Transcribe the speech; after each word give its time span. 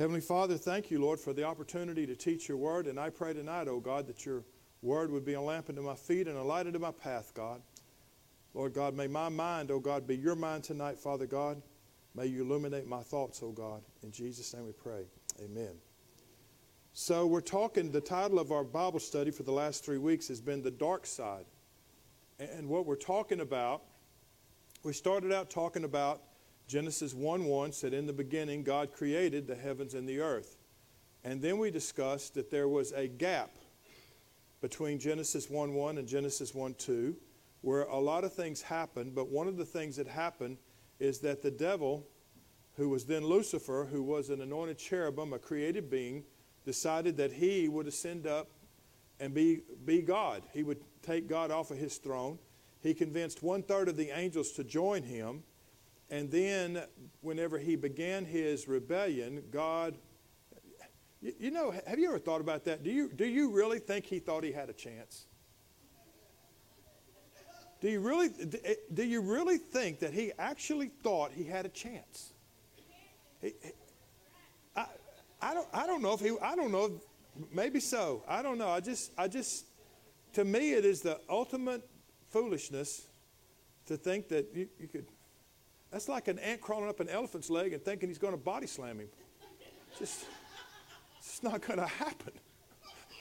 Heavenly 0.00 0.22
Father, 0.22 0.56
thank 0.56 0.90
you, 0.90 0.98
Lord, 0.98 1.20
for 1.20 1.34
the 1.34 1.44
opportunity 1.44 2.06
to 2.06 2.16
teach 2.16 2.48
your 2.48 2.56
word. 2.56 2.86
And 2.86 2.98
I 2.98 3.10
pray 3.10 3.34
tonight, 3.34 3.68
oh 3.68 3.80
God, 3.80 4.06
that 4.06 4.24
your 4.24 4.44
word 4.80 5.10
would 5.10 5.26
be 5.26 5.34
a 5.34 5.40
lamp 5.42 5.68
unto 5.68 5.82
my 5.82 5.94
feet 5.94 6.26
and 6.26 6.38
a 6.38 6.42
light 6.42 6.66
unto 6.66 6.78
my 6.78 6.90
path, 6.90 7.32
God. 7.34 7.60
Lord 8.54 8.72
God, 8.72 8.94
may 8.94 9.08
my 9.08 9.28
mind, 9.28 9.70
oh 9.70 9.78
God, 9.78 10.06
be 10.06 10.16
your 10.16 10.34
mind 10.34 10.64
tonight, 10.64 10.98
Father 10.98 11.26
God. 11.26 11.60
May 12.14 12.24
you 12.24 12.40
illuminate 12.40 12.86
my 12.86 13.02
thoughts, 13.02 13.42
oh 13.42 13.52
God. 13.52 13.82
In 14.02 14.10
Jesus' 14.10 14.54
name 14.54 14.64
we 14.64 14.72
pray. 14.72 15.04
Amen. 15.44 15.74
So 16.94 17.26
we're 17.26 17.42
talking, 17.42 17.92
the 17.92 18.00
title 18.00 18.38
of 18.38 18.52
our 18.52 18.64
Bible 18.64 19.00
study 19.00 19.30
for 19.30 19.42
the 19.42 19.52
last 19.52 19.84
three 19.84 19.98
weeks 19.98 20.28
has 20.28 20.40
been 20.40 20.62
The 20.62 20.70
Dark 20.70 21.04
Side. 21.04 21.44
And 22.38 22.70
what 22.70 22.86
we're 22.86 22.96
talking 22.96 23.40
about, 23.40 23.82
we 24.82 24.94
started 24.94 25.30
out 25.30 25.50
talking 25.50 25.84
about 25.84 26.22
Genesis 26.70 27.12
1 27.14 27.46
1 27.46 27.72
said, 27.72 27.92
In 27.92 28.06
the 28.06 28.12
beginning, 28.12 28.62
God 28.62 28.92
created 28.92 29.48
the 29.48 29.56
heavens 29.56 29.94
and 29.94 30.08
the 30.08 30.20
earth. 30.20 30.56
And 31.24 31.42
then 31.42 31.58
we 31.58 31.72
discussed 31.72 32.34
that 32.34 32.48
there 32.48 32.68
was 32.68 32.92
a 32.92 33.08
gap 33.08 33.50
between 34.60 35.00
Genesis 35.00 35.50
1 35.50 35.74
1 35.74 35.98
and 35.98 36.06
Genesis 36.06 36.54
1 36.54 36.74
2, 36.74 37.16
where 37.62 37.82
a 37.82 37.98
lot 37.98 38.22
of 38.22 38.32
things 38.32 38.62
happened, 38.62 39.16
but 39.16 39.28
one 39.28 39.48
of 39.48 39.56
the 39.56 39.64
things 39.64 39.96
that 39.96 40.06
happened 40.06 40.58
is 41.00 41.18
that 41.18 41.42
the 41.42 41.50
devil, 41.50 42.06
who 42.76 42.88
was 42.88 43.04
then 43.04 43.24
Lucifer, 43.24 43.88
who 43.90 44.00
was 44.00 44.30
an 44.30 44.40
anointed 44.40 44.78
cherubim, 44.78 45.32
a 45.32 45.40
created 45.40 45.90
being, 45.90 46.22
decided 46.64 47.16
that 47.16 47.32
he 47.32 47.68
would 47.68 47.88
ascend 47.88 48.28
up 48.28 48.48
and 49.18 49.34
be, 49.34 49.62
be 49.84 50.02
God. 50.02 50.44
He 50.52 50.62
would 50.62 50.80
take 51.02 51.26
God 51.26 51.50
off 51.50 51.72
of 51.72 51.78
his 51.78 51.96
throne. 51.96 52.38
He 52.80 52.94
convinced 52.94 53.42
one 53.42 53.64
third 53.64 53.88
of 53.88 53.96
the 53.96 54.16
angels 54.16 54.52
to 54.52 54.62
join 54.62 55.02
him. 55.02 55.42
And 56.10 56.30
then, 56.30 56.82
whenever 57.20 57.58
he 57.58 57.76
began 57.76 58.24
his 58.24 58.66
rebellion, 58.66 59.44
God, 59.52 59.94
you, 61.22 61.50
know, 61.50 61.72
have 61.86 61.98
you 61.98 62.08
ever 62.08 62.18
thought 62.18 62.40
about 62.40 62.64
that? 62.64 62.82
Do 62.82 62.90
you, 62.90 63.10
do 63.14 63.26
you 63.26 63.50
really 63.50 63.78
think 63.78 64.06
he 64.06 64.18
thought 64.18 64.42
he 64.42 64.52
had 64.52 64.70
a 64.70 64.72
chance? 64.72 65.26
Do 67.80 67.88
you 67.88 68.00
really, 68.00 68.30
eh, 68.64 68.74
do 68.92 69.04
you 69.04 69.20
really 69.20 69.58
think 69.58 70.00
that 70.00 70.12
he 70.12 70.32
actually 70.38 70.88
thought 71.02 71.32
he 71.32 71.44
had 71.44 71.64
a 71.64 71.68
chance? 71.68 72.32
He, 73.40 73.54
I, 74.76 74.86
I, 75.40 75.54
don't, 75.54 75.68
I 75.72 75.86
don't 75.86 76.02
know 76.02 76.12
if 76.12 76.20
he, 76.20 76.34
I 76.42 76.56
don't 76.56 76.72
know, 76.72 77.00
maybe 77.52 77.80
so. 77.80 78.22
I 78.28 78.42
don't 78.42 78.58
know. 78.58 78.68
I 78.68 78.80
just, 78.80 79.12
I 79.16 79.28
just, 79.28 79.66
to 80.34 80.44
me, 80.44 80.72
it 80.72 80.84
is 80.84 81.00
the 81.00 81.20
ultimate 81.28 81.88
foolishness 82.28 83.08
to 83.86 83.96
think 83.96 84.28
that 84.28 84.48
you, 84.54 84.68
you 84.78 84.88
could, 84.88 85.06
that's 85.90 86.08
like 86.08 86.28
an 86.28 86.38
ant 86.38 86.60
crawling 86.60 86.88
up 86.88 87.00
an 87.00 87.08
elephant's 87.08 87.50
leg 87.50 87.72
and 87.72 87.82
thinking 87.82 88.08
he's 88.08 88.18
going 88.18 88.34
to 88.34 88.40
body 88.40 88.66
slam 88.66 89.00
him. 89.00 89.08
Just, 89.98 90.24
it's 91.18 91.42
not 91.42 91.66
going 91.66 91.78
to 91.78 91.86
happen. 91.86 92.32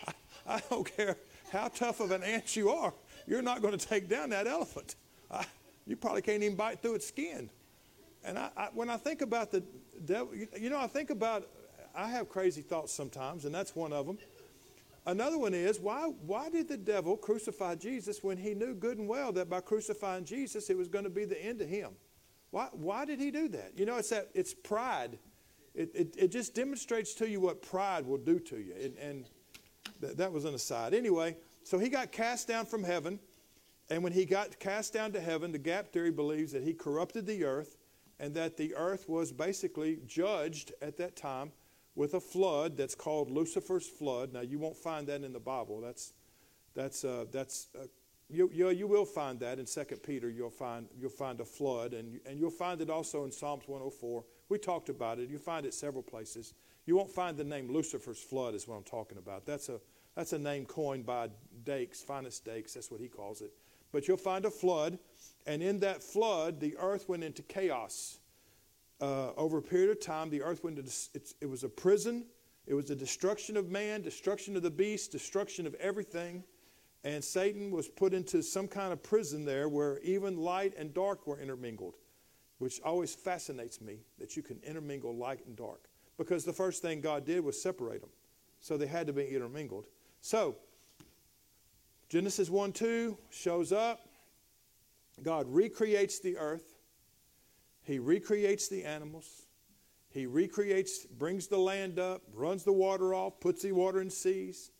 I, 0.08 0.14
I 0.48 0.61
don't 0.70 0.95
care 0.95 1.17
how 1.52 1.67
tough 1.67 2.00
of 2.00 2.11
an 2.11 2.23
ant 2.23 2.56
you 2.56 2.70
are 2.70 2.94
you're 3.30 3.44
not 3.44 3.61
going 3.61 3.78
to 3.78 3.88
take 3.88 4.09
down 4.09 4.31
that 4.31 4.48
elephant. 4.48 4.95
I, 5.30 5.45
you 5.86 5.95
probably 5.95 6.23
can't 6.23 6.42
even 6.44 6.58
bite 6.58 6.81
through 6.81 6.95
its 6.95 7.08
skin. 7.08 7.50
And 8.23 8.38
I, 8.38 8.50
I, 8.58 8.70
when 8.73 8.89
I 8.89 8.98
think 8.98 9.22
about 9.22 9.52
the 9.52 9.64
devil, 10.04 10.33
you, 10.59 10.70
know, 10.70 10.80
I 10.80 10.88
think 10.88 11.11
about, 11.11 11.48
I 11.95 12.09
have 12.09 12.28
crazy 12.28 12.61
thoughts 12.61 12.92
sometimes, 12.92 13.45
and 13.45 13.54
that's 13.54 13.76
one 13.76 13.94
of 13.94 14.08
them. 14.08 14.17
Another 15.06 15.38
one 15.38 15.54
is 15.54 15.80
why, 15.80 16.11
why 16.26 16.50
did 16.50 16.67
the 16.67 16.78
devil 16.78 17.16
crucify 17.16 17.76
Jesus 17.76 18.23
when 18.23 18.38
he 18.38 18.54
knew 18.54 18.73
good 18.73 18.98
and 18.98 19.08
well 19.08 19.31
that 19.31 19.50
by 19.50 19.61
crucifying 19.61 20.26
Jesus 20.26 20.70
it 20.70 20.78
was 20.78 20.88
going 20.88 21.06
to 21.06 21.09
be 21.09 21.26
the 21.26 21.42
end 21.42 21.61
of 21.61 21.70
him? 21.70 21.92
Why, 22.52 22.69
why 22.72 23.05
did 23.05 23.19
he 23.19 23.31
do 23.31 23.47
that? 23.50 23.73
You 23.78 23.86
know, 23.86 23.97
it's 23.97 24.09
that 24.09 24.30
it's 24.33 24.53
pride. 24.53 25.19
It, 25.75 25.92
it, 25.94 26.16
it 26.17 26.28
just 26.31 26.55
demonstrates 26.55 27.14
to 27.16 27.30
you 27.30 27.39
what 27.39 27.61
pride 27.61 28.05
will 28.05 28.17
do 28.17 28.39
to 28.39 28.58
you. 28.58 28.73
And, 28.81 28.97
and 28.97 29.30
th- 30.02 30.17
that 30.17 30.31
was 30.31 30.45
an 30.45 30.55
aside. 30.55 30.94
Anyway, 30.94 31.38
so 31.64 31.77
he 31.77 31.89
got 31.89 32.11
cast 32.11 32.47
down 32.47 32.66
from 32.66 32.83
heaven. 32.83 33.20
And 33.92 34.03
when 34.03 34.14
he 34.14 34.25
got 34.25 34.60
cast 34.60 34.93
down 34.93 35.11
to 35.14 35.21
heaven, 35.21 35.52
the 35.52 35.60
gap 35.60 35.92
theory 35.92 36.11
believes 36.11 36.52
that 36.52 36.64
he 36.64 36.73
corrupted 36.73 37.26
the 37.26 37.43
earth 37.43 37.77
and 38.20 38.33
that 38.36 38.58
the 38.58 38.76
earth 38.76 39.08
was 39.08 39.31
basically 39.31 39.99
judged 40.05 40.73
at 40.81 40.98
that 40.98 41.16
time 41.16 41.52
with 41.95 42.14
a 42.14 42.20
flood 42.20 42.77
that's 42.77 42.95
called 42.95 43.31
Lucifer's 43.31 43.87
flood. 43.87 44.33
Now, 44.33 44.42
you 44.42 44.60
won't 44.60 44.76
find 44.76 45.08
that 45.08 45.23
in 45.23 45.33
the 45.33 45.39
Bible. 45.39 45.81
That's, 45.81 46.14
that's, 46.76 47.04
uh, 47.04 47.26
that's 47.31 47.67
uh, 47.77 47.86
you, 48.30 48.50
you, 48.54 48.70
you, 48.70 48.88
will 48.88 49.06
find 49.06 49.40
that 49.40 49.58
in 49.58 49.66
2 49.66 49.84
Peter. 50.06 50.30
You'll 50.30 50.50
find, 50.50 50.88
you'll 50.98 51.10
find 51.10 51.40
a 51.42 51.45
flood, 51.45 51.94
and, 51.94 52.20
and 52.26 52.40
you'll 52.40 52.52
find 52.52 52.80
it 52.80 52.90
also 52.90 53.26
in 53.26 53.32
Psalms 53.32 53.64
104. 53.67 54.23
We 54.50 54.58
talked 54.60 54.90
about 54.90 55.20
it. 55.20 55.30
You 55.30 55.40
find 55.40 55.66
it 55.66 55.73
several 55.73 56.04
places. 56.04 56.54
You 56.86 56.95
won't 56.95 57.10
find 57.10 57.38
the 57.38 57.44
name 57.44 57.72
Lucifer's 57.72 58.20
flood, 58.20 58.54
is 58.54 58.67
what 58.67 58.76
I'm 58.76 58.84
talking 58.84 59.17
about. 59.17 59.45
That's 59.45 59.70
a, 59.70 59.80
that's 60.16 60.34
a 60.34 60.40
name 60.40 60.66
coined 60.66 61.06
by 61.06 61.30
Dakes, 61.64 62.02
Finis 62.02 62.40
Dakes, 62.40 62.73
that's 62.73 62.92
what 62.92 63.02
he 63.02 63.08
calls 63.08 63.42
it. 63.42 63.52
But 63.92 64.08
you'll 64.08 64.17
find 64.17 64.46
a 64.46 64.52
flood, 64.52 65.00
and 65.48 65.64
in 65.64 65.80
that 65.80 66.04
flood, 66.04 66.60
the 66.60 66.76
earth 66.78 67.10
went 67.10 67.23
into 67.23 67.42
chaos. 67.44 68.20
Uh, 69.02 69.32
over 69.38 69.58
a 69.58 69.61
period 69.61 69.90
of 69.90 70.00
time, 70.02 70.30
the 70.30 70.44
earth 70.44 70.64
went 70.64 70.78
into, 70.78 70.92
it, 71.14 71.34
it 71.42 71.50
was 71.50 71.64
a 71.64 71.70
prison. 71.70 72.26
It 72.67 72.76
was 72.76 72.86
the 72.86 72.96
destruction 72.96 73.58
of 73.58 73.72
man, 73.72 74.04
destruction 74.04 74.56
of 74.56 74.61
the 74.61 74.70
beast, 74.70 75.11
destruction 75.11 75.66
of 75.66 75.73
everything. 75.76 76.44
And 77.04 77.23
Satan 77.23 77.71
was 77.71 77.87
put 77.87 78.14
into 78.14 78.43
some 78.43 78.67
kind 78.67 78.92
of 78.92 79.02
prison 79.02 79.45
there 79.45 79.70
where 79.70 79.99
even 79.99 80.37
light 80.37 80.73
and 80.77 80.93
dark 80.93 81.26
were 81.26 81.39
intermingled, 81.39 81.95
which 82.58 82.82
always 82.82 83.15
fascinates 83.15 83.80
me 83.80 83.99
that 84.17 84.36
you 84.36 84.43
can 84.43 84.60
intermingle 84.64 85.15
light 85.15 85.45
and 85.45 85.55
dark. 85.55 85.86
Because 86.17 86.43
the 86.43 86.54
first 86.54 86.82
thing 86.82 86.99
God 86.99 87.26
did 87.26 87.43
was 87.43 87.61
separate 87.61 88.02
them. 88.02 88.10
So 88.60 88.76
they 88.76 88.87
had 88.87 89.08
to 89.08 89.14
be 89.14 89.26
intermingled. 89.26 89.86
So, 90.21 90.58
Genesis 92.10 92.49
1 92.49 92.73
2 92.73 93.17
shows 93.30 93.71
up. 93.71 94.02
God 95.23 95.45
recreates 95.49 96.20
the 96.20 96.37
earth, 96.37 96.76
He 97.83 97.99
recreates 97.99 98.67
the 98.67 98.83
animals, 98.83 99.43
He 100.10 100.26
recreates, 100.26 101.05
brings 101.05 101.48
the 101.48 101.58
land 101.58 101.99
up, 101.99 102.21
runs 102.33 102.64
the 102.64 102.73
water 102.73 103.14
off, 103.14 103.39
puts 103.39 103.64
the 103.64 103.71
water 103.73 104.02
in 104.02 104.10
seas, 104.10 104.71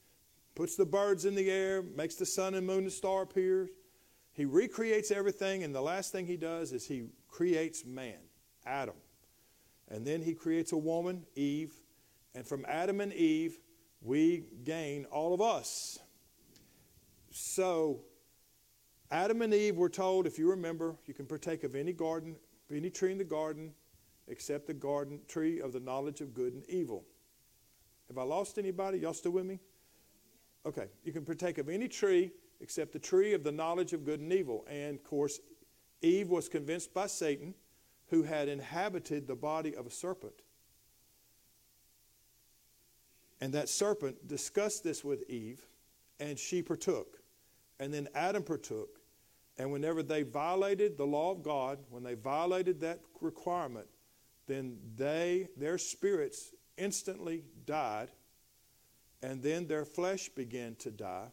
puts 0.56 0.76
the 0.76 0.86
birds 0.86 1.26
in 1.26 1.36
the 1.36 1.50
air, 1.50 1.82
makes 1.82 2.16
the 2.16 2.26
sun 2.26 2.54
and 2.56 2.66
moon 2.66 2.84
and 2.84 2.92
star 2.92 3.24
appear. 3.24 3.70
He 4.34 4.46
recreates 4.46 5.12
everything, 5.12 5.64
and 5.64 5.74
the 5.74 5.82
last 5.82 6.12
thing 6.12 6.26
He 6.26 6.38
does 6.38 6.72
is 6.72 6.86
He 6.86 7.08
creates 7.28 7.86
man, 7.86 8.20
Adam. 8.66 8.96
And 9.90 10.06
then 10.06 10.22
He 10.22 10.34
creates 10.34 10.72
a 10.72 10.78
woman, 10.78 11.26
Eve. 11.36 11.74
And 12.36 12.46
from 12.46 12.66
Adam 12.68 13.02
and 13.02 13.14
Eve, 13.14 13.58
we 14.02 14.46
gain 14.64 15.06
all 15.06 15.34
of 15.34 15.42
us. 15.42 16.00
So, 17.32 18.02
Adam 19.12 19.42
and 19.42 19.54
Eve 19.54 19.76
were 19.78 19.90
told, 19.90 20.28
if 20.28 20.38
you 20.38 20.50
remember, 20.50 20.96
you 21.06 21.14
can 21.14 21.26
partake 21.26 21.64
of 21.64 21.76
any 21.76 21.94
garden, 21.94 22.36
any 22.72 22.90
tree 22.90 23.12
in 23.12 23.18
the 23.18 23.24
garden, 23.24 23.74
except 24.28 24.68
the 24.68 24.74
garden 24.74 25.20
tree 25.28 25.60
of 25.60 25.74
the 25.74 25.80
knowledge 25.80 26.22
of 26.22 26.34
good 26.34 26.54
and 26.54 26.64
evil. 26.70 27.04
Have 28.08 28.18
I 28.18 28.24
lost 28.24 28.58
anybody? 28.58 29.00
Y'all 29.00 29.14
still 29.14 29.32
with 29.32 29.46
me? 29.46 29.60
Okay. 30.66 30.88
You 31.04 31.12
can 31.12 31.26
partake 31.26 31.58
of 31.58 31.70
any 31.70 31.88
tree 31.88 32.32
except 32.62 32.92
the 32.92 33.00
tree 33.00 33.34
of 33.34 33.44
the 33.44 33.52
knowledge 33.52 33.94
of 33.94 34.06
good 34.06 34.20
and 34.20 34.34
evil. 34.34 34.66
And 34.70 34.96
of 34.96 35.04
course, 35.04 35.40
Eve 36.02 36.30
was 36.30 36.50
convinced 36.50 36.94
by 36.94 37.08
Satan, 37.08 37.54
who 38.08 38.24
had 38.24 38.48
inhabited 38.48 39.28
the 39.28 39.36
body 39.36 39.76
of 39.76 39.86
a 39.86 39.92
serpent. 39.92 40.34
And 43.42 43.54
that 43.54 43.70
serpent 43.70 44.28
discussed 44.28 44.84
this 44.84 45.04
with 45.04 45.30
Eve, 45.30 45.66
and 46.20 46.38
she 46.38 46.62
partook. 46.62 47.22
And 47.80 47.94
then 47.94 48.10
Adam 48.14 48.44
partook. 48.44 49.00
And 49.58 49.72
whenever 49.72 50.04
they 50.04 50.24
violated 50.24 50.98
the 50.98 51.06
law 51.06 51.32
of 51.32 51.44
God, 51.44 51.80
when 51.90 52.04
they 52.04 52.16
violated 52.16 52.82
that 52.82 53.00
requirement, 53.22 53.88
then 54.48 54.78
they, 54.96 55.48
their 55.56 55.78
spirits 55.78 56.54
instantly 56.78 57.44
died, 57.66 58.10
and 59.22 59.42
then 59.42 59.68
their 59.68 59.86
flesh 59.86 60.30
began 60.30 60.76
to 60.76 60.92
die. 60.92 61.28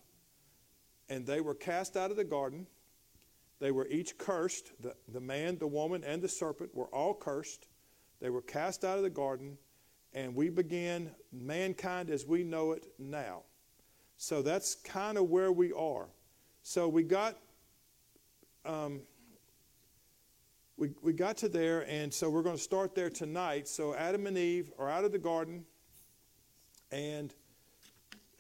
And 1.09 1.27
they 1.27 1.41
were 1.41 1.55
cast 1.55 1.97
out 1.97 2.11
of 2.11 2.17
the 2.17 2.25
garden. 2.25 2.67
They 3.61 3.71
were 3.71 3.87
each 3.89 4.19
cursed. 4.19 4.73
The, 4.81 4.95
the 5.09 5.21
man, 5.21 5.59
the 5.59 5.67
woman, 5.67 6.03
and 6.05 6.21
the 6.21 6.29
serpent 6.29 6.75
were 6.75 6.89
all 6.89 7.15
cursed. 7.15 7.69
They 8.21 8.31
were 8.31 8.43
cast 8.43 8.85
out 8.85 8.97
of 8.97 9.03
the 9.03 9.11
garden 9.11 9.59
and 10.17 10.35
we 10.35 10.49
began 10.49 11.11
mankind 11.31 12.11
as 12.11 12.27
we 12.27 12.43
know 12.43 12.73
it 12.73 12.87
now. 12.99 13.43
So 14.17 14.41
that's 14.41 14.75
kind 14.75 15.19
of 15.19 15.29
where 15.29 15.53
we 15.53 15.73
are. 15.75 16.09
So 16.63 16.89
we 16.89 17.03
got 17.03 17.37
um, 18.65 19.03
we, 20.79 20.91
we 21.03 21.13
got 21.13 21.37
to 21.39 21.49
there, 21.49 21.89
and 21.89 22.13
so 22.13 22.29
we're 22.29 22.43
going 22.43 22.57
to 22.57 22.63
start 22.63 22.95
there 22.95 23.09
tonight. 23.09 23.69
So 23.69 23.95
Adam 23.95 24.27
and 24.27 24.37
Eve 24.37 24.73
are 24.79 24.91
out 24.91 25.05
of 25.05 25.13
the 25.13 25.19
garden, 25.19 25.65
and 26.91 27.33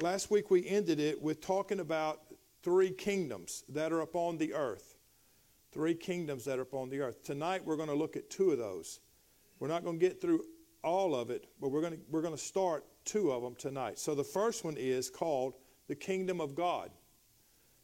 last 0.00 0.31
week 0.31 0.50
we 0.50 0.66
ended 0.66 1.00
it 1.00 1.20
with 1.20 1.40
talking 1.40 1.81
about 1.81 2.20
three 2.62 2.90
kingdoms 2.90 3.64
that 3.69 3.93
are 3.93 4.00
upon 4.00 4.38
the 4.38 4.52
earth. 4.54 4.96
Three 5.72 5.94
kingdoms 5.94 6.44
that 6.44 6.58
are 6.58 6.62
upon 6.62 6.90
the 6.90 7.00
earth. 7.00 7.22
Tonight 7.22 7.64
we're 7.64 7.76
going 7.76 7.88
to 7.88 7.94
look 7.94 8.16
at 8.16 8.31
two 8.31 8.50
of 8.50 8.58
those. 8.58 9.00
We're 9.58 9.69
not 9.69 9.84
going 9.84 9.98
to 9.98 10.06
get 10.06 10.20
through 10.20 10.44
all 10.82 11.14
of 11.14 11.31
it, 11.31 11.46
but 11.60 11.70
we're 11.70 11.81
going 11.81 11.94
to, 11.94 12.00
we're 12.10 12.22
going 12.22 12.34
to 12.37 12.40
start 12.40 12.84
two 13.04 13.31
of 13.31 13.43
them 13.43 13.54
tonight. 13.54 13.98
So 13.98 14.14
the 14.14 14.25
first 14.25 14.64
one 14.64 14.76
is 14.76 15.10
called 15.10 15.54
the 15.88 15.94
kingdom 15.94 16.40
of 16.40 16.54
God. 16.54 16.90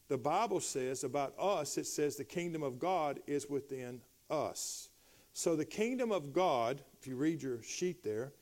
The 0.08 0.18
Bible 0.18 0.60
says 0.60 1.04
about 1.04 1.34
us, 1.38 1.78
it 1.78 1.86
says 1.86 2.16
the 2.16 2.24
kingdom 2.24 2.62
of 2.62 2.78
God 2.78 3.20
is 3.26 3.48
within 3.48 4.00
us. 4.30 4.90
So 5.32 5.56
the 5.56 5.64
kingdom 5.64 6.12
of 6.12 6.32
God, 6.32 6.82
if 7.00 7.06
you 7.06 7.16
read 7.16 7.42
your 7.42 7.62
sheet 7.62 8.02
there, 8.02 8.32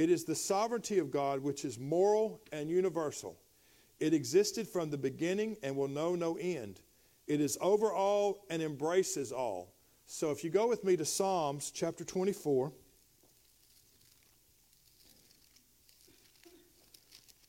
it 0.00 0.08
is 0.08 0.24
the 0.24 0.34
sovereignty 0.34 0.98
of 0.98 1.10
God 1.10 1.40
which 1.40 1.62
is 1.62 1.78
moral 1.78 2.40
and 2.52 2.70
universal. 2.70 3.36
It 3.98 4.14
existed 4.14 4.66
from 4.66 4.88
the 4.88 4.96
beginning 4.96 5.58
and 5.62 5.76
will 5.76 5.88
know 5.88 6.14
no 6.14 6.38
end. 6.38 6.80
It 7.26 7.38
is 7.38 7.58
over 7.60 7.92
all 7.92 8.46
and 8.48 8.62
embraces 8.62 9.30
all. 9.30 9.74
So 10.06 10.30
if 10.30 10.42
you 10.42 10.48
go 10.48 10.66
with 10.66 10.84
me 10.84 10.96
to 10.96 11.04
Psalms 11.04 11.70
chapter 11.70 12.02
24. 12.02 12.72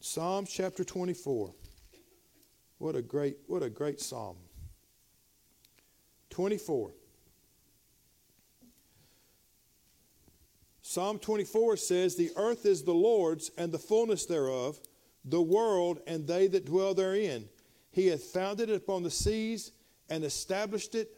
Psalms 0.01 0.51
chapter 0.51 0.83
24. 0.83 1.53
What 2.79 2.97
a 2.97 3.01
great 3.01 3.37
what 3.47 3.63
a 3.63 3.69
great 3.69 4.01
psalm. 4.01 4.35
24. 6.31 6.91
Psalm 10.91 11.19
24 11.19 11.77
says, 11.77 12.17
The 12.17 12.31
earth 12.35 12.65
is 12.65 12.83
the 12.83 12.93
Lord's 12.93 13.49
and 13.57 13.71
the 13.71 13.79
fullness 13.79 14.25
thereof, 14.25 14.77
the 15.23 15.41
world 15.41 16.01
and 16.05 16.27
they 16.27 16.47
that 16.47 16.65
dwell 16.65 16.93
therein. 16.93 17.47
He 17.91 18.07
hath 18.07 18.23
founded 18.23 18.69
it 18.69 18.75
upon 18.75 19.01
the 19.01 19.09
seas 19.09 19.71
and 20.09 20.25
established 20.25 20.93
it 20.93 21.15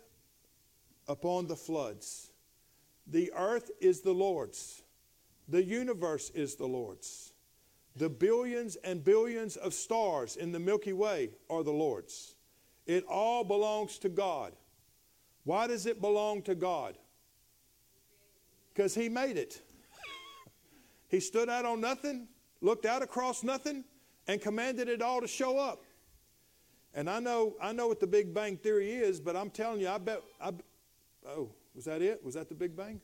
upon 1.08 1.48
the 1.48 1.56
floods. 1.56 2.30
The 3.08 3.32
earth 3.36 3.72
is 3.82 4.02
the 4.02 4.14
Lord's, 4.14 4.84
the 5.48 5.64
universe 5.64 6.30
is 6.36 6.54
the 6.54 6.68
Lord's. 6.68 7.34
The 7.96 8.10
billions 8.10 8.76
and 8.76 9.04
billions 9.04 9.56
of 9.56 9.74
stars 9.74 10.36
in 10.36 10.52
the 10.52 10.60
Milky 10.60 10.94
Way 10.94 11.32
are 11.50 11.64
the 11.64 11.72
Lord's. 11.72 12.36
It 12.86 13.06
all 13.10 13.44
belongs 13.44 13.98
to 14.00 14.10
God. 14.10 14.54
Why 15.46 15.66
does 15.66 15.88
it 15.88 16.00
belong 16.00 16.44
to 16.44 16.54
God? 16.54 16.96
Because 18.74 18.96
he 18.96 19.10
made 19.10 19.38
it. 19.38 19.62
he 21.10 21.20
stood 21.20 21.50
out 21.50 21.66
on 21.66 21.80
nothing, 21.80 22.28
looked 22.62 22.86
out 22.86 23.02
across 23.02 23.44
nothing, 23.44 23.84
and 24.28 24.42
commanded 24.42 24.90
it 24.90 25.02
all 25.02 25.22
to 25.22 25.28
show 25.28 25.58
up. 25.58 25.84
And 26.96 27.10
I 27.10 27.20
know, 27.20 27.56
I 27.62 27.72
know 27.72 27.88
what 27.88 28.00
the 28.00 28.08
Big 28.08 28.34
Bang 28.34 28.58
Theory 28.58 28.92
is, 28.92 29.20
but 29.20 29.36
I'm 29.36 29.50
telling 29.50 29.82
you, 29.82 29.90
I 29.90 29.98
bet, 29.98 30.22
I, 30.40 30.52
oh, 31.28 31.50
was 31.76 31.86
that 31.86 32.02
it? 32.02 32.24
Was 32.24 32.36
that 32.36 32.50
the 32.50 32.56
Big 32.56 32.76
Bang? 32.76 33.02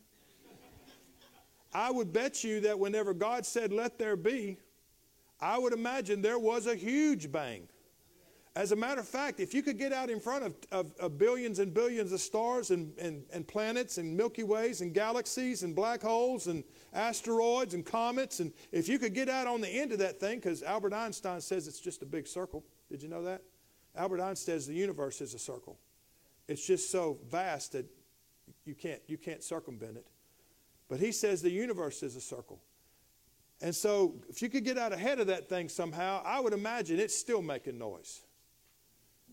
I 1.73 1.91
would 1.91 2.11
bet 2.11 2.43
you 2.43 2.61
that 2.61 2.79
whenever 2.79 3.13
God 3.13 3.45
said, 3.45 3.71
let 3.71 3.99
there 3.99 4.15
be, 4.15 4.57
I 5.39 5.57
would 5.57 5.73
imagine 5.73 6.21
there 6.21 6.39
was 6.39 6.67
a 6.67 6.75
huge 6.75 7.31
bang. 7.31 7.67
As 8.55 8.71
a 8.71 8.75
matter 8.75 8.99
of 8.99 9.07
fact, 9.07 9.39
if 9.39 9.53
you 9.53 9.61
could 9.61 9.77
get 9.77 9.93
out 9.93 10.09
in 10.09 10.19
front 10.19 10.43
of, 10.43 10.55
of, 10.71 10.93
of, 10.99 11.17
billions 11.17 11.59
and 11.59 11.73
billions 11.73 12.11
of 12.11 12.19
stars 12.19 12.71
and, 12.71 12.97
and, 12.97 13.23
and 13.31 13.47
planets 13.47 13.99
and 13.99 14.17
Milky 14.17 14.43
Ways 14.43 14.81
and 14.81 14.93
galaxies 14.93 15.61
and 15.63 15.75
black 15.75 16.01
holes 16.01 16.47
and 16.47 16.63
asteroids 16.93 17.75
and 17.75 17.85
comets, 17.85 18.39
and 18.39 18.51
if 18.71 18.89
you 18.89 18.97
could 18.97 19.13
get 19.13 19.29
out 19.29 19.45
on 19.45 19.61
the 19.61 19.69
end 19.69 19.91
of 19.91 19.99
that 19.99 20.19
thing, 20.19 20.39
because 20.39 20.63
Albert 20.63 20.93
Einstein 20.93 21.41
says 21.41 21.67
it's 21.67 21.79
just 21.79 22.01
a 22.01 22.05
big 22.05 22.27
circle. 22.27 22.65
Did 22.89 23.03
you 23.03 23.07
know 23.07 23.23
that? 23.23 23.43
Albert 23.95 24.21
Einstein 24.21 24.55
says 24.55 24.67
the 24.67 24.73
universe 24.73 25.21
is 25.21 25.35
a 25.35 25.39
circle. 25.39 25.77
It's 26.47 26.65
just 26.65 26.89
so 26.89 27.19
vast 27.29 27.73
that 27.73 27.85
you 28.65 28.73
can't, 28.73 29.01
you 29.07 29.17
can't 29.17 29.43
circumvent 29.43 29.97
it. 29.97 30.07
But 30.89 30.99
he 30.99 31.11
says 31.11 31.43
the 31.43 31.51
universe 31.51 32.01
is 32.01 32.15
a 32.15 32.21
circle. 32.21 32.59
And 33.61 33.75
so, 33.75 34.15
if 34.29 34.41
you 34.41 34.49
could 34.49 34.63
get 34.63 34.77
out 34.77 34.93
ahead 34.93 35.19
of 35.19 35.27
that 35.27 35.49
thing 35.49 35.67
somehow, 35.67 36.21
I 36.25 36.39
would 36.39 36.53
imagine 36.53 36.97
it's 36.97 37.15
still 37.15 37.41
making 37.41 37.77
noise 37.77 38.21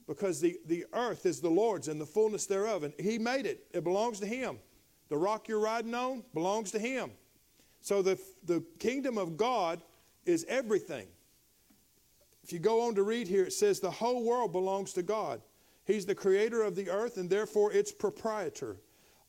because 0.06 0.40
the, 0.40 0.58
the 0.66 0.84
earth 0.92 1.26
is 1.26 1.40
the 1.40 1.50
Lord's 1.50 1.88
and 1.88 2.00
the 2.00 2.06
fullness 2.06 2.46
thereof. 2.46 2.84
And 2.84 2.94
He 2.98 3.18
made 3.18 3.46
it, 3.46 3.66
it 3.72 3.84
belongs 3.84 4.20
to 4.20 4.26
Him. 4.26 4.58
The 5.08 5.16
rock 5.16 5.48
you're 5.48 5.60
riding 5.60 5.94
on 5.94 6.24
belongs 6.34 6.70
to 6.72 6.78
Him. 6.78 7.10
So 7.80 8.02
the, 8.02 8.18
the 8.44 8.64
kingdom 8.78 9.18
of 9.18 9.36
God 9.36 9.80
is 10.24 10.44
everything. 10.48 11.06
If 12.42 12.52
you 12.52 12.58
go 12.58 12.82
on 12.82 12.94
to 12.94 13.02
read 13.02 13.26
here, 13.26 13.44
it 13.44 13.52
says 13.52 13.80
the 13.80 13.90
whole 13.90 14.24
world 14.24 14.52
belongs 14.52 14.92
to 14.94 15.02
God. 15.02 15.40
He's 15.84 16.06
the 16.06 16.14
creator 16.14 16.62
of 16.62 16.74
the 16.74 16.90
earth 16.90 17.16
and 17.16 17.30
therefore 17.30 17.72
its 17.72 17.92
proprietor. 17.92 18.76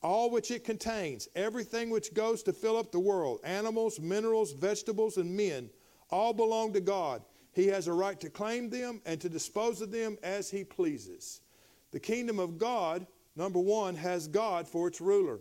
All 0.03 0.29
which 0.29 0.51
it 0.51 0.63
contains, 0.63 1.27
everything 1.35 1.89
which 1.89 2.13
goes 2.13 2.43
to 2.43 2.53
fill 2.53 2.77
up 2.77 2.91
the 2.91 2.99
world, 2.99 3.39
animals, 3.43 3.99
minerals, 3.99 4.53
vegetables, 4.53 5.17
and 5.17 5.35
men, 5.35 5.69
all 6.11 6.33
belong 6.33 6.73
to 6.73 6.79
God. 6.79 7.23
He 7.57 7.65
has 7.69 7.87
a 7.87 7.93
right 7.93 8.19
to 8.19 8.29
claim 8.29 8.69
them 8.69 9.01
and 9.03 9.19
to 9.19 9.29
dispose 9.29 9.81
of 9.81 9.89
them 9.89 10.19
as 10.21 10.51
he 10.51 10.63
pleases. 10.63 11.41
The 11.89 11.99
kingdom 11.99 12.37
of 12.37 12.59
God, 12.59 13.07
number 13.35 13.57
one, 13.57 13.95
has 13.95 14.27
God 14.27 14.67
for 14.67 14.87
its 14.87 15.01
ruler. 15.01 15.39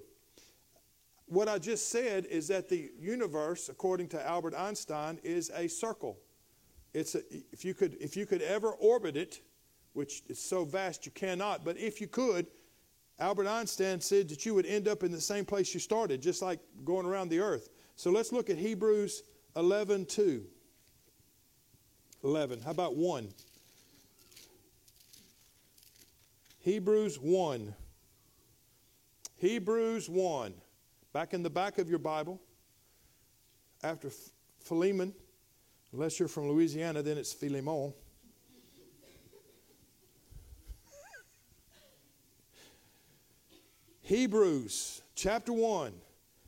What 1.27 1.47
I 1.47 1.59
just 1.59 1.91
said 1.91 2.25
is 2.25 2.49
that 2.49 2.71
the 2.71 2.91
universe, 2.99 3.69
according 3.69 4.09
to 4.09 4.27
Albert 4.27 4.55
Einstein, 4.55 5.19
is 5.25 5.51
a 5.55 5.69
circle. 5.69 6.17
It's 6.95 7.17
a, 7.17 7.21
if, 7.53 7.67
you 7.67 7.75
could, 7.75 7.99
if 8.01 8.17
you 8.17 8.25
could 8.25 8.41
ever 8.41 8.71
orbit 8.71 9.19
it, 9.19 9.43
which 9.93 10.23
is 10.27 10.39
so 10.39 10.65
vast 10.65 11.05
you 11.05 11.13
cannot, 11.13 11.67
but 11.67 11.77
if 11.77 12.01
you 12.01 12.07
could, 12.07 12.47
Albert 13.19 13.47
Einstein 13.47 14.01
said 14.01 14.31
that 14.31 14.47
you 14.47 14.55
would 14.55 14.65
end 14.65 14.89
up 14.89 15.03
in 15.03 15.13
the 15.13 15.21
same 15.21 15.45
place 15.45 15.75
you 15.75 15.81
started, 15.81 16.23
just 16.23 16.41
like 16.41 16.61
going 16.83 17.05
around 17.05 17.29
the 17.29 17.41
earth. 17.41 17.69
So 17.95 18.11
let's 18.11 18.33
look 18.33 18.49
at 18.49 18.57
Hebrews 18.57 19.23
11 19.55 20.07
2. 20.07 20.47
11. 22.27 22.61
How 22.61 22.73
about 22.73 22.97
1? 22.97 23.29
Hebrews 26.59 27.21
1. 27.21 27.73
Hebrews 29.37 30.09
1. 30.09 30.55
Back 31.13 31.35
in 31.35 31.45
the 31.45 31.51
back 31.51 31.79
of 31.79 31.89
your 31.89 32.01
Bible, 32.01 32.41
after 33.85 34.11
Philemon, 34.59 35.15
unless 35.93 36.19
you're 36.19 36.29
from 36.29 36.49
Louisiana, 36.49 37.01
then 37.01 37.17
it's 37.17 37.33
Philemon. 37.33 37.95
Hebrews 44.03 45.03
chapter 45.15 45.53
1 45.53 45.93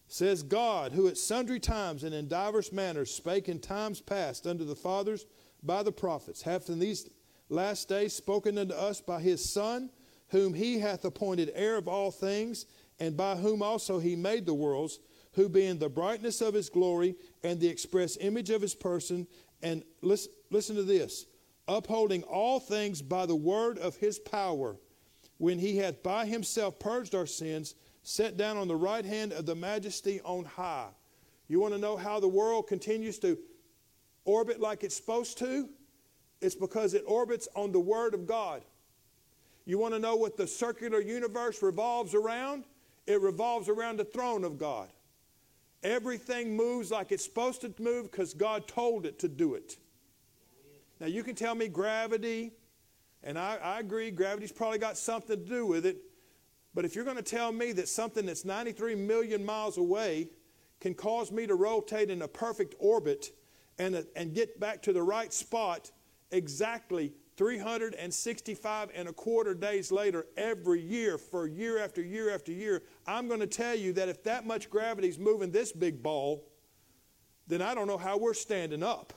says, 0.09 0.43
God, 0.43 0.93
who 0.93 1.07
at 1.07 1.17
sundry 1.17 1.61
times 1.61 2.03
and 2.03 2.15
in 2.15 2.27
divers 2.27 2.73
manners 2.73 3.15
spake 3.15 3.49
in 3.49 3.61
times 3.61 4.01
past 4.01 4.47
unto 4.47 4.65
the 4.65 4.75
fathers 4.75 5.27
by 5.63 5.83
the 5.83 5.93
prophets, 5.93 6.43
hath 6.43 6.69
in 6.69 6.79
these 6.79 7.09
last 7.49 7.89
days 7.89 8.13
spoken 8.13 8.59
unto 8.59 8.75
us 8.75 9.01
by 9.01 9.21
his 9.21 9.49
Son, 9.49 9.91
whom 10.29 10.55
he 10.55 10.79
hath 10.79 11.05
appointed 11.05 11.51
heir 11.55 11.77
of 11.77 11.89
all 11.89 12.11
things, 12.11 12.67
and 13.01 13.17
by 13.17 13.37
whom 13.37 13.63
also 13.63 13.99
he 13.99 14.17
made 14.17 14.47
the 14.47 14.55
worlds, 14.55 15.01
who 15.33 15.49
being 15.49 15.79
the 15.79 15.89
brightness 15.89 16.41
of 16.41 16.55
his 16.55 16.69
glory 16.69 17.15
and 17.43 17.61
the 17.61 17.69
express 17.69 18.17
image 18.19 18.51
of 18.51 18.61
his 18.61 18.75
person, 18.75 19.27
and 19.63 19.83
listen, 20.03 20.33
listen 20.51 20.77
to 20.77 20.83
this, 20.83 21.27
upholding 21.67 22.23
all 22.25 22.61
things 22.61 23.03
by 23.03 23.27
the 23.27 23.37
word 23.37 23.79
of 23.79 23.97
his 23.97 24.19
power, 24.19 24.77
when 25.39 25.59
he 25.59 25.77
hath 25.77 26.03
by 26.03 26.27
himself 26.27 26.79
purged 26.79 27.15
our 27.15 27.27
sins, 27.27 27.75
set 28.03 28.37
down 28.37 28.57
on 28.57 28.69
the 28.69 28.77
right 28.77 29.05
hand 29.05 29.33
of 29.33 29.47
the 29.47 29.55
majesty 29.55 30.21
on 30.23 30.45
high. 30.45 30.89
You 31.47 31.61
want 31.61 31.75
to 31.75 31.81
know 31.81 31.97
how 31.97 32.21
the 32.21 32.29
world 32.29 32.67
continues 32.67 33.19
to 33.21 33.39
orbit 34.29 34.61
like 34.61 34.85
it's 34.85 34.95
supposed 34.95 35.39
to, 35.39 35.69
it's 36.41 36.55
because 36.55 36.93
it 36.93 37.03
orbits 37.07 37.49
on 37.57 37.73
the 37.73 37.81
Word 37.81 38.13
of 38.13 38.27
God. 38.27 38.63
You 39.65 39.79
want 39.79 39.95
to 39.95 39.99
know 39.99 40.17
what 40.17 40.37
the 40.37 40.47
circular 40.47 41.01
universe 41.01 41.63
revolves 41.63 42.15
around? 42.15 42.65
It 43.07 43.21
revolves 43.23 43.69
around 43.69 43.97
the 43.97 44.05
throne 44.05 44.45
of 44.45 44.59
God. 44.59 44.91
Everything 45.83 46.57
moves 46.57 46.91
like 46.91 47.11
it's 47.11 47.25
supposed 47.25 47.63
to 47.63 47.73
move 47.79 48.11
because 48.11 48.35
God 48.35 48.69
told 48.69 49.07
it 49.07 49.19
to 49.21 49.29
do 49.29 49.55
it. 49.55 49.79
Now, 51.01 51.07
you 51.07 51.23
can 51.23 51.35
tell 51.35 51.55
me 51.55 51.69
gravity, 51.69 52.53
and 53.23 53.39
I, 53.39 53.57
I 53.57 53.81
agree, 53.81 54.11
gravity's 54.11 54.53
probably 54.53 54.79
got 54.79 54.99
something 54.99 55.39
to 55.39 55.49
do 55.49 55.65
with 55.65 55.87
it. 55.87 55.97
But 56.75 56.85
if 56.85 56.95
you're 56.95 57.05
going 57.05 57.17
to 57.17 57.23
tell 57.23 57.51
me 57.51 57.73
that 57.73 57.89
something 57.89 58.27
that's 58.27 58.45
93 58.45 58.95
million 58.95 59.45
miles 59.45 59.79
away 59.79 60.29
can 60.81 60.93
cause 60.95 61.33
me 61.33 61.47
to 61.47 61.55
rotate 61.55 62.11
in 62.11 62.23
a 62.23 62.29
perfect 62.29 62.75
orbit 62.79 63.31
and, 63.79 64.05
and 64.17 64.35
get 64.35 64.59
back 64.59 64.83
to 64.83 64.93
the 64.93 65.03
right 65.03 65.33
spot 65.33 65.91
exactly 66.31 67.13
365 67.39 68.91
and 68.95 69.09
a 69.09 69.13
quarter 69.13 69.55
days 69.55 69.93
later 69.93 70.27
every 70.37 70.81
year 70.81 71.17
for 71.17 71.47
year 71.47 71.79
after 71.79 72.03
year 72.03 72.35
after 72.35 72.51
year, 72.51 72.83
I'm 73.07 73.29
going 73.29 73.39
to 73.39 73.47
tell 73.47 73.77
you 73.77 73.93
that 73.93 74.09
if 74.09 74.25
that 74.25 74.45
much 74.45 74.69
gravity 74.69 75.09
is 75.09 75.21
moving 75.21 75.53
this 75.53 75.71
big 75.71 76.03
ball, 76.03 76.45
then 77.47 77.63
I 77.63 77.75
don't 77.75 77.87
know 77.87 77.97
how 77.97 78.19
we're 78.19 78.35
standing 78.35 78.83
up. 78.83 79.13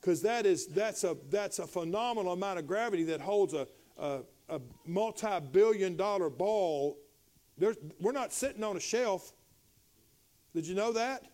Because 0.00 0.20
that 0.20 0.44
is, 0.44 0.66
that's, 0.66 1.02
a, 1.02 1.16
that's 1.30 1.58
a 1.60 1.66
phenomenal 1.66 2.34
amount 2.34 2.58
of 2.58 2.66
gravity 2.66 3.04
that 3.04 3.22
holds 3.22 3.54
a, 3.54 3.66
a, 3.98 4.20
a 4.50 4.60
multi 4.84 5.40
billion 5.50 5.96
dollar 5.96 6.28
ball. 6.28 6.98
There's, 7.56 7.76
we're 7.98 8.12
not 8.12 8.34
sitting 8.34 8.62
on 8.62 8.76
a 8.76 8.80
shelf. 8.80 9.32
Did 10.54 10.66
you 10.66 10.74
know 10.74 10.92
that? 10.92 11.24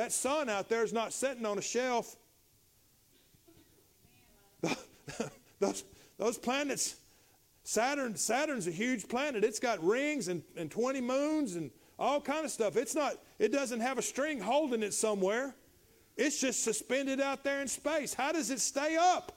That 0.00 0.12
sun 0.12 0.48
out 0.48 0.70
there 0.70 0.82
is 0.82 0.94
not 0.94 1.12
sitting 1.12 1.44
on 1.44 1.58
a 1.58 1.60
shelf. 1.60 2.16
those, 5.60 5.84
those 6.16 6.38
planets, 6.38 6.96
Saturn, 7.64 8.16
Saturn's 8.16 8.66
a 8.66 8.70
huge 8.70 9.08
planet. 9.08 9.44
It's 9.44 9.58
got 9.58 9.84
rings 9.84 10.28
and, 10.28 10.42
and 10.56 10.70
20 10.70 11.02
moons 11.02 11.56
and 11.56 11.70
all 11.98 12.18
kind 12.18 12.46
of 12.46 12.50
stuff. 12.50 12.78
It's 12.78 12.94
not, 12.94 13.18
it 13.38 13.52
doesn't 13.52 13.80
have 13.80 13.98
a 13.98 14.02
string 14.02 14.40
holding 14.40 14.82
it 14.82 14.94
somewhere. 14.94 15.54
It's 16.16 16.40
just 16.40 16.64
suspended 16.64 17.20
out 17.20 17.44
there 17.44 17.60
in 17.60 17.68
space. 17.68 18.14
How 18.14 18.32
does 18.32 18.50
it 18.50 18.60
stay 18.60 18.96
up? 18.98 19.32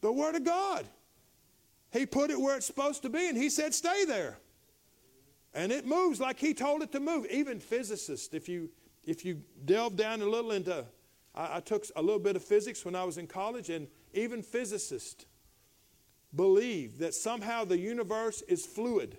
The 0.00 0.10
Word 0.10 0.34
of 0.34 0.44
God. 0.44 0.86
He 1.92 2.06
put 2.06 2.30
it 2.30 2.40
where 2.40 2.56
it's 2.56 2.64
supposed 2.64 3.02
to 3.02 3.10
be, 3.10 3.28
and 3.28 3.36
He 3.36 3.50
said, 3.50 3.74
stay 3.74 4.06
there. 4.06 4.38
And 5.52 5.70
it 5.70 5.84
moves 5.86 6.20
like 6.20 6.38
He 6.38 6.54
told 6.54 6.80
it 6.80 6.90
to 6.92 7.00
move. 7.00 7.26
Even 7.30 7.60
physicists, 7.60 8.32
if 8.32 8.48
you, 8.48 8.70
if 9.06 9.24
you 9.24 9.42
delve 9.64 9.96
down 9.96 10.22
a 10.22 10.26
little 10.26 10.52
into, 10.52 10.84
I, 11.34 11.56
I 11.56 11.60
took 11.60 11.84
a 11.96 12.02
little 12.02 12.18
bit 12.18 12.36
of 12.36 12.44
physics 12.44 12.84
when 12.84 12.94
I 12.94 13.04
was 13.04 13.18
in 13.18 13.26
college, 13.26 13.70
and 13.70 13.88
even 14.12 14.42
physicists 14.42 15.26
believe 16.34 16.98
that 16.98 17.14
somehow 17.14 17.64
the 17.64 17.78
universe 17.78 18.42
is 18.42 18.66
fluid 18.66 19.18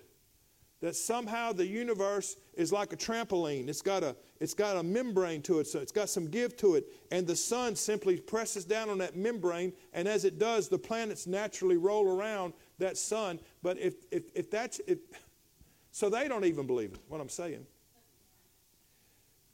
that 0.80 0.94
somehow 0.94 1.52
the 1.52 1.66
universe 1.66 2.36
is 2.54 2.72
like 2.72 2.92
a 2.92 2.96
trampoline. 2.96 3.68
It's 3.68 3.82
got 3.82 4.02
a, 4.02 4.14
it's 4.40 4.54
got 4.54 4.76
a 4.76 4.82
membrane 4.82 5.40
to 5.42 5.60
it, 5.60 5.66
so 5.66 5.80
it's 5.80 5.92
got 5.92 6.08
some 6.10 6.28
give 6.28 6.56
to 6.58 6.74
it. 6.74 6.84
And 7.10 7.26
the 7.26 7.36
sun 7.36 7.76
simply 7.76 8.20
presses 8.20 8.64
down 8.64 8.90
on 8.90 8.98
that 8.98 9.16
membrane, 9.16 9.72
and 9.94 10.06
as 10.06 10.24
it 10.24 10.38
does, 10.38 10.68
the 10.68 10.78
planets 10.78 11.26
naturally 11.26 11.76
roll 11.76 12.06
around 12.06 12.52
that 12.78 12.98
sun. 12.98 13.40
But 13.62 13.78
if, 13.78 13.94
if, 14.10 14.24
if 14.34 14.50
that's, 14.50 14.80
if, 14.86 14.98
so 15.92 16.10
they 16.10 16.28
don't 16.28 16.44
even 16.44 16.66
believe 16.66 16.92
it, 16.92 17.00
what 17.08 17.20
I'm 17.20 17.30
saying. 17.30 17.66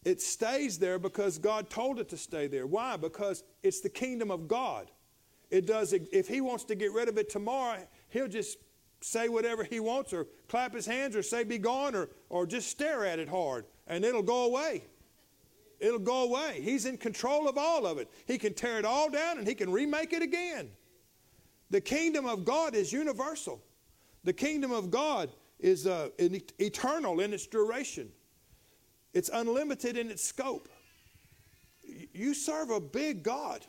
It 0.04 0.20
stays 0.20 0.78
there 0.78 0.98
because 0.98 1.38
God 1.38 1.70
told 1.70 2.00
it 2.00 2.08
to 2.08 2.16
stay 2.16 2.46
there. 2.48 2.66
Why? 2.66 2.96
Because 2.96 3.44
it's 3.62 3.80
the 3.80 3.88
kingdom 3.88 4.30
of 4.30 4.48
God. 4.48 4.90
It 5.50 5.66
does, 5.66 5.92
if 5.92 6.28
He 6.28 6.40
wants 6.40 6.64
to 6.64 6.74
get 6.74 6.92
rid 6.92 7.08
of 7.08 7.18
it 7.18 7.28
tomorrow, 7.28 7.86
He'll 8.08 8.28
just 8.28 8.58
say 9.04 9.28
whatever 9.28 9.64
he 9.64 9.80
wants 9.80 10.12
or 10.12 10.26
clap 10.48 10.74
his 10.74 10.86
hands 10.86 11.16
or 11.16 11.22
say 11.22 11.44
be 11.44 11.58
gone 11.58 11.94
or, 11.94 12.08
or 12.28 12.46
just 12.46 12.68
stare 12.68 13.04
at 13.04 13.18
it 13.18 13.28
hard 13.28 13.64
and 13.86 14.04
it'll 14.04 14.22
go 14.22 14.44
away. 14.44 14.84
It'll 15.80 15.98
go 15.98 16.22
away. 16.22 16.60
He's 16.62 16.86
in 16.86 16.96
control 16.96 17.48
of 17.48 17.58
all 17.58 17.86
of 17.86 17.98
it. 17.98 18.08
He 18.26 18.38
can 18.38 18.54
tear 18.54 18.78
it 18.78 18.84
all 18.84 19.10
down 19.10 19.38
and 19.38 19.46
he 19.46 19.54
can 19.54 19.70
remake 19.70 20.12
it 20.12 20.22
again. 20.22 20.70
The 21.70 21.80
kingdom 21.80 22.26
of 22.26 22.44
God 22.44 22.74
is 22.74 22.92
universal. 22.92 23.62
The 24.24 24.32
kingdom 24.32 24.70
of 24.70 24.90
God 24.90 25.30
is 25.58 25.86
uh, 25.86 26.10
eternal 26.18 27.20
in 27.20 27.32
its 27.32 27.46
duration. 27.46 28.10
It's 29.12 29.30
unlimited 29.32 29.96
in 29.96 30.10
its 30.10 30.22
scope. 30.22 30.68
You 32.12 32.34
serve 32.34 32.70
a 32.70 32.80
big 32.80 33.22
God 33.22 33.64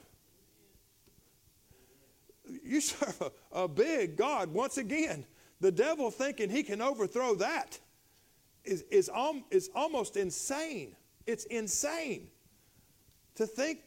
you 2.64 2.82
serve 2.82 3.22
a, 3.52 3.64
a 3.64 3.68
big 3.68 4.16
God. 4.16 4.54
Once 4.54 4.78
again, 4.78 5.26
the 5.60 5.72
devil 5.72 6.12
thinking 6.12 6.50
he 6.50 6.64
can 6.64 6.82
overthrow 6.82 7.36
that 7.36 7.80
is, 8.64 8.84
is, 8.92 9.10
um, 9.14 9.44
is 9.52 9.70
almost 9.76 10.18
insane. 10.18 10.96
It's 11.26 11.46
insane 11.46 12.28
to 13.36 13.48
think 13.48 13.80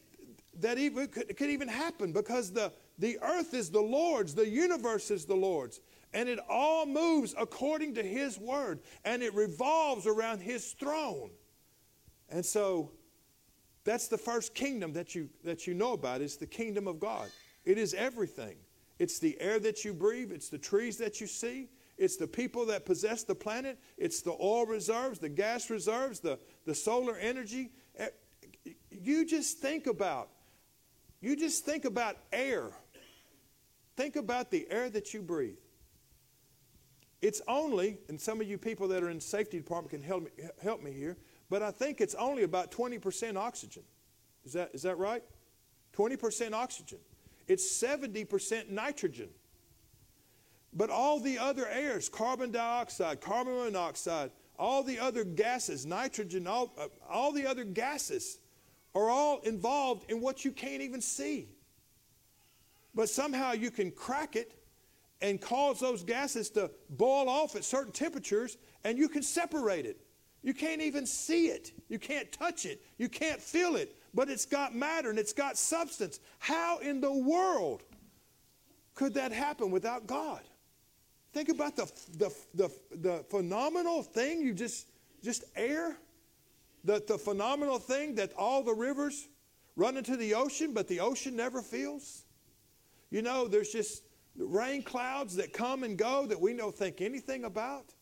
that 0.59 0.77
even 0.77 1.07
could, 1.07 1.35
could 1.37 1.49
even 1.49 1.67
happen 1.67 2.11
because 2.11 2.51
the, 2.51 2.71
the 2.97 3.19
earth 3.21 3.53
is 3.53 3.69
the 3.69 3.81
Lord's, 3.81 4.33
the 4.33 4.47
universe 4.47 5.11
is 5.11 5.25
the 5.25 5.35
Lord's, 5.35 5.79
and 6.13 6.27
it 6.27 6.39
all 6.49 6.85
moves 6.85 7.35
according 7.37 7.93
to 7.95 8.03
His 8.03 8.39
word, 8.39 8.79
and 9.05 9.21
it 9.21 9.33
revolves 9.35 10.07
around 10.07 10.39
His 10.39 10.71
throne. 10.73 11.29
And 12.29 12.45
so 12.45 12.91
that's 13.83 14.07
the 14.07 14.17
first 14.17 14.53
kingdom 14.53 14.93
that 14.93 15.15
you, 15.15 15.29
that 15.43 15.65
you 15.65 15.73
know 15.73 15.93
about 15.93 16.21
is 16.21 16.35
the 16.35 16.47
kingdom 16.47 16.87
of 16.87 16.99
God. 16.99 17.29
It 17.63 17.77
is 17.77 17.93
everything. 17.93 18.57
It's 18.99 19.19
the 19.19 19.39
air 19.39 19.59
that 19.59 19.85
you 19.85 19.93
breathe, 19.93 20.31
it's 20.31 20.49
the 20.49 20.57
trees 20.57 20.97
that 20.97 21.21
you 21.21 21.27
see, 21.27 21.69
it's 21.97 22.17
the 22.17 22.27
people 22.27 22.65
that 22.67 22.85
possess 22.85 23.23
the 23.23 23.35
planet, 23.35 23.77
it's 23.97 24.21
the 24.21 24.35
oil 24.41 24.65
reserves, 24.65 25.19
the 25.19 25.29
gas 25.29 25.69
reserves, 25.69 26.19
the, 26.19 26.39
the 26.65 26.73
solar 26.73 27.15
energy. 27.17 27.71
You 28.89 29.25
just 29.25 29.59
think 29.59 29.87
about, 29.87 30.29
you 31.21 31.35
just 31.35 31.63
think 31.63 31.85
about 31.85 32.17
air. 32.33 32.69
Think 33.95 34.15
about 34.15 34.51
the 34.51 34.67
air 34.69 34.89
that 34.89 35.13
you 35.13 35.21
breathe. 35.21 35.57
It's 37.21 37.41
only, 37.47 37.99
and 38.09 38.19
some 38.19 38.41
of 38.41 38.47
you 38.47 38.57
people 38.57 38.87
that 38.89 39.01
are 39.01 39.09
in 39.09 39.19
safety 39.19 39.57
department 39.57 39.91
can 39.91 40.03
help 40.03 40.23
me, 40.23 40.29
help 40.61 40.83
me 40.83 40.91
here, 40.91 41.17
but 41.49 41.61
I 41.61 41.71
think 41.71 42.01
it's 42.01 42.15
only 42.15 42.43
about 42.43 42.71
20% 42.71 43.37
oxygen. 43.37 43.83
Is 44.45 44.53
that, 44.53 44.71
is 44.73 44.81
that 44.83 44.97
right? 44.97 45.23
20% 45.95 46.53
oxygen. 46.53 46.99
It's 47.47 47.65
70% 47.81 48.69
nitrogen. 48.69 49.29
But 50.73 50.89
all 50.89 51.19
the 51.19 51.39
other 51.39 51.67
airs, 51.67 52.09
carbon 52.09 52.51
dioxide, 52.51 53.21
carbon 53.21 53.55
monoxide, 53.55 54.31
all 54.59 54.83
the 54.83 54.99
other 54.99 55.23
gases, 55.23 55.85
nitrogen, 55.85 56.47
all, 56.47 56.73
uh, 56.77 56.87
all 57.09 57.31
the 57.31 57.45
other 57.45 57.63
gases 57.63 58.39
are 58.93 59.09
all 59.09 59.39
involved 59.41 60.09
in 60.11 60.21
what 60.21 60.43
you 60.43 60.51
can't 60.51 60.81
even 60.81 61.01
see. 61.01 61.47
But 62.93 63.09
somehow 63.09 63.53
you 63.53 63.71
can 63.71 63.91
crack 63.91 64.35
it 64.35 64.53
and 65.21 65.39
cause 65.39 65.79
those 65.79 66.03
gases 66.03 66.49
to 66.51 66.71
boil 66.89 67.29
off 67.29 67.55
at 67.55 67.63
certain 67.63 67.91
temperatures 67.91 68.57
and 68.83 68.97
you 68.97 69.07
can 69.07 69.23
separate 69.23 69.85
it. 69.85 69.99
You 70.43 70.53
can't 70.53 70.81
even 70.81 71.05
see 71.05 71.47
it. 71.47 71.71
You 71.89 71.99
can't 71.99 72.31
touch 72.31 72.65
it. 72.65 72.81
You 72.97 73.09
can't 73.09 73.41
feel 73.41 73.75
it 73.75 73.97
but 74.17 74.29
it's 74.29 74.47
got 74.47 74.73
matter 74.73 75.11
and 75.11 75.19
it's 75.19 75.31
got 75.31 75.57
substance. 75.57 76.19
How 76.39 76.79
in 76.79 77.01
the 77.01 77.11
world 77.11 77.83
could 78.95 79.13
that 79.13 79.31
happen 79.31 79.69
without 79.69 80.07
God? 80.07 80.41
Think 81.33 81.49
about 81.49 81.75
the, 81.75 81.85
the, 82.17 82.33
the, 82.55 82.69
the 82.95 83.25
phenomenal 83.29 84.01
thing 84.01 84.41
you 84.41 84.55
just, 84.55 84.87
just 85.23 85.43
air. 85.55 85.97
The, 86.83 87.03
the 87.07 87.19
phenomenal 87.19 87.77
thing 87.77 88.15
that 88.15 88.33
all 88.35 88.63
the 88.63 88.73
rivers 88.73 89.27
run 89.75 89.97
into 89.97 90.17
the 90.17 90.33
ocean, 90.33 90.73
but 90.73 90.87
the 90.87 90.99
ocean 90.99 91.35
never 91.35 91.61
feels. 91.61 92.23
You 93.11 93.21
know, 93.21 93.47
there's 93.47 93.69
just 93.69 94.03
rain 94.35 94.81
clouds 94.81 95.35
that 95.35 95.53
come 95.53 95.83
and 95.83 95.95
go 95.95 96.25
that 96.25 96.41
we 96.41 96.55
don't 96.55 96.75
think 96.75 97.01
anything 97.01 97.43
about. 97.43 97.93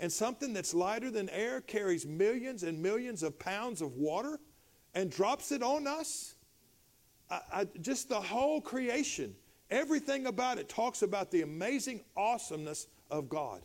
And 0.00 0.10
something 0.10 0.52
that's 0.52 0.74
lighter 0.74 1.10
than 1.10 1.28
air 1.30 1.60
carries 1.60 2.06
millions 2.06 2.62
and 2.62 2.82
millions 2.82 3.22
of 3.22 3.38
pounds 3.38 3.80
of 3.80 3.94
water 3.94 4.38
and 4.94 5.10
drops 5.10 5.52
it 5.52 5.62
on 5.62 5.86
us. 5.86 6.34
I, 7.30 7.40
I, 7.52 7.64
just 7.80 8.08
the 8.08 8.20
whole 8.20 8.60
creation, 8.60 9.34
everything 9.70 10.26
about 10.26 10.58
it 10.58 10.68
talks 10.68 11.02
about 11.02 11.30
the 11.30 11.42
amazing 11.42 12.02
awesomeness 12.16 12.88
of 13.10 13.28
God. 13.28 13.62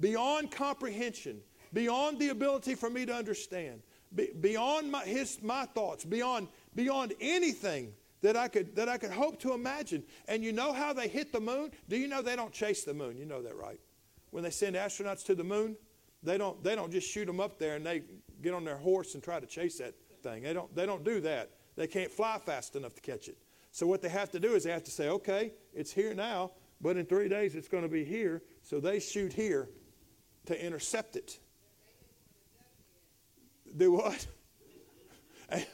Beyond 0.00 0.52
comprehension, 0.52 1.40
beyond 1.72 2.18
the 2.18 2.28
ability 2.28 2.74
for 2.76 2.88
me 2.88 3.04
to 3.06 3.14
understand, 3.14 3.82
be, 4.14 4.30
beyond 4.40 4.90
my, 4.90 5.04
his, 5.04 5.42
my 5.42 5.64
thoughts, 5.66 6.04
beyond, 6.04 6.48
beyond 6.74 7.14
anything 7.20 7.92
that 8.22 8.36
I, 8.36 8.48
could, 8.48 8.74
that 8.76 8.88
I 8.88 8.98
could 8.98 9.10
hope 9.10 9.40
to 9.40 9.52
imagine. 9.52 10.02
And 10.26 10.42
you 10.42 10.52
know 10.52 10.72
how 10.72 10.92
they 10.92 11.08
hit 11.08 11.32
the 11.32 11.40
moon? 11.40 11.72
Do 11.88 11.96
you 11.96 12.08
know 12.08 12.22
they 12.22 12.36
don't 12.36 12.52
chase 12.52 12.84
the 12.84 12.94
moon? 12.94 13.16
You 13.16 13.26
know 13.26 13.42
that, 13.42 13.56
right? 13.56 13.80
When 14.30 14.42
they 14.42 14.50
send 14.50 14.76
astronauts 14.76 15.24
to 15.26 15.34
the 15.34 15.44
moon, 15.44 15.76
they 16.22 16.38
don't, 16.38 16.62
they 16.62 16.74
don't 16.74 16.90
just 16.90 17.08
shoot 17.08 17.26
them 17.26 17.40
up 17.40 17.58
there 17.58 17.76
and 17.76 17.86
they 17.86 18.02
get 18.42 18.54
on 18.54 18.64
their 18.64 18.76
horse 18.76 19.14
and 19.14 19.22
try 19.22 19.40
to 19.40 19.46
chase 19.46 19.78
that 19.78 19.94
thing. 20.22 20.42
They 20.42 20.52
don't, 20.52 20.74
they 20.74 20.86
don't 20.86 21.04
do 21.04 21.20
that. 21.20 21.50
They 21.76 21.86
can't 21.86 22.10
fly 22.10 22.38
fast 22.38 22.76
enough 22.76 22.94
to 22.94 23.00
catch 23.00 23.28
it. 23.28 23.38
So 23.70 23.86
what 23.86 24.02
they 24.02 24.08
have 24.08 24.30
to 24.32 24.40
do 24.40 24.54
is 24.54 24.64
they 24.64 24.72
have 24.72 24.84
to 24.84 24.90
say, 24.90 25.08
okay, 25.08 25.52
it's 25.72 25.92
here 25.92 26.14
now, 26.14 26.52
but 26.80 26.96
in 26.96 27.06
three 27.06 27.28
days 27.28 27.54
it's 27.54 27.68
going 27.68 27.84
to 27.84 27.88
be 27.88 28.04
here. 28.04 28.42
So 28.62 28.80
they 28.80 28.98
shoot 28.98 29.32
here 29.32 29.68
to 30.46 30.64
intercept 30.64 31.16
it. 31.16 31.38
Do 33.76 33.92
what? 33.92 34.26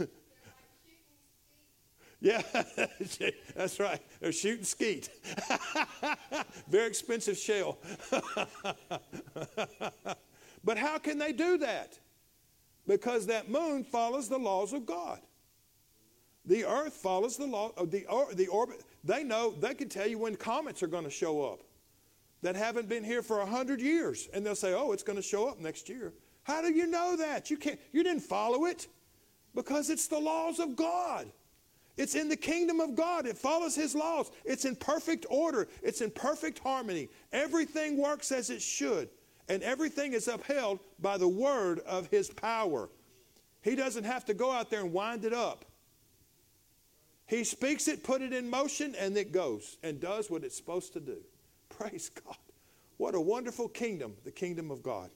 yeah, 2.24 2.42
that's 3.54 3.78
right. 3.78 4.00
They're 4.20 4.32
shooting 4.32 4.64
skeet. 4.64 5.10
Very 6.68 6.88
expensive 6.88 7.36
shell. 7.36 7.78
but 10.64 10.76
how 10.76 10.98
can 10.98 11.18
they 11.18 11.32
do 11.32 11.58
that? 11.58 11.98
because 12.86 13.26
that 13.26 13.48
moon 13.48 13.84
follows 13.84 14.28
the 14.28 14.38
laws 14.38 14.72
of 14.72 14.86
God. 14.86 15.20
The 16.46 16.64
earth 16.64 16.92
follows 16.92 17.36
the 17.36 17.46
law 17.46 17.72
of 17.76 17.90
the, 17.90 18.04
or, 18.06 18.32
the 18.34 18.48
orbit. 18.48 18.82
They 19.02 19.24
know, 19.24 19.50
they 19.50 19.74
can 19.74 19.88
tell 19.88 20.06
you 20.06 20.18
when 20.18 20.36
comets 20.36 20.82
are 20.82 20.86
going 20.86 21.04
to 21.04 21.10
show 21.10 21.42
up 21.42 21.60
that 22.42 22.54
haven't 22.54 22.88
been 22.88 23.04
here 23.04 23.22
for 23.22 23.40
a 23.40 23.46
hundred 23.46 23.80
years. 23.80 24.28
And 24.34 24.44
they'll 24.44 24.54
say, 24.54 24.74
oh, 24.74 24.92
it's 24.92 25.02
going 25.02 25.16
to 25.16 25.22
show 25.22 25.48
up 25.48 25.58
next 25.58 25.88
year. 25.88 26.12
How 26.42 26.60
do 26.60 26.70
you 26.70 26.86
know 26.86 27.16
that? 27.16 27.50
You 27.50 27.56
can't, 27.56 27.80
you 27.92 28.02
didn't 28.02 28.22
follow 28.22 28.66
it 28.66 28.88
because 29.54 29.88
it's 29.88 30.08
the 30.08 30.18
laws 30.18 30.58
of 30.58 30.76
God. 30.76 31.30
It's 31.96 32.14
in 32.14 32.28
the 32.28 32.36
kingdom 32.36 32.80
of 32.80 32.94
God. 32.94 33.26
It 33.26 33.38
follows 33.38 33.74
his 33.74 33.94
laws. 33.94 34.30
It's 34.44 34.64
in 34.64 34.76
perfect 34.76 35.26
order. 35.30 35.68
It's 35.82 36.00
in 36.00 36.10
perfect 36.10 36.58
harmony. 36.58 37.08
Everything 37.32 37.96
works 37.96 38.32
as 38.32 38.50
it 38.50 38.60
should 38.60 39.08
and 39.48 39.62
everything 39.62 40.12
is 40.12 40.28
upheld 40.28 40.80
by 41.00 41.18
the 41.18 41.28
word 41.28 41.80
of 41.80 42.08
his 42.08 42.30
power. 42.30 42.88
He 43.62 43.74
doesn't 43.74 44.04
have 44.04 44.24
to 44.26 44.34
go 44.34 44.50
out 44.50 44.70
there 44.70 44.80
and 44.80 44.92
wind 44.92 45.24
it 45.24 45.32
up. 45.32 45.64
He 47.26 47.44
speaks 47.44 47.88
it, 47.88 48.04
put 48.04 48.20
it 48.22 48.32
in 48.32 48.48
motion, 48.48 48.94
and 48.98 49.16
it 49.16 49.32
goes 49.32 49.78
and 49.82 50.00
does 50.00 50.30
what 50.30 50.44
it's 50.44 50.56
supposed 50.56 50.92
to 50.94 51.00
do. 51.00 51.18
Praise 51.68 52.10
God. 52.10 52.36
What 52.96 53.14
a 53.14 53.20
wonderful 53.20 53.68
kingdom, 53.68 54.14
the 54.24 54.30
kingdom 54.30 54.70
of 54.70 54.82
God. 54.82 55.10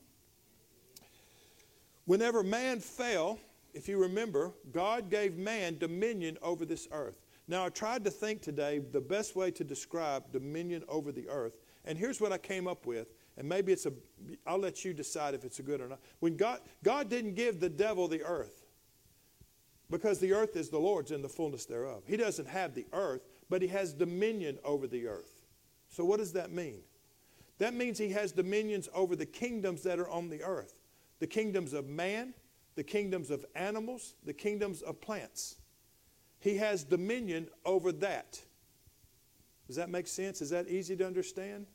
Whenever 2.06 2.42
man 2.42 2.80
fell, 2.80 3.38
if 3.74 3.88
you 3.88 3.98
remember, 3.98 4.52
God 4.72 5.10
gave 5.10 5.36
man 5.36 5.78
dominion 5.78 6.38
over 6.42 6.64
this 6.64 6.88
earth. 6.92 7.20
Now, 7.46 7.64
I 7.64 7.68
tried 7.70 8.04
to 8.04 8.10
think 8.10 8.42
today 8.42 8.78
the 8.78 9.00
best 9.00 9.34
way 9.34 9.50
to 9.52 9.64
describe 9.64 10.32
dominion 10.32 10.84
over 10.88 11.12
the 11.12 11.28
earth, 11.28 11.58
and 11.84 11.96
here's 11.96 12.20
what 12.20 12.32
I 12.32 12.38
came 12.38 12.66
up 12.66 12.86
with. 12.86 13.08
And 13.36 13.48
maybe 13.48 13.72
it's 13.72 13.86
a, 13.86 13.92
I'll 14.46 14.58
let 14.58 14.84
you 14.84 14.92
decide 14.92 15.32
if 15.32 15.44
it's 15.44 15.60
a 15.60 15.62
good 15.62 15.80
or 15.80 15.88
not. 15.88 16.00
When 16.18 16.36
God, 16.36 16.60
God 16.82 17.08
didn't 17.08 17.34
give 17.34 17.60
the 17.60 17.68
devil 17.68 18.08
the 18.08 18.24
earth 18.24 18.66
because 19.88 20.18
the 20.18 20.32
earth 20.32 20.56
is 20.56 20.70
the 20.70 20.78
Lord's 20.78 21.12
and 21.12 21.22
the 21.22 21.28
fullness 21.28 21.64
thereof. 21.64 22.02
He 22.04 22.16
doesn't 22.16 22.48
have 22.48 22.74
the 22.74 22.84
earth, 22.92 23.22
but 23.48 23.62
he 23.62 23.68
has 23.68 23.92
dominion 23.92 24.58
over 24.64 24.88
the 24.88 25.06
earth. 25.06 25.44
So, 25.88 26.04
what 26.04 26.18
does 26.18 26.32
that 26.32 26.50
mean? 26.50 26.80
That 27.58 27.74
means 27.74 27.96
he 27.96 28.10
has 28.10 28.32
dominions 28.32 28.88
over 28.92 29.14
the 29.14 29.26
kingdoms 29.26 29.84
that 29.84 30.00
are 30.00 30.10
on 30.10 30.30
the 30.30 30.42
earth 30.42 30.74
the 31.18 31.26
kingdoms 31.26 31.72
of 31.72 31.88
man, 31.88 32.34
the 32.78 32.84
kingdoms 32.84 33.32
of 33.32 33.44
animals, 33.56 34.14
the 34.24 34.32
kingdoms 34.32 34.82
of 34.82 35.00
plants. 35.00 35.56
He 36.38 36.58
has 36.58 36.84
dominion 36.84 37.48
over 37.64 37.90
that. 37.90 38.40
Does 39.66 39.74
that 39.74 39.90
make 39.90 40.06
sense? 40.06 40.40
Is 40.40 40.50
that 40.50 40.68
easy 40.68 40.94
to 40.94 41.04
understand? 41.04 41.66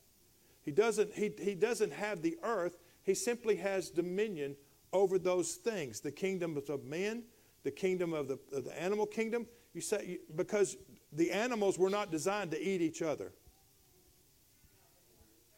He 0.61 0.71
doesn't, 0.71 1.13
he, 1.13 1.33
he 1.41 1.55
doesn't 1.55 1.91
have 1.91 2.21
the 2.21 2.37
earth, 2.41 2.77
he 3.03 3.15
simply 3.15 3.57
has 3.57 3.89
dominion 3.89 4.55
over 4.93 5.19
those 5.19 5.55
things 5.55 5.99
the 5.99 6.09
kingdoms 6.09 6.69
of 6.69 6.85
men, 6.85 7.23
the 7.63 7.71
kingdom 7.71 8.13
of 8.13 8.29
the, 8.29 8.39
of 8.53 8.63
the 8.63 8.81
animal 8.81 9.05
kingdom. 9.05 9.45
You 9.73 9.81
say, 9.81 10.19
because 10.37 10.77
the 11.11 11.31
animals 11.31 11.77
were 11.77 11.89
not 11.89 12.11
designed 12.11 12.51
to 12.51 12.61
eat 12.61 12.79
each 12.79 13.01
other. 13.01 13.33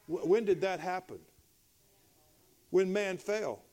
When 0.08 0.44
did 0.44 0.62
that 0.62 0.80
happen? 0.80 1.20
When 2.72 2.92
man 2.92 3.20
fell. 3.20 3.65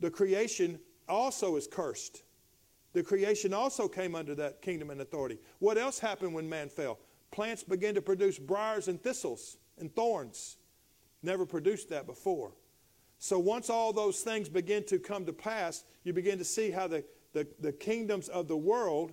The 0.00 0.10
creation 0.10 0.78
also 1.08 1.56
is 1.56 1.66
cursed. 1.66 2.22
The 2.92 3.02
creation 3.02 3.52
also 3.52 3.88
came 3.88 4.14
under 4.14 4.34
that 4.36 4.62
kingdom 4.62 4.90
and 4.90 5.00
authority. 5.00 5.38
What 5.58 5.78
else 5.78 5.98
happened 5.98 6.34
when 6.34 6.48
man 6.48 6.68
fell? 6.68 6.98
Plants 7.30 7.62
began 7.62 7.94
to 7.94 8.02
produce 8.02 8.38
briars 8.38 8.88
and 8.88 9.02
thistles 9.02 9.58
and 9.78 9.94
thorns. 9.94 10.56
Never 11.22 11.44
produced 11.44 11.90
that 11.90 12.06
before. 12.06 12.52
So 13.18 13.38
once 13.38 13.70
all 13.70 13.92
those 13.92 14.20
things 14.20 14.48
begin 14.48 14.84
to 14.84 14.98
come 14.98 15.26
to 15.26 15.32
pass, 15.32 15.84
you 16.04 16.12
begin 16.12 16.38
to 16.38 16.44
see 16.44 16.70
how 16.70 16.86
the, 16.86 17.04
the, 17.32 17.46
the 17.60 17.72
kingdoms 17.72 18.28
of 18.28 18.48
the 18.48 18.56
world 18.56 19.12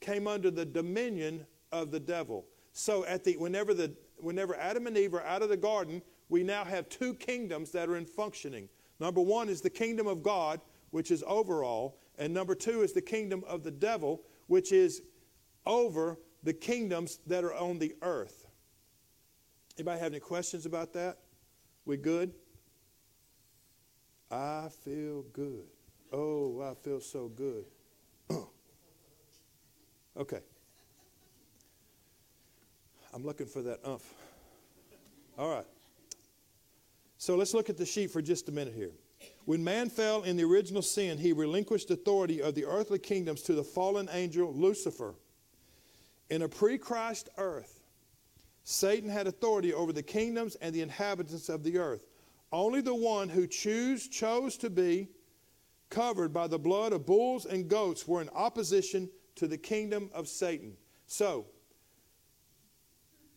came 0.00 0.26
under 0.26 0.50
the 0.50 0.64
dominion 0.64 1.46
of 1.72 1.90
the 1.90 2.00
devil. 2.00 2.46
So 2.72 3.04
at 3.04 3.24
the 3.24 3.36
whenever 3.36 3.74
the 3.74 3.94
whenever 4.16 4.56
Adam 4.56 4.86
and 4.86 4.96
Eve 4.96 5.14
are 5.14 5.22
out 5.22 5.42
of 5.42 5.48
the 5.48 5.56
garden, 5.56 6.02
we 6.28 6.42
now 6.42 6.64
have 6.64 6.88
two 6.88 7.14
kingdoms 7.14 7.70
that 7.72 7.88
are 7.88 7.96
in 7.96 8.06
functioning. 8.06 8.68
Number 9.00 9.20
one 9.20 9.48
is 9.48 9.60
the 9.60 9.70
kingdom 9.70 10.06
of 10.06 10.22
God, 10.22 10.60
which 10.90 11.10
is 11.10 11.24
over 11.26 11.64
all. 11.64 11.98
and 12.16 12.32
number 12.32 12.54
two 12.54 12.82
is 12.82 12.92
the 12.92 13.02
kingdom 13.02 13.42
of 13.46 13.64
the 13.64 13.70
devil, 13.72 14.22
which 14.46 14.70
is 14.70 15.02
over 15.66 16.18
the 16.44 16.52
kingdoms 16.52 17.18
that 17.26 17.42
are 17.42 17.54
on 17.54 17.78
the 17.78 17.94
earth. 18.02 18.46
Anybody 19.76 19.98
have 19.98 20.12
any 20.12 20.20
questions 20.20 20.66
about 20.66 20.92
that? 20.92 21.18
We 21.84 21.96
good? 21.96 22.32
I 24.30 24.68
feel 24.84 25.22
good. 25.32 25.66
Oh, 26.12 26.60
I 26.60 26.74
feel 26.74 27.00
so 27.00 27.28
good. 27.28 27.64
okay. 30.16 30.40
I'm 33.12 33.24
looking 33.24 33.46
for 33.46 33.62
that 33.62 33.80
umph. 33.84 34.14
All 35.36 35.48
right. 35.50 35.66
So 37.24 37.36
let's 37.36 37.54
look 37.54 37.70
at 37.70 37.78
the 37.78 37.86
sheep 37.86 38.10
for 38.10 38.20
just 38.20 38.50
a 38.50 38.52
minute 38.52 38.74
here. 38.74 38.90
When 39.46 39.64
man 39.64 39.88
fell 39.88 40.24
in 40.24 40.36
the 40.36 40.44
original 40.44 40.82
sin, 40.82 41.16
he 41.16 41.32
relinquished 41.32 41.90
authority 41.90 42.42
of 42.42 42.54
the 42.54 42.66
earthly 42.66 42.98
kingdoms 42.98 43.40
to 43.44 43.54
the 43.54 43.64
fallen 43.64 44.10
angel 44.12 44.52
Lucifer. 44.52 45.14
In 46.28 46.42
a 46.42 46.48
pre 46.50 46.76
Christ 46.76 47.30
earth, 47.38 47.80
Satan 48.64 49.08
had 49.08 49.26
authority 49.26 49.72
over 49.72 49.90
the 49.90 50.02
kingdoms 50.02 50.56
and 50.56 50.74
the 50.74 50.82
inhabitants 50.82 51.48
of 51.48 51.62
the 51.62 51.78
earth. 51.78 52.04
Only 52.52 52.82
the 52.82 52.94
one 52.94 53.30
who 53.30 53.46
choose, 53.46 54.06
chose 54.06 54.58
to 54.58 54.68
be 54.68 55.08
covered 55.88 56.30
by 56.30 56.46
the 56.46 56.58
blood 56.58 56.92
of 56.92 57.06
bulls 57.06 57.46
and 57.46 57.68
goats 57.68 58.06
were 58.06 58.20
in 58.20 58.28
opposition 58.34 59.08
to 59.36 59.48
the 59.48 59.56
kingdom 59.56 60.10
of 60.12 60.28
Satan. 60.28 60.76
So, 61.06 61.46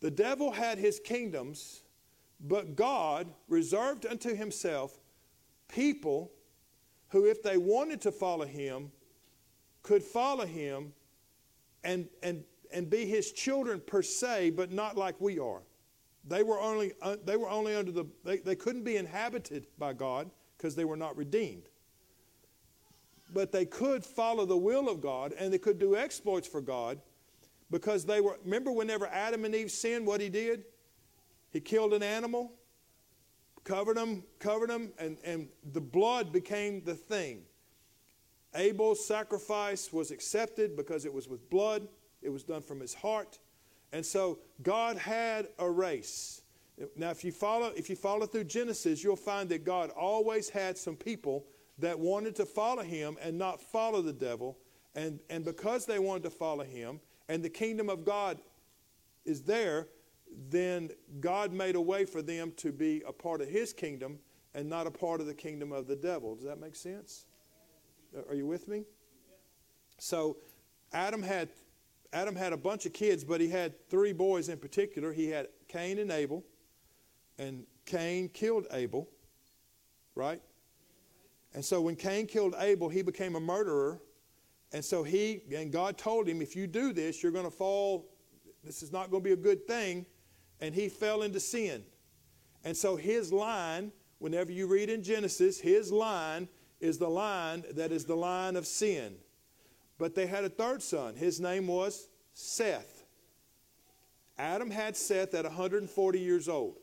the 0.02 0.12
devil 0.12 0.52
had 0.52 0.78
his 0.78 1.00
kingdoms, 1.00 1.84
but 2.40 2.76
God 2.76 3.28
reserved 3.48 4.06
unto 4.06 4.36
himself 4.36 5.00
people 5.68 6.32
who, 7.10 7.26
if 7.26 7.42
they 7.44 7.58
wanted 7.58 8.02
to 8.02 8.12
follow 8.12 8.46
him, 8.46 8.92
could 9.84 10.04
follow 10.04 10.46
him 10.46 10.94
and, 11.84 12.08
and 12.22 12.44
and 12.72 12.90
be 12.90 13.06
his 13.06 13.32
children 13.32 13.82
per 13.86 14.02
se, 14.02 14.52
but 14.52 14.72
not 14.72 14.98
like 14.98 15.20
we 15.20 15.40
are. 15.40 15.62
They 16.26 16.44
were 16.44 16.60
only, 16.60 16.94
uh, 17.02 17.18
they 17.24 17.38
were 17.38 17.50
only 17.50 17.76
under 17.76 17.92
the, 17.92 18.06
they, 18.24 18.38
they 18.38 18.56
couldn't 18.56 18.84
be 18.84 18.98
inhabited 18.98 19.68
by 19.78 19.94
God 19.94 20.30
because 20.58 20.76
they 20.76 20.86
were 20.86 20.98
not 20.98 21.16
redeemed. 21.16 21.70
But 23.34 23.52
they 23.52 23.66
could 23.66 24.06
follow 24.06 24.46
the 24.46 24.58
will 24.58 24.90
of 24.90 25.02
God 25.02 25.34
and 25.38 25.54
they 25.54 25.58
could 25.58 25.80
do 25.80 25.96
exploits 25.96 26.48
for 26.48 26.62
God 26.62 27.00
because 27.70 28.06
they 28.06 28.22
were, 28.22 28.38
remember 28.44 28.72
whenever 28.72 29.08
Adam 29.08 29.46
and 29.46 29.54
Eve 29.54 29.72
sinned, 29.72 30.06
what 30.06 30.22
he 30.22 30.30
did? 30.30 30.64
He 31.52 31.60
killed 31.60 31.94
an 31.94 32.04
animal, 32.04 32.52
covered 33.64 33.98
him, 33.98 34.24
covered 34.40 34.70
him, 34.70 34.92
and, 35.00 35.18
and 35.24 35.50
the 35.74 35.82
blood 35.82 36.32
became 36.32 36.84
the 36.84 36.96
thing. 36.96 37.44
Abel's 38.56 39.06
sacrifice 39.06 39.92
was 39.92 40.12
accepted 40.12 40.76
because 40.76 41.06
it 41.06 41.14
was 41.14 41.28
with 41.28 41.50
blood. 41.50 41.88
It 42.22 42.30
was 42.30 42.44
done 42.44 42.62
from 42.62 42.80
his 42.80 42.94
heart. 42.94 43.40
And 43.92 44.06
so 44.06 44.40
God 44.64 44.98
had 44.98 45.48
a 45.60 45.70
race. 45.70 46.42
Now, 46.96 47.10
if 47.10 47.24
you 47.24 47.32
follow, 47.32 47.72
if 47.76 47.90
you 47.90 47.96
follow 47.96 48.26
through 48.26 48.46
Genesis, 48.46 49.04
you'll 49.04 49.16
find 49.16 49.50
that 49.50 49.64
God 49.64 49.90
always 49.92 50.50
had 50.50 50.78
some 50.78 50.96
people 50.96 51.46
that 51.80 51.98
wanted 51.98 52.36
to 52.36 52.46
follow 52.46 52.84
him 52.84 53.18
and 53.22 53.38
not 53.38 53.62
follow 53.62 54.02
the 54.02 54.14
devil. 54.14 54.58
And, 54.96 55.20
and 55.30 55.44
because 55.46 55.86
they 55.86 56.00
wanted 56.00 56.24
to 56.24 56.30
follow 56.30 56.64
him, 56.64 57.00
and 57.30 57.44
the 57.44 57.50
kingdom 57.50 57.90
of 57.90 58.06
God 58.06 58.40
is 59.26 59.44
there, 59.44 59.88
then 60.50 60.90
God 61.20 61.52
made 61.52 61.76
a 61.76 61.82
way 61.82 62.06
for 62.06 62.22
them 62.22 62.52
to 62.58 62.72
be 62.72 63.04
a 63.08 63.12
part 63.12 63.42
of 63.42 63.50
his 63.50 63.74
kingdom 63.74 64.20
and 64.54 64.70
not 64.70 64.88
a 64.88 64.92
part 64.92 65.22
of 65.22 65.28
the 65.28 65.34
kingdom 65.34 65.72
of 65.72 65.88
the 65.88 65.96
devil. 65.96 66.36
Does 66.36 66.46
that 66.46 66.60
make 66.60 66.76
sense? 66.76 67.26
Uh, 68.16 68.22
are 68.30 68.36
you 68.36 68.46
with 68.46 68.68
me? 68.68 68.84
So 69.98 70.38
Adam 70.94 71.22
had 71.22 71.50
Adam 72.14 72.36
had 72.36 72.54
a 72.54 72.58
bunch 72.58 72.86
of 72.86 72.94
kids, 72.94 73.24
but 73.24 73.42
he 73.42 73.50
had 73.50 73.74
three 73.90 74.14
boys 74.14 74.48
in 74.48 74.58
particular. 74.58 75.12
He 75.12 75.28
had 75.28 75.48
Cain 75.68 76.00
and 76.00 76.10
Abel, 76.10 76.44
and 77.38 77.66
Cain 77.86 78.30
killed 78.30 78.66
Abel, 78.72 79.10
right? 80.16 80.42
And 81.54 81.64
so 81.64 81.82
when 81.82 81.96
Cain 81.96 82.26
killed 82.26 82.56
Abel, 82.60 82.88
he 82.88 83.02
became 83.02 83.36
a 83.36 83.40
murderer. 83.40 84.02
And 84.74 84.84
so 84.84 85.04
he, 85.04 85.42
and 85.54 85.72
God 85.72 85.98
told 85.98 86.28
him, 86.28 86.42
if 86.42 86.56
you 86.56 86.68
do 86.68 86.94
this, 86.94 87.22
you're 87.22 87.32
going 87.32 87.46
to 87.46 87.52
fall, 87.52 88.10
this 88.64 88.84
is 88.84 88.92
not 88.92 89.12
going 89.12 89.24
to 89.24 89.28
be 89.28 89.34
a 89.34 89.36
good 89.36 89.66
thing. 89.68 90.06
And 90.60 90.74
he 90.74 90.90
fell 90.90 91.22
into 91.22 91.40
sin. 91.40 91.84
And 92.64 92.76
so 92.76 92.96
his 92.96 93.32
line, 93.32 93.92
whenever 94.20 94.52
you 94.52 94.68
read 94.68 94.90
in 94.90 95.04
Genesis, 95.04 95.60
his 95.60 95.92
line 95.92 96.48
is 96.80 96.98
the 96.98 97.10
line 97.10 97.64
that 97.72 97.92
is 97.92 98.06
the 98.06 98.16
line 98.16 98.56
of 98.56 98.66
sin. 98.66 99.16
But 99.98 100.16
they 100.16 100.28
had 100.28 100.44
a 100.44 100.50
third 100.50 100.82
son. 100.82 101.16
His 101.16 101.40
name 101.40 101.68
was 101.68 102.08
Seth. 102.34 103.06
Adam 104.38 104.70
had 104.70 104.96
Seth 104.96 105.34
at 105.34 105.44
140 105.44 106.20
years 106.20 106.48
old. 106.48 106.78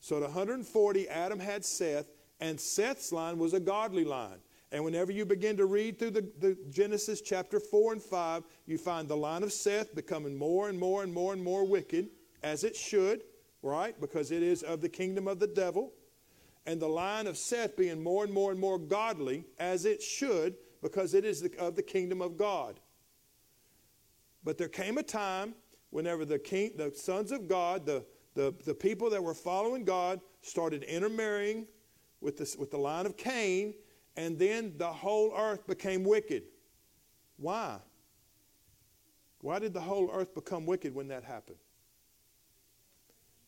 So 0.00 0.16
at 0.16 0.22
140, 0.22 1.08
Adam 1.08 1.38
had 1.38 1.64
Seth, 1.64 2.06
and 2.40 2.58
Seth's 2.58 3.12
line 3.12 3.38
was 3.38 3.52
a 3.52 3.60
godly 3.60 4.04
line. 4.04 4.38
And 4.70 4.84
whenever 4.84 5.12
you 5.12 5.24
begin 5.24 5.56
to 5.56 5.66
read 5.66 5.98
through 5.98 6.10
the, 6.10 6.30
the, 6.38 6.56
Genesis 6.70 7.20
chapter 7.20 7.58
4 7.58 7.94
and 7.94 8.02
5, 8.02 8.44
you 8.66 8.78
find 8.78 9.08
the 9.08 9.16
line 9.16 9.42
of 9.42 9.52
Seth 9.52 9.94
becoming 9.94 10.36
more 10.36 10.68
and 10.68 10.78
more 10.78 11.02
and 11.02 11.12
more 11.12 11.32
and 11.32 11.42
more 11.42 11.64
wicked, 11.64 12.08
as 12.42 12.64
it 12.64 12.76
should, 12.76 13.22
right? 13.62 13.98
Because 14.00 14.30
it 14.30 14.42
is 14.42 14.62
of 14.62 14.80
the 14.80 14.88
kingdom 14.88 15.28
of 15.28 15.38
the 15.38 15.46
devil. 15.46 15.92
And 16.66 16.80
the 16.80 16.88
line 16.88 17.26
of 17.26 17.38
Seth 17.38 17.76
being 17.76 18.02
more 18.02 18.24
and 18.24 18.32
more 18.32 18.50
and 18.50 18.60
more 18.60 18.78
godly, 18.78 19.44
as 19.58 19.84
it 19.84 20.02
should, 20.02 20.56
because 20.82 21.14
it 21.14 21.24
is 21.24 21.48
of 21.58 21.76
the 21.76 21.82
kingdom 21.82 22.20
of 22.20 22.36
God. 22.36 22.78
But 24.44 24.58
there 24.58 24.68
came 24.68 24.98
a 24.98 25.02
time 25.02 25.54
whenever 25.90 26.24
the, 26.24 26.38
king, 26.38 26.72
the 26.76 26.92
sons 26.94 27.32
of 27.32 27.48
God, 27.48 27.86
the, 27.86 28.04
the, 28.34 28.54
the 28.64 28.74
people 28.74 29.08
that 29.10 29.22
were 29.22 29.34
following 29.34 29.84
God, 29.84 30.20
started 30.42 30.82
intermarrying 30.84 31.66
with, 32.20 32.36
this, 32.36 32.56
with 32.56 32.70
the 32.70 32.78
line 32.78 33.06
of 33.06 33.16
Cain, 33.16 33.74
and 34.16 34.38
then 34.38 34.74
the 34.76 34.86
whole 34.86 35.32
earth 35.36 35.66
became 35.66 36.04
wicked. 36.04 36.44
Why? 37.38 37.78
Why 39.40 39.58
did 39.58 39.72
the 39.72 39.80
whole 39.80 40.10
earth 40.12 40.34
become 40.34 40.66
wicked 40.66 40.94
when 40.94 41.08
that 41.08 41.24
happened? 41.24 41.58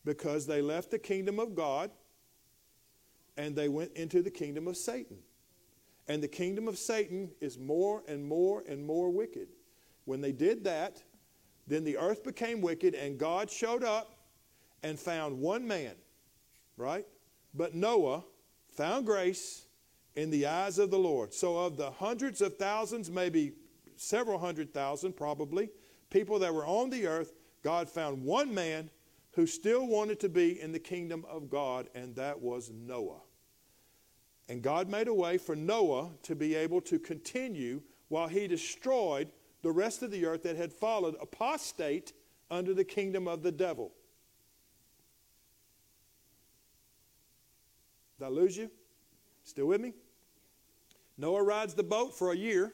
Because 0.03 0.47
they 0.47 0.61
left 0.61 0.91
the 0.91 0.99
kingdom 0.99 1.39
of 1.39 1.55
God 1.55 1.91
and 3.37 3.55
they 3.55 3.69
went 3.69 3.93
into 3.93 4.21
the 4.21 4.31
kingdom 4.31 4.67
of 4.67 4.77
Satan. 4.77 5.17
And 6.07 6.21
the 6.21 6.27
kingdom 6.27 6.67
of 6.67 6.77
Satan 6.77 7.31
is 7.39 7.57
more 7.57 8.03
and 8.07 8.25
more 8.25 8.63
and 8.67 8.85
more 8.85 9.09
wicked. 9.09 9.47
When 10.05 10.21
they 10.21 10.31
did 10.31 10.63
that, 10.63 11.01
then 11.67 11.83
the 11.83 11.97
earth 11.97 12.23
became 12.23 12.59
wicked, 12.59 12.95
and 12.95 13.17
God 13.17 13.49
showed 13.49 13.83
up 13.83 14.15
and 14.83 14.99
found 14.99 15.39
one 15.39 15.67
man, 15.67 15.93
right? 16.75 17.05
But 17.53 17.75
Noah 17.75 18.23
found 18.75 19.05
grace 19.05 19.65
in 20.15 20.31
the 20.31 20.47
eyes 20.47 20.79
of 20.79 20.91
the 20.91 20.99
Lord. 20.99 21.33
So, 21.33 21.57
of 21.57 21.77
the 21.77 21.91
hundreds 21.91 22.41
of 22.41 22.57
thousands, 22.57 23.09
maybe 23.09 23.53
several 23.95 24.39
hundred 24.39 24.73
thousand 24.73 25.13
probably, 25.15 25.69
people 26.09 26.39
that 26.39 26.53
were 26.53 26.65
on 26.65 26.89
the 26.89 27.07
earth, 27.07 27.33
God 27.63 27.89
found 27.89 28.23
one 28.23 28.53
man 28.53 28.89
who 29.31 29.47
still 29.47 29.87
wanted 29.87 30.19
to 30.19 30.29
be 30.29 30.59
in 30.59 30.71
the 30.71 30.79
kingdom 30.79 31.25
of 31.29 31.49
God, 31.49 31.87
and 31.95 32.15
that 32.15 32.41
was 32.41 32.69
Noah. 32.69 33.21
And 34.49 34.61
God 34.61 34.89
made 34.89 35.07
a 35.07 35.13
way 35.13 35.37
for 35.37 35.55
Noah 35.55 36.11
to 36.23 36.35
be 36.35 36.55
able 36.55 36.81
to 36.81 36.99
continue 36.99 37.81
while 38.09 38.27
he 38.27 38.47
destroyed 38.47 39.29
the 39.61 39.71
rest 39.71 40.03
of 40.03 40.11
the 40.11 40.25
earth 40.25 40.43
that 40.43 40.57
had 40.57 40.73
followed 40.73 41.15
apostate 41.21 42.11
under 42.49 42.73
the 42.73 42.83
kingdom 42.83 43.27
of 43.27 43.43
the 43.43 43.51
devil. 43.51 43.93
Did 48.19 48.25
I 48.25 48.29
lose 48.29 48.57
you? 48.57 48.69
Still 49.45 49.67
with 49.67 49.79
me? 49.79 49.93
Noah 51.17 51.43
rides 51.43 51.73
the 51.73 51.83
boat 51.83 52.17
for 52.17 52.31
a 52.31 52.35
year, 52.35 52.73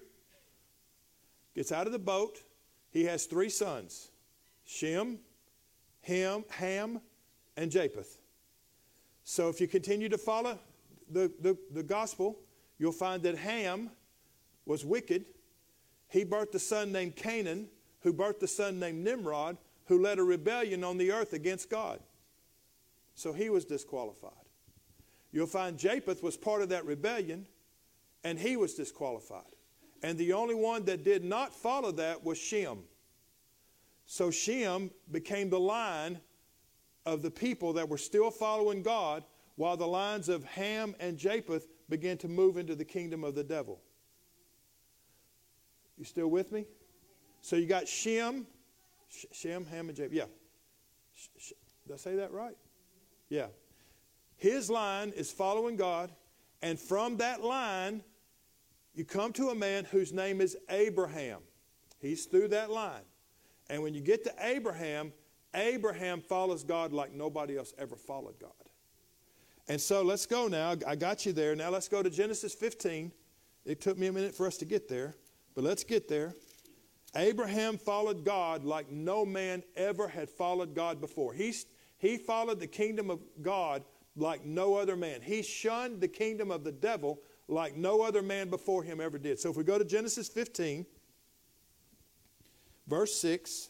gets 1.54 1.72
out 1.72 1.86
of 1.86 1.94
the 1.94 2.00
boat. 2.00 2.42
He 2.90 3.04
has 3.06 3.26
three 3.26 3.50
sons 3.50 4.10
Shem, 4.66 5.20
Ham, 6.08 6.46
Ham, 6.52 7.02
and 7.58 7.70
Japheth. 7.70 8.20
So 9.26 9.50
if 9.50 9.60
you 9.60 9.68
continue 9.68 10.08
to 10.08 10.18
follow 10.18 10.58
the, 11.12 11.32
the, 11.42 11.58
the 11.74 11.84
gospel, 11.84 12.40
you'll 12.80 12.94
find 12.94 13.22
that 13.24 13.38
Ham 13.38 13.92
was 14.66 14.86
wicked. 14.86 15.26
He 16.08 16.24
birthed 16.24 16.56
a 16.56 16.60
son 16.60 16.94
named 16.94 17.18
Canaan, 17.18 17.68
who 18.02 18.14
birthed 18.14 18.42
a 18.42 18.48
son 18.48 18.80
named 18.80 19.04
Nimrod, 19.04 19.58
who 19.88 20.02
led 20.02 20.18
a 20.18 20.24
rebellion 20.24 20.84
on 20.86 20.98
the 20.98 21.12
earth 21.12 21.34
against 21.34 21.70
God. 21.70 22.00
So 23.16 23.34
he 23.34 23.50
was 23.50 23.66
disqualified. 23.66 24.32
You'll 25.34 25.48
find 25.48 25.78
Japheth 25.78 26.24
was 26.24 26.38
part 26.38 26.62
of 26.62 26.70
that 26.70 26.86
rebellion, 26.86 27.48
and 28.24 28.40
he 28.40 28.56
was 28.56 28.76
disqualified. 28.76 29.44
And 30.04 30.18
the 30.18 30.32
only 30.34 30.56
one 30.56 30.86
that 30.86 31.04
did 31.04 31.26
not 31.26 31.54
follow 31.54 31.92
that 31.94 32.24
was 32.24 32.38
Shem. 32.38 32.80
So 34.08 34.32
Shem 34.32 34.90
became 35.12 35.50
the 35.50 35.60
line 35.60 36.22
of 37.06 37.22
the 37.22 37.30
people 37.30 37.74
that 37.74 37.88
were 37.88 37.98
still 37.98 38.32
following 38.32 38.82
God 38.82 39.24
while 39.58 39.76
the 39.76 39.88
lines 39.88 40.30
of 40.30 40.46
Ham 40.46 40.96
and 41.00 41.18
Japheth 41.18 41.68
began 41.90 42.18
to 42.20 42.30
move 42.30 42.58
into 42.58 42.74
the 42.74 42.86
kingdom 42.86 43.26
of 43.26 43.36
the 43.36 43.44
devil. 43.44 43.82
You 45.98 46.06
still 46.06 46.30
with 46.30 46.54
me? 46.54 46.66
So 47.42 47.58
you 47.58 47.66
got 47.66 47.88
Shem, 47.88 48.48
Shem, 49.10 49.66
Ham, 49.66 49.90
and 49.90 49.98
Japheth. 49.98 50.14
Yeah. 50.14 50.26
Did 51.86 51.94
I 51.94 51.98
say 51.98 52.16
that 52.16 52.32
right? 52.32 52.56
Yeah. 53.30 53.48
His 54.38 54.70
line 54.70 55.10
is 55.10 55.32
following 55.32 55.76
God, 55.76 56.12
and 56.62 56.80
from 56.80 57.18
that 57.18 57.44
line, 57.44 58.04
you 58.94 59.04
come 59.04 59.34
to 59.34 59.50
a 59.50 59.56
man 59.56 59.84
whose 59.86 60.14
name 60.14 60.40
is 60.40 60.56
Abraham. 60.70 61.40
He's 62.00 62.26
through 62.26 62.50
that 62.50 62.70
line. 62.70 63.04
And 63.70 63.84
when 63.84 63.94
you 63.94 64.02
get 64.02 64.24
to 64.24 64.34
Abraham, 64.40 65.12
Abraham 65.54 66.22
follows 66.22 66.64
God 66.64 66.94
like 66.94 67.14
nobody 67.14 67.58
else 67.58 67.74
ever 67.78 67.96
followed 67.96 68.40
God. 68.40 68.52
And 69.68 69.80
so 69.80 70.02
let's 70.02 70.26
go 70.26 70.48
now. 70.48 70.76
I 70.86 70.96
got 70.96 71.26
you 71.26 71.34
there. 71.34 71.56
Now 71.56 71.70
let's 71.70 71.90
go 71.90 72.02
to 72.02 72.10
Genesis 72.10 72.54
15. 72.54 73.12
It 73.66 73.82
took 73.82 73.98
me 73.98 74.08
a 74.08 74.14
minute 74.14 74.34
for 74.34 74.48
us 74.48 74.58
to 74.58 74.66
get 74.66 74.88
there, 74.88 75.16
but 75.56 75.64
let's 75.64 75.84
get 75.84 76.08
there. 76.08 76.34
Abraham 77.16 77.78
followed 77.78 78.24
God 78.24 78.64
like 78.64 78.90
no 78.92 79.26
man 79.26 79.64
ever 79.76 80.08
had 80.08 80.30
followed 80.30 80.74
God 80.74 81.02
before. 81.02 81.34
He, 81.34 81.54
he 81.98 82.18
followed 82.18 82.60
the 82.60 82.68
kingdom 82.68 83.10
of 83.10 83.20
God 83.42 83.84
like 84.16 84.46
no 84.46 84.76
other 84.76 84.96
man. 84.96 85.22
He 85.22 85.42
shunned 85.42 86.00
the 86.00 86.08
kingdom 86.08 86.52
of 86.52 86.64
the 86.64 86.72
devil 86.72 87.20
like 87.48 87.76
no 87.76 88.02
other 88.02 88.22
man 88.22 88.50
before 88.50 88.84
him 88.84 89.02
ever 89.02 89.18
did. 89.18 89.40
So 89.40 89.50
if 89.50 89.58
we 89.58 89.64
go 89.64 89.78
to 89.78 89.86
Genesis 89.86 90.28
15, 90.28 90.86
verse 92.88 93.16
6, 93.20 93.70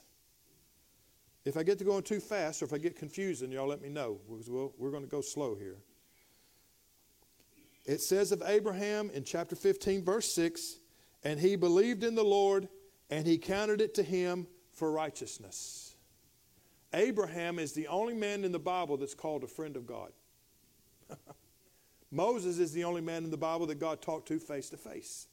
if 1.45 1.57
I 1.57 1.63
get 1.63 1.77
to 1.79 1.85
going 1.85 2.03
too 2.03 2.19
fast 2.19 2.61
or 2.61 2.65
if 2.65 2.73
I 2.73 2.77
get 2.77 2.95
confusing, 2.95 3.51
y'all 3.51 3.67
let 3.67 3.81
me 3.81 3.89
know 3.89 4.19
we'll, 4.27 4.73
we're 4.77 4.91
going 4.91 5.03
to 5.03 5.09
go 5.09 5.21
slow 5.21 5.55
here. 5.55 5.77
It 7.85 8.01
says 8.01 8.33
of 8.33 8.43
Abraham 8.45 9.09
in 9.13 9.23
chapter 9.23 9.55
15, 9.55 10.03
verse 10.03 10.29
6, 10.33 10.79
and 11.23 11.39
he 11.39 11.55
believed 11.55 12.03
in 12.03 12.15
the 12.15 12.23
Lord 12.23 12.67
and 13.09 13.25
he 13.25 13.37
counted 13.37 13.79
it 13.79 13.93
to 13.95 14.03
him 14.03 14.45
for 14.73 14.91
righteousness. 14.91 15.95
Abraham 16.93 17.59
is 17.59 17.73
the 17.73 17.87
only 17.87 18.13
man 18.13 18.43
in 18.43 18.51
the 18.51 18.59
Bible 18.59 18.97
that's 18.97 19.13
called 19.13 19.43
a 19.43 19.47
friend 19.47 19.77
of 19.77 19.85
God. 19.85 20.11
Moses 22.11 22.59
is 22.59 22.73
the 22.73 22.83
only 22.83 23.01
man 23.01 23.23
in 23.23 23.31
the 23.31 23.37
Bible 23.37 23.65
that 23.67 23.79
God 23.79 24.01
talked 24.01 24.27
to 24.29 24.39
face 24.39 24.69
to 24.69 24.77
face. 24.77 25.27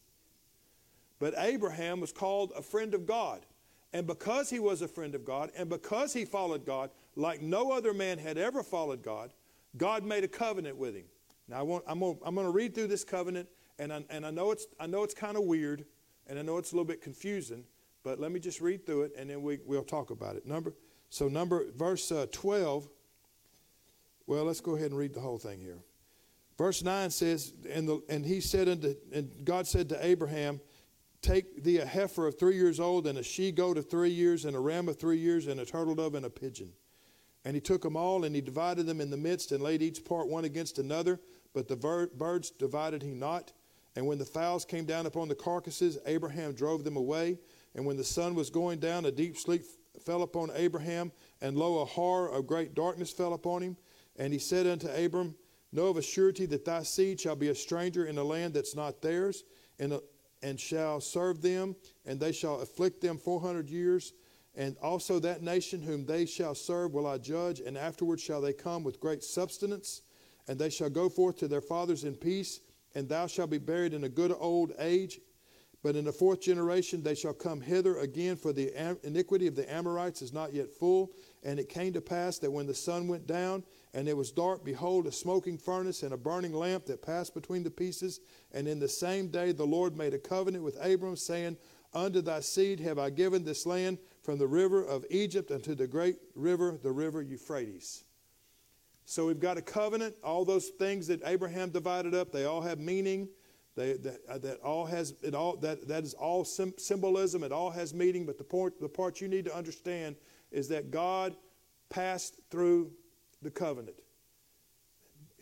But 1.18 1.34
Abraham 1.38 2.00
was 2.00 2.12
called 2.12 2.52
a 2.56 2.62
friend 2.62 2.94
of 2.94 3.06
God. 3.06 3.46
And 3.94 4.08
because 4.08 4.50
he 4.50 4.58
was 4.58 4.82
a 4.82 4.88
friend 4.88 5.14
of 5.14 5.24
God, 5.24 5.52
and 5.56 5.70
because 5.70 6.12
he 6.12 6.24
followed 6.24 6.66
God 6.66 6.90
like 7.14 7.40
no 7.40 7.70
other 7.70 7.94
man 7.94 8.18
had 8.18 8.36
ever 8.36 8.64
followed 8.64 9.04
God, 9.04 9.30
God 9.76 10.04
made 10.04 10.24
a 10.24 10.28
covenant 10.28 10.76
with 10.76 10.96
him. 10.96 11.04
Now, 11.46 11.58
I 11.58 11.62
want, 11.62 11.84
I'm 11.86 12.00
going 12.00 12.46
to 12.46 12.50
read 12.50 12.74
through 12.74 12.88
this 12.88 13.04
covenant, 13.04 13.48
and 13.78 13.92
I, 13.92 14.04
and 14.10 14.26
I 14.26 14.30
know 14.30 14.50
it's, 14.50 14.66
it's 14.80 15.14
kind 15.14 15.36
of 15.36 15.44
weird, 15.44 15.84
and 16.26 16.40
I 16.40 16.42
know 16.42 16.58
it's 16.58 16.72
a 16.72 16.74
little 16.74 16.84
bit 16.84 17.02
confusing, 17.02 17.62
but 18.02 18.18
let 18.18 18.32
me 18.32 18.40
just 18.40 18.60
read 18.60 18.84
through 18.84 19.02
it, 19.02 19.12
and 19.16 19.30
then 19.30 19.42
we, 19.42 19.60
we'll 19.64 19.84
talk 19.84 20.10
about 20.10 20.34
it. 20.34 20.44
Number, 20.44 20.74
so 21.08 21.28
number, 21.28 21.70
verse 21.76 22.10
uh, 22.10 22.26
12, 22.32 22.88
well, 24.26 24.42
let's 24.44 24.60
go 24.60 24.74
ahead 24.74 24.90
and 24.90 24.98
read 24.98 25.14
the 25.14 25.20
whole 25.20 25.38
thing 25.38 25.60
here. 25.60 25.78
Verse 26.58 26.82
9 26.82 27.10
says, 27.10 27.52
and, 27.70 27.88
the, 27.88 28.02
and 28.08 28.26
he 28.26 28.40
said 28.40 28.68
unto, 28.68 28.96
and 29.12 29.30
God 29.44 29.68
said 29.68 29.88
to 29.90 30.04
Abraham, 30.04 30.60
Take 31.24 31.64
thee 31.64 31.78
a 31.78 31.86
heifer 31.86 32.26
of 32.26 32.38
three 32.38 32.56
years 32.56 32.78
old, 32.78 33.06
and 33.06 33.16
a 33.16 33.22
she 33.22 33.50
goat 33.50 33.78
of 33.78 33.88
three 33.88 34.10
years, 34.10 34.44
and 34.44 34.54
a 34.54 34.60
ram 34.60 34.90
of 34.90 34.98
three 34.98 35.16
years, 35.16 35.46
and 35.46 35.58
a 35.58 35.64
turtle 35.64 35.94
dove, 35.94 36.14
and 36.14 36.26
a 36.26 36.28
pigeon. 36.28 36.70
And 37.46 37.54
he 37.54 37.62
took 37.62 37.80
them 37.80 37.96
all, 37.96 38.24
and 38.24 38.34
he 38.34 38.42
divided 38.42 38.84
them 38.84 39.00
in 39.00 39.08
the 39.08 39.16
midst, 39.16 39.50
and 39.50 39.62
laid 39.62 39.80
each 39.80 40.04
part 40.04 40.28
one 40.28 40.44
against 40.44 40.78
another. 40.78 41.18
But 41.54 41.66
the 41.66 42.08
birds 42.14 42.50
divided 42.50 43.02
he 43.02 43.14
not. 43.14 43.54
And 43.96 44.06
when 44.06 44.18
the 44.18 44.26
fowls 44.26 44.66
came 44.66 44.84
down 44.84 45.06
upon 45.06 45.28
the 45.28 45.34
carcasses, 45.34 45.96
Abraham 46.04 46.52
drove 46.52 46.84
them 46.84 46.98
away. 46.98 47.38
And 47.74 47.86
when 47.86 47.96
the 47.96 48.04
sun 48.04 48.34
was 48.34 48.50
going 48.50 48.78
down, 48.78 49.06
a 49.06 49.10
deep 49.10 49.38
sleep 49.38 49.62
fell 50.04 50.20
upon 50.20 50.50
Abraham, 50.54 51.10
and 51.40 51.56
lo, 51.56 51.80
a 51.80 51.86
horror 51.86 52.28
of 52.28 52.46
great 52.46 52.74
darkness 52.74 53.10
fell 53.10 53.32
upon 53.32 53.62
him. 53.62 53.78
And 54.16 54.30
he 54.30 54.38
said 54.38 54.66
unto 54.66 54.88
Abram, 54.88 55.36
Know 55.72 55.86
of 55.86 55.96
a 55.96 56.02
surety 56.02 56.44
that 56.46 56.66
thy 56.66 56.82
seed 56.82 57.18
shall 57.18 57.34
be 57.34 57.48
a 57.48 57.54
stranger 57.54 58.04
in 58.04 58.18
a 58.18 58.24
land 58.24 58.52
that's 58.52 58.76
not 58.76 59.00
theirs, 59.00 59.44
and, 59.78 59.98
and 60.44 60.60
shall 60.60 61.00
serve 61.00 61.42
them, 61.42 61.74
and 62.06 62.20
they 62.20 62.30
shall 62.30 62.60
afflict 62.60 63.00
them 63.00 63.18
four 63.18 63.40
hundred 63.40 63.68
years. 63.68 64.12
And 64.54 64.76
also 64.80 65.18
that 65.18 65.42
nation 65.42 65.82
whom 65.82 66.06
they 66.06 66.26
shall 66.26 66.54
serve 66.54 66.94
will 66.94 67.08
I 67.08 67.18
judge, 67.18 67.58
and 67.58 67.76
afterward 67.76 68.20
shall 68.20 68.40
they 68.40 68.52
come 68.52 68.84
with 68.84 69.00
great 69.00 69.24
substance 69.24 70.02
and 70.46 70.58
they 70.58 70.70
shall 70.70 70.90
go 70.90 71.08
forth 71.08 71.38
to 71.38 71.48
their 71.48 71.60
fathers 71.60 72.04
in 72.04 72.14
peace, 72.14 72.60
and 72.94 73.08
thou 73.08 73.26
shalt 73.26 73.50
be 73.50 73.58
buried 73.58 73.94
in 73.94 74.04
a 74.04 74.08
good 74.08 74.34
old 74.38 74.72
age. 74.78 75.20
But 75.82 75.96
in 75.96 76.04
the 76.04 76.12
fourth 76.12 76.40
generation 76.40 77.02
they 77.02 77.14
shall 77.14 77.34
come 77.34 77.60
hither 77.60 77.98
again, 77.98 78.36
for 78.36 78.52
the 78.52 78.72
iniquity 79.06 79.46
of 79.46 79.56
the 79.56 79.70
Amorites 79.72 80.22
is 80.22 80.32
not 80.32 80.52
yet 80.52 80.70
full. 80.70 81.12
And 81.42 81.58
it 81.58 81.68
came 81.68 81.92
to 81.92 82.00
pass 82.00 82.38
that 82.38 82.50
when 82.50 82.66
the 82.66 82.74
sun 82.74 83.06
went 83.06 83.26
down, 83.26 83.64
and 83.94 84.08
it 84.08 84.16
was 84.16 84.32
dark, 84.32 84.64
behold, 84.64 85.06
a 85.06 85.12
smoking 85.12 85.56
furnace 85.56 86.02
and 86.02 86.12
a 86.12 86.16
burning 86.16 86.52
lamp 86.52 86.84
that 86.86 87.00
passed 87.00 87.32
between 87.32 87.62
the 87.62 87.70
pieces. 87.70 88.18
And 88.52 88.66
in 88.66 88.80
the 88.80 88.88
same 88.88 89.28
day 89.28 89.52
the 89.52 89.64
Lord 89.64 89.96
made 89.96 90.12
a 90.12 90.18
covenant 90.18 90.64
with 90.64 90.76
Abram, 90.84 91.14
saying, 91.14 91.56
Unto 91.94 92.20
thy 92.20 92.40
seed 92.40 92.80
have 92.80 92.98
I 92.98 93.10
given 93.10 93.44
this 93.44 93.64
land 93.64 93.98
from 94.20 94.38
the 94.38 94.48
river 94.48 94.84
of 94.84 95.06
Egypt 95.10 95.52
unto 95.52 95.76
the 95.76 95.86
great 95.86 96.16
river, 96.34 96.76
the 96.82 96.90
river 96.90 97.22
Euphrates. 97.22 98.02
So 99.04 99.26
we've 99.26 99.38
got 99.38 99.58
a 99.58 99.62
covenant. 99.62 100.16
All 100.24 100.44
those 100.44 100.70
things 100.70 101.06
that 101.06 101.22
Abraham 101.24 101.70
divided 101.70 102.14
up, 102.14 102.32
they 102.32 102.46
all 102.46 102.62
have 102.62 102.80
meaning. 102.80 103.28
They, 103.76 103.92
that, 103.92 104.20
uh, 104.28 104.38
that 104.38 104.60
all 104.60 104.86
has 104.86 105.14
it 105.22 105.34
all 105.34 105.56
that, 105.58 105.86
that 105.88 106.02
is 106.04 106.14
all 106.14 106.44
sim- 106.44 106.74
symbolism. 106.78 107.44
It 107.44 107.52
all 107.52 107.70
has 107.70 107.94
meaning. 107.94 108.26
But 108.26 108.38
the 108.38 108.44
point, 108.44 108.80
the 108.80 108.88
part 108.88 109.20
you 109.20 109.28
need 109.28 109.44
to 109.44 109.54
understand 109.54 110.16
is 110.50 110.68
that 110.68 110.90
God 110.90 111.36
passed 111.90 112.40
through 112.50 112.90
the 113.44 113.50
covenant. 113.50 113.96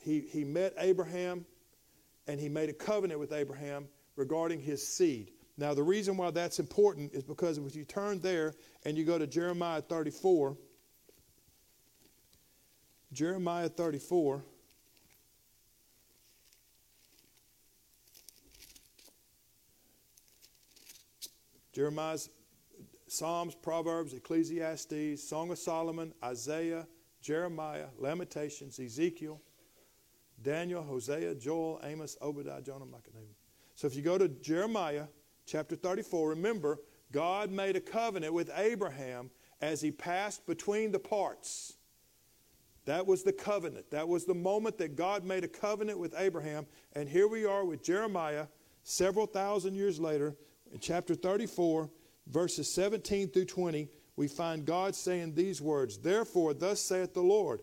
He, 0.03 0.21
he 0.21 0.45
met 0.45 0.75
Abraham. 0.79 1.47
and 2.27 2.39
he 2.39 2.49
made 2.49 2.69
a 2.69 2.73
covenant 2.73 3.19
with 3.19 3.33
Abraham 3.33 3.89
regarding 4.17 4.61
his 4.61 4.87
seed. 4.87 5.33
Now, 5.59 5.75
the 5.75 5.83
reason 5.83 6.17
why 6.17 6.31
that's 6.31 6.59
important 6.59 7.13
is 7.13 7.25
because 7.25 7.59
if 7.59 7.77
you 7.77 7.85
turn 7.85 8.21
there 8.21 8.55
and 8.85 8.97
you 8.97 9.05
go 9.05 9.19
to 9.19 9.27
Jeremiah 9.27 9.83
34, 9.83 10.57
Jeremiah 13.13 13.69
34. 13.69 14.43
Jeremiah's 21.75 22.29
Psalms, 23.09 23.55
Proverbs, 23.55 24.15
Ecclesiastes, 24.15 25.23
Song 25.23 25.51
of 25.51 25.59
Solomon, 25.59 26.15
Isaiah, 26.25 26.87
Jeremiah, 27.23 27.87
Lamentations, 27.99 28.79
Ezekiel, 28.79 29.41
Daniel, 30.43 30.83
Hosea, 30.83 31.37
Joel, 31.37 31.81
Amos, 31.85 32.17
Obadiah, 32.21 32.61
Jonah, 32.61 32.85
Micah. 32.85 33.11
So 33.77 33.87
if 33.87 33.95
you 33.95 34.03
go 34.03 34.19
to 34.19 34.29
Jeremiah 34.29 35.05
chapter 35.47 35.77
34, 35.77 36.31
remember, 36.31 36.81
God 37.13 37.51
made 37.51 37.77
a 37.77 37.81
covenant 37.81 38.35
with 38.35 38.51
Abraham 38.57 39.31
as 39.61 39.81
he 39.81 39.91
passed 39.91 40.47
between 40.47 40.91
the 40.91 40.99
parts. 40.99 41.75
That 42.85 43.07
was 43.07 43.23
the 43.23 43.33
covenant. 43.33 43.91
That 43.93 44.09
was 44.09 44.25
the 44.25 44.35
moment 44.35 44.79
that 44.79 44.97
God 44.97 45.25
made 45.25 45.45
a 45.45 45.49
covenant 45.49 45.99
with 45.99 46.15
Abraham. 46.19 46.67
And 46.95 47.09
here 47.09 47.29
we 47.29 47.45
are 47.45 47.65
with 47.65 47.83
Jeremiah 47.83 48.47
several 48.83 49.27
thousand 49.27 49.77
years 49.77 50.01
later 50.01 50.35
in 50.73 50.81
chapter 50.81 51.15
34, 51.15 51.89
verses 52.27 52.75
17 52.75 53.29
through 53.29 53.45
20. 53.45 53.89
We 54.17 54.29
find 54.29 54.65
God 54.65 54.95
saying 54.95 55.35
these 55.35 55.61
words 55.61 55.99
Therefore, 55.99 56.55
thus 56.55 56.81
saith 56.81 57.15
the 57.15 57.23
Lord, 57.23 57.63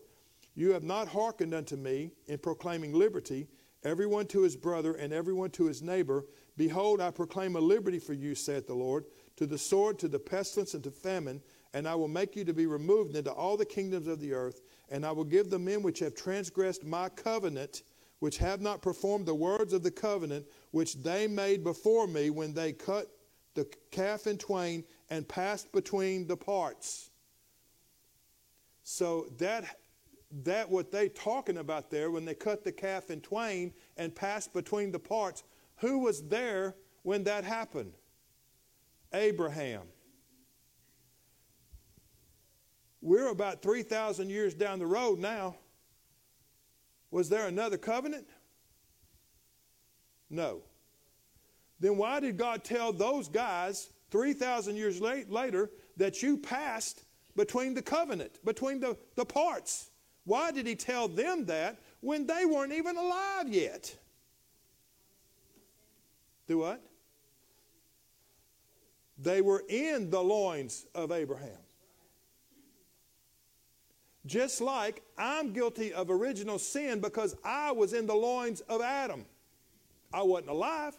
You 0.56 0.74
have 0.74 0.84
not 0.84 1.08
hearkened 1.08 1.54
unto 1.54 1.76
me 1.76 2.12
in 2.28 2.40
proclaiming 2.40 2.94
liberty, 2.94 3.48
everyone 3.84 4.26
to 4.28 4.42
his 4.42 4.56
brother 4.56 4.94
and 4.94 5.14
everyone 5.14 5.52
to 5.52 5.66
his 5.66 5.82
neighbor. 5.82 6.26
Behold, 6.58 7.00
I 7.00 7.12
proclaim 7.12 7.56
a 7.56 7.62
liberty 7.62 8.00
for 8.00 8.14
you, 8.14 8.36
saith 8.36 8.68
the 8.68 8.74
Lord, 8.74 9.06
to 9.38 9.46
the 9.46 9.58
sword, 9.58 10.00
to 10.00 10.08
the 10.08 10.20
pestilence, 10.20 10.74
and 10.74 10.84
to 10.84 10.92
famine, 10.92 11.42
and 11.74 11.88
I 11.88 11.96
will 11.96 12.10
make 12.10 12.36
you 12.36 12.44
to 12.46 12.54
be 12.54 12.66
removed 12.66 13.16
into 13.16 13.32
all 13.32 13.56
the 13.56 13.66
kingdoms 13.66 14.08
of 14.08 14.20
the 14.20 14.34
earth 14.34 14.62
and 14.92 15.06
I 15.06 15.12
will 15.12 15.24
give 15.24 15.50
the 15.50 15.60
men 15.60 15.82
which 15.82 16.00
have 16.00 16.16
transgressed 16.16 16.84
my 16.84 17.10
covenant, 17.10 17.84
which 18.20 18.38
have 18.40 18.62
not 18.62 18.82
performed 18.82 19.26
the 19.26 19.36
words 19.36 19.74
of 19.74 19.84
the 19.84 19.92
covenant 19.92 20.46
which 20.72 20.96
they 20.96 21.28
made 21.28 21.64
before 21.64 22.08
me 22.08 22.30
when 22.30 22.54
they 22.54 22.74
cut 22.74 23.08
the 23.54 23.68
calf 23.92 24.28
in 24.28 24.38
twain 24.38 24.84
and 25.10 25.28
passed 25.28 25.72
between 25.72 26.28
the 26.28 26.38
parts. 26.38 27.10
So 28.84 29.28
that 29.38 29.66
that 30.44 30.70
what 30.70 30.92
they 30.92 31.10
talking 31.10 31.58
about 31.58 31.90
there 31.90 32.12
when 32.12 32.26
they 32.26 32.36
cut 32.36 32.64
the 32.64 32.72
calf 32.72 33.10
in 33.10 33.20
twain 33.22 33.74
and 33.98 34.14
passed 34.14 34.54
between 34.54 34.92
the 34.92 35.00
parts, 35.00 35.44
who 35.78 36.00
was 36.00 36.22
there 36.28 36.76
when 37.02 37.24
that 37.24 37.44
happened? 37.44 37.94
Abraham. 39.14 39.82
We're 43.02 43.30
about 43.30 43.62
3,000 43.62 44.30
years 44.30 44.54
down 44.54 44.78
the 44.78 44.86
road 44.86 45.20
now. 45.20 45.56
Was 47.12 47.30
there 47.30 47.48
another 47.48 47.78
covenant? 47.78 48.28
No. 50.30 50.62
Then 51.80 51.98
why 51.98 52.20
did 52.20 52.38
God 52.38 52.64
tell 52.64 52.94
those 52.94 53.30
guys 53.30 53.90
3,000 54.12 54.76
years 54.76 55.00
late, 55.02 55.30
later 55.30 55.70
that 55.98 56.22
you 56.22 56.38
passed 56.38 57.04
between 57.36 57.74
the 57.74 57.82
covenant, 57.82 58.44
between 58.44 58.80
the, 58.80 58.98
the 59.16 59.26
parts? 59.26 59.92
Why 60.26 60.52
did 60.52 60.68
He 60.68 60.76
tell 60.76 61.08
them 61.08 61.46
that 61.46 61.80
when 62.02 62.28
they 62.28 62.46
weren't 62.46 62.74
even 62.74 62.98
alive 62.98 63.48
yet? 63.48 63.96
Do 66.48 66.60
what? 66.60 66.82
They 69.22 69.42
were 69.42 69.64
in 69.68 70.10
the 70.10 70.22
loins 70.22 70.86
of 70.96 71.12
Abraham. 71.12 71.60
Just 74.26 74.62
like 74.62 75.02
I'm 75.18 75.54
guilty 75.54 75.94
of 75.94 76.10
original 76.10 76.60
sin 76.60 77.00
because 77.00 77.36
I 77.44 77.72
was 77.72 77.94
in 77.94 78.06
the 78.06 78.16
loins 78.16 78.62
of 78.62 78.82
Adam. 78.82 79.26
I 80.14 80.24
wasn't 80.24 80.50
alive, 80.50 80.96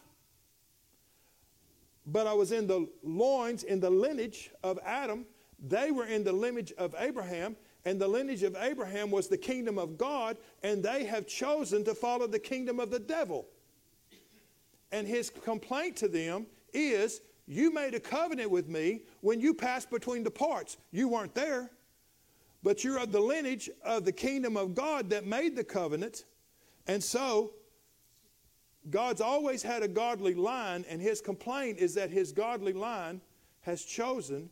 but 2.05 2.27
I 2.27 2.33
was 2.33 2.51
in 2.51 2.67
the 2.67 2.87
loins, 3.03 3.63
in 3.63 3.79
the 3.79 3.89
lineage 3.89 4.51
of 4.63 4.79
Adam. 4.85 5.25
They 5.59 5.91
were 5.91 6.05
in 6.05 6.23
the 6.23 6.33
lineage 6.33 6.73
of 6.77 6.95
Abraham, 6.97 7.55
and 7.85 7.99
the 7.99 8.07
lineage 8.07 8.43
of 8.43 8.55
Abraham 8.59 9.11
was 9.11 9.27
the 9.27 9.37
kingdom 9.37 9.77
of 9.77 9.97
God, 9.97 10.37
and 10.63 10.83
they 10.83 11.05
have 11.05 11.27
chosen 11.27 11.83
to 11.85 11.93
follow 11.93 12.27
the 12.27 12.39
kingdom 12.39 12.79
of 12.79 12.89
the 12.89 12.99
devil. 12.99 13.47
And 14.91 15.07
his 15.07 15.29
complaint 15.29 15.95
to 15.97 16.07
them 16.07 16.47
is, 16.73 17.21
You 17.47 17.73
made 17.73 17.93
a 17.93 17.99
covenant 17.99 18.49
with 18.49 18.67
me 18.67 19.01
when 19.21 19.39
you 19.39 19.53
passed 19.53 19.89
between 19.89 20.23
the 20.23 20.31
parts. 20.31 20.77
You 20.91 21.07
weren't 21.07 21.35
there 21.35 21.71
but 22.63 22.83
you're 22.83 22.99
of 22.99 23.11
the 23.11 23.19
lineage 23.19 23.69
of 23.83 24.05
the 24.05 24.11
kingdom 24.11 24.55
of 24.55 24.75
God 24.75 25.09
that 25.09 25.25
made 25.25 25.55
the 25.55 25.63
covenant. 25.63 26.25
And 26.87 27.03
so, 27.03 27.53
God's 28.89 29.21
always 29.21 29.61
had 29.61 29.83
a 29.83 29.87
godly 29.87 30.33
line, 30.33 30.85
and 30.89 31.01
his 31.01 31.21
complaint 31.21 31.77
is 31.77 31.93
that 31.95 32.09
his 32.09 32.31
godly 32.31 32.73
line 32.73 33.21
has 33.61 33.83
chosen 33.83 34.49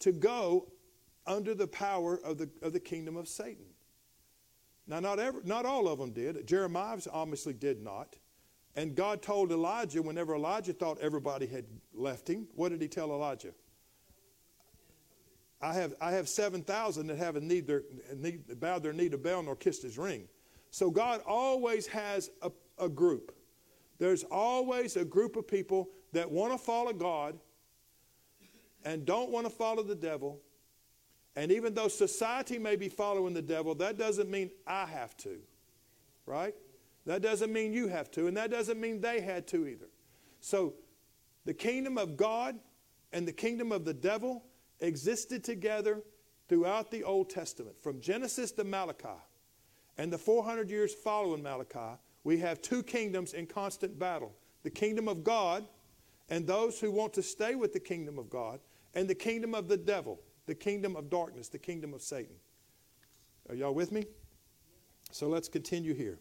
to 0.00 0.12
go 0.12 0.72
under 1.26 1.54
the 1.54 1.66
power 1.66 2.18
of 2.24 2.38
the, 2.38 2.48
of 2.62 2.72
the 2.72 2.80
kingdom 2.80 3.16
of 3.16 3.28
Satan. 3.28 3.66
Now, 4.86 5.00
not, 5.00 5.18
every, 5.18 5.42
not 5.44 5.66
all 5.66 5.86
of 5.86 5.98
them 5.98 6.12
did. 6.12 6.46
Jeremiah 6.46 6.98
obviously 7.12 7.52
did 7.52 7.82
not. 7.82 8.16
And 8.74 8.94
God 8.94 9.22
told 9.22 9.52
Elijah, 9.52 10.00
whenever 10.02 10.34
Elijah 10.34 10.72
thought 10.72 10.98
everybody 11.00 11.46
had 11.46 11.66
left 11.92 12.28
him, 12.28 12.48
what 12.54 12.70
did 12.70 12.80
he 12.80 12.88
tell 12.88 13.10
Elijah? 13.10 13.52
I 15.60 15.74
have, 15.74 15.94
I 16.00 16.12
have 16.12 16.28
7,000 16.28 17.08
that 17.08 17.18
haven't 17.18 17.46
need 17.46 17.66
their, 17.66 17.82
need, 18.16 18.60
bowed 18.60 18.82
their 18.82 18.92
knee 18.92 19.08
to 19.08 19.18
Baal 19.18 19.42
nor 19.42 19.56
kissed 19.56 19.82
his 19.82 19.98
ring. 19.98 20.28
So 20.70 20.90
God 20.90 21.20
always 21.26 21.86
has 21.88 22.30
a, 22.42 22.50
a 22.78 22.88
group. 22.88 23.34
There's 23.98 24.24
always 24.24 24.96
a 24.96 25.04
group 25.04 25.36
of 25.36 25.46
people 25.46 25.90
that 26.12 26.30
want 26.30 26.52
to 26.52 26.58
follow 26.58 26.92
God 26.92 27.38
and 28.84 29.04
don't 29.04 29.30
want 29.30 29.46
to 29.46 29.50
follow 29.50 29.82
the 29.82 29.94
devil. 29.94 30.40
And 31.36 31.52
even 31.52 31.74
though 31.74 31.88
society 31.88 32.58
may 32.58 32.76
be 32.76 32.88
following 32.88 33.34
the 33.34 33.42
devil, 33.42 33.74
that 33.76 33.98
doesn't 33.98 34.30
mean 34.30 34.50
I 34.66 34.86
have 34.86 35.16
to, 35.18 35.38
right? 36.26 36.54
That 37.06 37.22
doesn't 37.22 37.52
mean 37.52 37.72
you 37.72 37.88
have 37.88 38.10
to, 38.12 38.26
and 38.26 38.36
that 38.36 38.50
doesn't 38.50 38.80
mean 38.80 39.00
they 39.00 39.20
had 39.20 39.46
to 39.48 39.66
either. 39.66 39.88
So 40.40 40.74
the 41.44 41.54
kingdom 41.54 41.98
of 41.98 42.16
God 42.16 42.58
and 43.12 43.26
the 43.26 43.32
kingdom 43.32 43.72
of 43.72 43.84
the 43.84 43.94
devil 43.94 44.44
existed 44.80 45.42
together 45.42 46.02
throughout 46.48 46.90
the 46.90 47.04
Old 47.04 47.30
Testament, 47.30 47.80
from 47.82 48.00
Genesis 48.00 48.52
to 48.52 48.64
Malachi. 48.64 49.08
And 49.96 50.12
the 50.12 50.18
400 50.18 50.70
years 50.70 50.94
following 50.94 51.42
Malachi, 51.42 51.98
we 52.28 52.36
have 52.36 52.60
two 52.60 52.82
kingdoms 52.82 53.32
in 53.32 53.46
constant 53.46 53.98
battle 53.98 54.34
the 54.62 54.68
kingdom 54.68 55.08
of 55.08 55.24
God 55.24 55.66
and 56.28 56.46
those 56.46 56.78
who 56.78 56.90
want 56.90 57.14
to 57.14 57.22
stay 57.22 57.54
with 57.54 57.72
the 57.72 57.80
kingdom 57.80 58.18
of 58.18 58.28
God, 58.28 58.60
and 58.92 59.08
the 59.08 59.14
kingdom 59.14 59.54
of 59.54 59.66
the 59.66 59.78
devil, 59.78 60.20
the 60.44 60.54
kingdom 60.54 60.94
of 60.94 61.08
darkness, 61.08 61.48
the 61.48 61.58
kingdom 61.58 61.94
of 61.94 62.02
Satan. 62.02 62.34
Are 63.48 63.54
y'all 63.54 63.72
with 63.72 63.92
me? 63.92 64.04
So 65.10 65.26
let's 65.28 65.48
continue 65.48 65.94
here. 65.94 66.18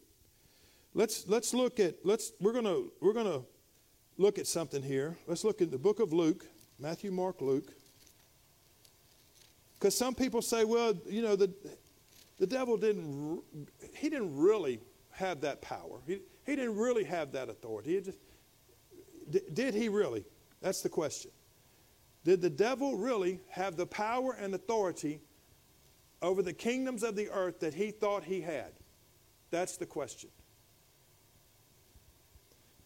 Let's 0.94 1.28
let's 1.28 1.54
look 1.54 1.78
at 1.78 1.96
let's 2.06 2.32
we're 2.40 2.54
gonna 2.54 2.84
we're 3.02 3.12
gonna 3.12 3.42
look 4.18 4.40
at 4.40 4.48
something 4.48 4.82
here. 4.82 5.18
Let's 5.28 5.44
look 5.44 5.62
at 5.62 5.72
the 5.72 5.78
book 5.78 6.00
of 6.00 6.14
Luke, 6.14 6.46
Matthew, 6.80 7.12
Mark, 7.12 7.42
Luke. 7.42 7.74
Because 9.78 9.98
some 9.98 10.16
people 10.16 10.42
say, 10.42 10.64
well, 10.64 10.94
you 11.06 11.22
know, 11.22 11.36
the, 11.36 11.52
the 12.40 12.48
devil 12.48 12.78
didn't, 12.78 13.44
he 13.94 14.10
didn't 14.10 14.36
really 14.36 14.80
have 15.18 15.42
that 15.42 15.62
power. 15.62 16.00
He, 16.06 16.20
he 16.46 16.56
didn't 16.56 16.78
really 16.78 17.04
have 17.04 17.32
that 17.32 17.50
authority. 17.50 17.96
He 17.96 18.02
just, 18.02 18.20
did 19.54 19.74
he 19.74 19.90
really? 19.90 20.24
That's 20.62 20.82
the 20.82 20.90
question. 20.90 21.32
Did 22.24 22.42
the 22.42 22.52
devil 22.52 22.96
really 22.96 23.40
have 23.50 23.78
the 23.78 23.88
power 23.88 24.38
and 24.40 24.54
authority 24.54 25.22
over 26.22 26.44
the 26.44 26.54
kingdoms 26.54 27.02
of 27.02 27.16
the 27.16 27.30
earth 27.32 27.60
that 27.62 27.74
he 27.74 27.90
thought 27.90 28.26
he 28.26 28.42
had? 28.42 28.74
That's 29.50 29.78
the 29.78 29.88
question. 29.88 30.30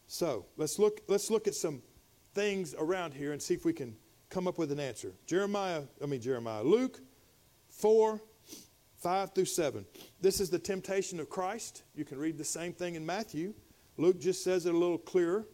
So 0.06 0.46
let's 0.56 0.78
look, 0.78 1.02
let's 1.08 1.30
look 1.30 1.46
at 1.46 1.54
some 1.54 1.82
things 2.34 2.74
around 2.78 3.12
here 3.12 3.32
and 3.32 3.42
see 3.42 3.54
if 3.54 3.66
we 3.66 3.74
can 3.74 3.94
come 4.30 4.48
up 4.48 4.56
with 4.56 4.72
an 4.72 4.80
answer. 4.80 5.12
Jeremiah, 5.26 5.82
I 6.02 6.06
mean, 6.06 6.22
Jeremiah, 6.22 6.62
Luke 6.62 6.98
4, 7.68 8.22
5 9.02 9.34
through 9.34 9.46
7. 9.46 9.84
This 10.20 10.40
is 10.40 10.48
the 10.48 10.58
temptation 10.58 11.18
of 11.18 11.28
Christ. 11.28 11.82
You 11.94 12.04
can 12.04 12.18
read 12.18 12.38
the 12.38 12.44
same 12.44 12.72
thing 12.72 12.94
in 12.94 13.04
Matthew. 13.04 13.54
Luke 13.96 14.20
just 14.20 14.44
says 14.44 14.64
it 14.66 14.74
a 14.74 14.78
little 14.78 14.98
clearer. 14.98 15.46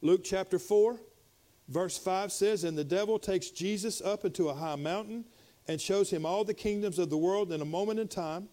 Luke 0.00 0.20
chapter 0.22 0.58
4, 0.58 1.00
verse 1.68 1.98
5 1.98 2.30
says, 2.30 2.64
And 2.64 2.76
the 2.76 2.84
devil 2.84 3.18
takes 3.18 3.50
Jesus 3.50 4.00
up 4.00 4.24
into 4.24 4.48
a 4.48 4.54
high 4.54 4.76
mountain 4.76 5.24
and 5.66 5.80
shows 5.80 6.10
him 6.10 6.24
all 6.24 6.44
the 6.44 6.54
kingdoms 6.54 6.98
of 6.98 7.10
the 7.10 7.18
world 7.18 7.52
in 7.52 7.60
a 7.60 7.66
moment 7.66 7.98
in 7.98 8.08
time. 8.08 8.48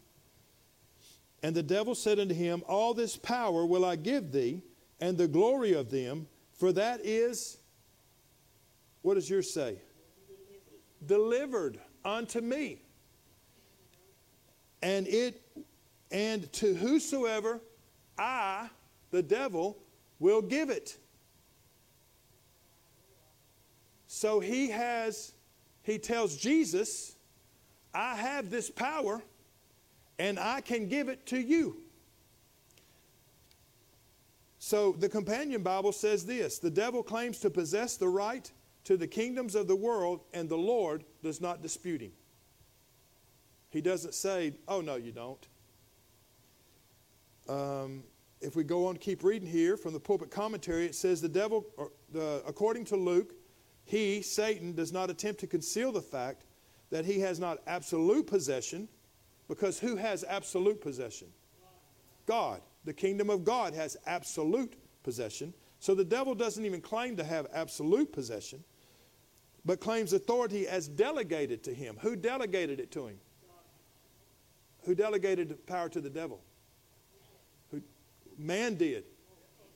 And 1.44 1.54
the 1.54 1.64
devil 1.64 1.94
said 1.94 2.20
unto 2.20 2.34
him, 2.34 2.64
All 2.68 2.94
this 2.94 3.16
power 3.16 3.66
will 3.66 3.86
I 3.86 3.96
give 3.96 4.32
thee, 4.32 4.64
and 5.00 5.18
the 5.18 5.28
glory 5.28 5.74
of 5.74 5.92
them, 5.92 6.28
for 6.54 6.72
that 6.72 7.02
is, 7.04 7.58
what 9.02 9.16
does 9.16 9.30
yours 9.30 9.54
say? 9.54 9.78
Delivered 11.06 11.80
unto 12.04 12.42
me. 12.42 12.85
And 14.86 15.08
it, 15.08 15.42
and 16.12 16.54
to 16.54 16.76
whosoever 16.76 17.60
I, 18.20 18.70
the 19.10 19.24
devil, 19.24 19.80
will 20.20 20.44
give 20.44 20.70
it. 20.70 20.96
So 24.06 24.40
he 24.40 24.70
has, 24.70 25.34
he 25.82 25.98
tells 25.98 26.38
Jesus, 26.38 27.16
I 27.96 28.16
have 28.16 28.52
this 28.52 28.70
power 28.70 29.24
and 30.20 30.38
I 30.38 30.62
can 30.62 30.88
give 30.88 31.10
it 31.10 31.26
to 31.26 31.40
you. 31.40 31.82
So 34.60 34.92
the 34.92 35.10
companion 35.10 35.64
Bible 35.64 35.94
says 35.94 36.28
this 36.28 36.60
the 36.60 36.70
devil 36.70 37.02
claims 37.02 37.40
to 37.40 37.50
possess 37.50 37.98
the 37.98 38.08
right 38.08 38.52
to 38.84 38.98
the 38.98 39.08
kingdoms 39.08 39.56
of 39.56 39.68
the 39.68 39.76
world, 39.76 40.22
and 40.32 40.48
the 40.48 40.56
Lord 40.56 41.04
does 41.24 41.42
not 41.42 41.64
dispute 41.64 42.02
him. 42.02 42.12
He 43.76 43.82
doesn't 43.82 44.14
say, 44.14 44.54
Oh, 44.70 44.80
no, 44.80 44.96
you 44.96 45.12
don't. 45.12 45.48
Um, 47.50 48.06
if 48.40 48.56
we 48.56 48.64
go 48.64 48.88
on 48.88 48.94
to 48.94 49.00
keep 49.02 49.22
reading 49.22 49.50
here 49.50 49.76
from 49.76 49.92
the 49.92 50.00
pulpit 50.00 50.32
commentary, 50.32 50.86
it 50.86 50.96
says 50.96 51.20
the 51.20 51.28
devil, 51.28 51.66
the, 52.14 52.42
according 52.48 52.86
to 52.86 52.96
Luke, 52.96 53.34
he, 53.84 54.22
Satan, 54.22 54.74
does 54.74 54.94
not 54.94 55.10
attempt 55.10 55.42
to 55.42 55.48
conceal 55.48 55.92
the 55.92 56.02
fact 56.02 56.46
that 56.90 57.04
he 57.04 57.20
has 57.20 57.38
not 57.38 57.58
absolute 57.68 58.28
possession, 58.28 58.88
because 59.50 59.78
who 59.78 59.98
has 59.98 60.24
absolute 60.24 60.80
possession? 60.80 61.28
God. 62.26 62.62
The 62.86 62.94
kingdom 62.94 63.30
of 63.30 63.44
God 63.44 63.74
has 63.74 63.98
absolute 64.06 64.76
possession. 65.04 65.54
So 65.80 65.96
the 65.96 66.06
devil 66.06 66.34
doesn't 66.34 66.64
even 66.64 66.80
claim 66.80 67.18
to 67.18 67.26
have 67.26 67.48
absolute 67.54 68.14
possession, 68.14 68.64
but 69.66 69.82
claims 69.82 70.14
authority 70.14 70.66
as 70.66 70.88
delegated 70.88 71.62
to 71.66 71.74
him. 71.74 71.98
Who 72.02 72.16
delegated 72.16 72.80
it 72.80 72.90
to 72.92 73.08
him? 73.08 73.18
Who 74.86 74.96
delegated 74.96 75.66
power 75.66 75.90
to 75.90 76.00
the 76.00 76.10
devil? 76.10 76.42
Who, 77.72 77.82
man 78.38 78.76
did. 78.76 79.06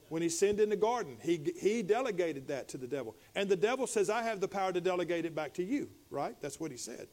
When 0.09 0.21
he 0.23 0.29
sinned 0.29 0.59
in 0.59 0.69
the 0.69 0.75
garden, 0.75 1.17
he, 1.21 1.53
he 1.59 1.83
delegated 1.83 2.47
that 2.47 2.67
to 2.69 2.77
the 2.77 2.87
devil. 2.87 3.15
And 3.35 3.47
the 3.47 3.55
devil 3.55 3.85
says, 3.85 4.09
I 4.09 4.23
have 4.23 4.39
the 4.39 4.47
power 4.47 4.71
to 4.71 4.81
delegate 4.81 5.25
it 5.25 5.35
back 5.35 5.53
to 5.55 5.63
you, 5.63 5.89
right? 6.09 6.35
That's 6.41 6.59
what 6.59 6.71
he 6.71 6.77
said. 6.77 7.07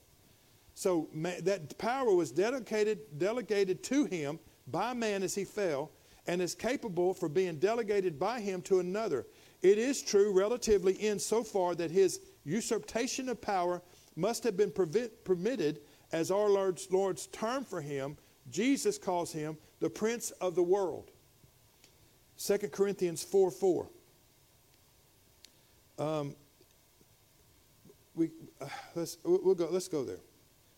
So 0.75 1.09
man, 1.13 1.45
that 1.45 1.77
power 1.79 2.15
was 2.15 2.31
dedicated, 2.31 3.19
delegated 3.19 3.83
to 3.85 4.05
him 4.07 4.39
by 4.67 4.95
man 4.95 5.23
as 5.23 5.35
he 5.35 5.45
fell 5.45 5.91
and 6.27 6.43
is 6.43 6.55
capable 6.55 7.15
for 7.15 7.29
being 7.29 7.57
delegated 7.59 8.19
by 8.19 8.41
him 8.41 8.61
to 8.63 8.81
another. 8.81 9.27
It 9.63 9.79
is 9.79 10.03
true 10.03 10.33
relatively 10.33 10.95
in 10.95 11.19
so 11.19 11.43
far 11.43 11.75
that 11.77 11.91
his 11.91 12.21
usurpation 12.45 13.29
of 13.29 13.41
power 13.41 13.83
must 14.17 14.45
have 14.45 14.57
been 14.57 14.71
permitted 14.71 15.81
as 16.13 16.31
our 16.31 16.49
Lord's, 16.49 16.91
Lord's 16.91 17.27
term 17.29 17.65
for 17.65 17.81
him. 17.81 18.17
Jesus 18.51 18.99
calls 18.99 19.33
him 19.33 19.57
the 19.81 19.91
prince 19.91 20.31
of 20.33 20.55
the 20.55 20.63
world. 20.63 21.11
2 22.39 22.59
Corinthians 22.71 23.23
4 23.23 23.51
4. 23.51 23.89
Um, 25.99 26.37
we, 28.15 28.31
uh, 28.61 28.67
let's, 28.95 29.19
we'll 29.25 29.55
go, 29.55 29.69
let's 29.71 29.89
go 29.89 30.05
there. 30.05 30.21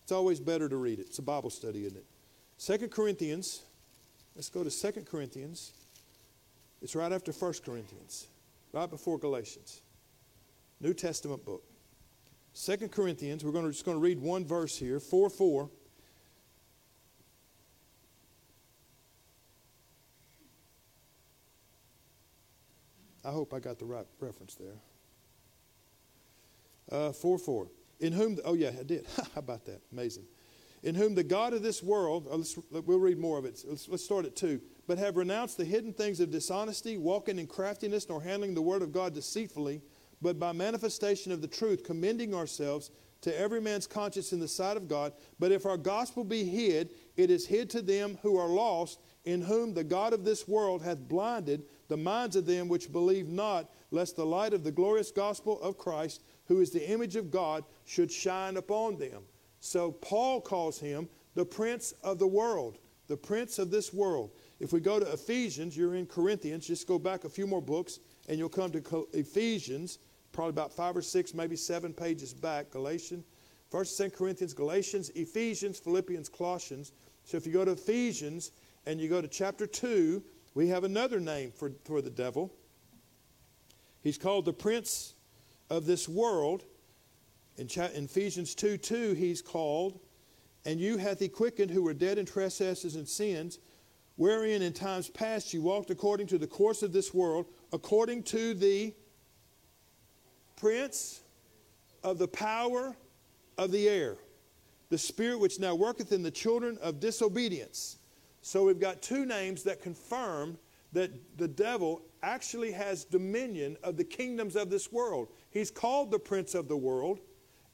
It's 0.02 0.12
always 0.12 0.40
better 0.40 0.68
to 0.68 0.76
read 0.76 0.98
it. 0.98 1.06
It's 1.08 1.18
a 1.18 1.22
Bible 1.22 1.50
study, 1.50 1.84
isn't 1.84 1.98
it? 1.98 2.78
2 2.78 2.88
Corinthians, 2.88 3.62
let's 4.34 4.48
go 4.48 4.64
to 4.64 4.70
2 4.70 5.02
Corinthians. 5.02 5.72
It's 6.80 6.94
right 6.94 7.12
after 7.12 7.32
1 7.32 7.54
Corinthians, 7.64 8.28
right 8.72 8.88
before 8.88 9.18
Galatians. 9.18 9.82
New 10.80 10.94
Testament 10.94 11.44
book. 11.44 11.62
2 12.54 12.88
Corinthians, 12.88 13.44
we're 13.44 13.52
going 13.52 13.64
to, 13.64 13.70
just 13.70 13.84
going 13.84 13.96
to 13.96 14.00
read 14.00 14.18
one 14.18 14.44
verse 14.44 14.76
here, 14.76 15.00
4 15.00 15.30
4. 15.30 15.70
I 23.24 23.30
hope 23.30 23.52
I 23.52 23.58
got 23.58 23.78
the 23.78 23.84
right 23.84 24.06
reference 24.20 24.54
there. 24.54 24.78
Uh, 26.90 27.12
4 27.12 27.38
4. 27.38 27.68
In 28.00 28.12
whom, 28.12 28.36
the, 28.36 28.42
oh 28.42 28.54
yeah, 28.54 28.70
I 28.78 28.82
did. 28.82 29.06
How 29.16 29.24
about 29.36 29.64
that? 29.66 29.82
Amazing. 29.92 30.24
In 30.82 30.94
whom 30.94 31.14
the 31.14 31.24
God 31.24 31.52
of 31.52 31.62
this 31.62 31.82
world, 31.82 32.28
uh, 32.30 32.80
we'll 32.82 33.00
read 33.00 33.18
more 33.18 33.38
of 33.38 33.44
it. 33.44 33.62
Let's, 33.66 33.88
let's 33.88 34.04
start 34.04 34.24
at 34.24 34.36
2. 34.36 34.60
But 34.86 34.98
have 34.98 35.16
renounced 35.16 35.58
the 35.58 35.64
hidden 35.64 35.92
things 35.92 36.20
of 36.20 36.30
dishonesty, 36.30 36.96
walking 36.96 37.38
in 37.38 37.46
craftiness, 37.46 38.08
nor 38.08 38.22
handling 38.22 38.54
the 38.54 38.62
word 38.62 38.82
of 38.82 38.92
God 38.92 39.12
deceitfully, 39.12 39.82
but 40.20 40.38
by 40.38 40.52
manifestation 40.52 41.32
of 41.32 41.40
the 41.40 41.48
truth, 41.48 41.84
commending 41.84 42.34
ourselves 42.34 42.90
to 43.20 43.38
every 43.38 43.60
man's 43.60 43.86
conscience 43.86 44.32
in 44.32 44.40
the 44.40 44.48
sight 44.48 44.76
of 44.76 44.88
God. 44.88 45.12
But 45.38 45.52
if 45.52 45.66
our 45.66 45.76
gospel 45.76 46.24
be 46.24 46.44
hid, 46.44 46.90
it 47.16 47.30
is 47.30 47.46
hid 47.46 47.68
to 47.70 47.82
them 47.82 48.18
who 48.22 48.36
are 48.36 48.48
lost, 48.48 49.00
in 49.24 49.42
whom 49.42 49.74
the 49.74 49.84
God 49.84 50.12
of 50.12 50.24
this 50.24 50.46
world 50.46 50.82
hath 50.82 51.08
blinded 51.08 51.64
the 51.88 51.96
minds 51.96 52.36
of 52.36 52.46
them 52.46 52.68
which 52.68 52.92
believe 52.92 53.28
not, 53.28 53.70
lest 53.90 54.16
the 54.16 54.24
light 54.24 54.54
of 54.54 54.62
the 54.62 54.70
glorious 54.70 55.10
gospel 55.10 55.60
of 55.60 55.78
Christ, 55.78 56.22
who 56.46 56.60
is 56.60 56.70
the 56.70 56.88
image 56.88 57.16
of 57.16 57.30
God, 57.30 57.64
should 57.84 58.10
shine 58.10 58.56
upon 58.56 58.96
them. 58.98 59.24
So 59.60 59.90
Paul 59.90 60.40
calls 60.40 60.78
him 60.78 61.08
the 61.34 61.44
prince 61.44 61.92
of 62.02 62.18
the 62.18 62.26
world, 62.26 62.78
the 63.08 63.16
prince 63.16 63.58
of 63.58 63.70
this 63.70 63.92
world. 63.92 64.30
If 64.60 64.72
we 64.72 64.80
go 64.80 65.00
to 65.00 65.12
Ephesians, 65.12 65.76
you're 65.76 65.94
in 65.96 66.06
Corinthians, 66.06 66.66
just 66.66 66.86
go 66.86 66.98
back 66.98 67.24
a 67.24 67.28
few 67.28 67.46
more 67.46 67.62
books 67.62 67.98
and 68.28 68.38
you'll 68.38 68.48
come 68.48 68.70
to 68.72 69.08
Ephesians, 69.12 69.98
probably 70.38 70.50
about 70.50 70.72
five 70.72 70.96
or 70.96 71.02
six, 71.02 71.34
maybe 71.34 71.56
seven 71.56 71.92
pages 71.92 72.32
back. 72.32 72.70
Galatians, 72.70 73.24
First, 73.72 73.98
and 73.98 74.12
Corinthians, 74.12 74.54
Galatians, 74.54 75.10
Ephesians, 75.16 75.80
Philippians, 75.80 76.28
Colossians. 76.28 76.92
So 77.24 77.36
if 77.36 77.44
you 77.44 77.52
go 77.52 77.64
to 77.64 77.72
Ephesians 77.72 78.52
and 78.86 79.00
you 79.00 79.08
go 79.08 79.20
to 79.20 79.26
chapter 79.26 79.66
2, 79.66 80.22
we 80.54 80.68
have 80.68 80.84
another 80.84 81.18
name 81.18 81.50
for, 81.50 81.72
for 81.84 82.00
the 82.00 82.08
devil. 82.08 82.54
He's 84.00 84.16
called 84.16 84.44
the 84.44 84.52
prince 84.52 85.14
of 85.70 85.86
this 85.86 86.08
world. 86.08 86.62
In, 87.56 87.66
in 87.96 88.04
Ephesians 88.04 88.54
2 88.54 88.76
2, 88.76 89.14
he's 89.14 89.42
called, 89.42 89.98
and 90.64 90.78
you 90.78 90.98
hath 90.98 91.18
he 91.18 91.28
quickened 91.28 91.72
who 91.72 91.82
were 91.82 91.94
dead 91.94 92.16
in 92.16 92.26
trespasses 92.26 92.94
and 92.94 93.08
sins, 93.08 93.58
wherein 94.14 94.62
in 94.62 94.72
times 94.72 95.08
past 95.08 95.52
you 95.52 95.62
walked 95.62 95.90
according 95.90 96.28
to 96.28 96.38
the 96.38 96.46
course 96.46 96.84
of 96.84 96.92
this 96.92 97.12
world, 97.12 97.46
according 97.72 98.22
to 98.22 98.54
the 98.54 98.94
prince 100.60 101.22
of 102.02 102.18
the 102.18 102.28
power 102.28 102.96
of 103.56 103.70
the 103.70 103.88
air, 103.88 104.16
the 104.90 104.98
spirit 104.98 105.38
which 105.38 105.58
now 105.58 105.74
worketh 105.74 106.12
in 106.12 106.22
the 106.22 106.30
children 106.30 106.78
of 106.80 107.00
disobedience 107.00 107.98
so 108.48 108.64
we've 108.64 108.80
got 108.80 109.02
two 109.02 109.26
names 109.26 109.62
that 109.64 109.82
confirm 109.82 110.58
that 110.92 111.10
the 111.36 111.48
devil 111.48 112.02
actually 112.22 112.72
has 112.72 113.04
dominion 113.04 113.76
of 113.82 113.96
the 113.96 114.04
kingdoms 114.04 114.56
of 114.56 114.70
this 114.70 114.90
world. 114.90 115.28
He's 115.50 115.70
called 115.70 116.10
the 116.10 116.18
prince 116.18 116.54
of 116.54 116.66
the 116.66 116.76
world, 116.76 117.20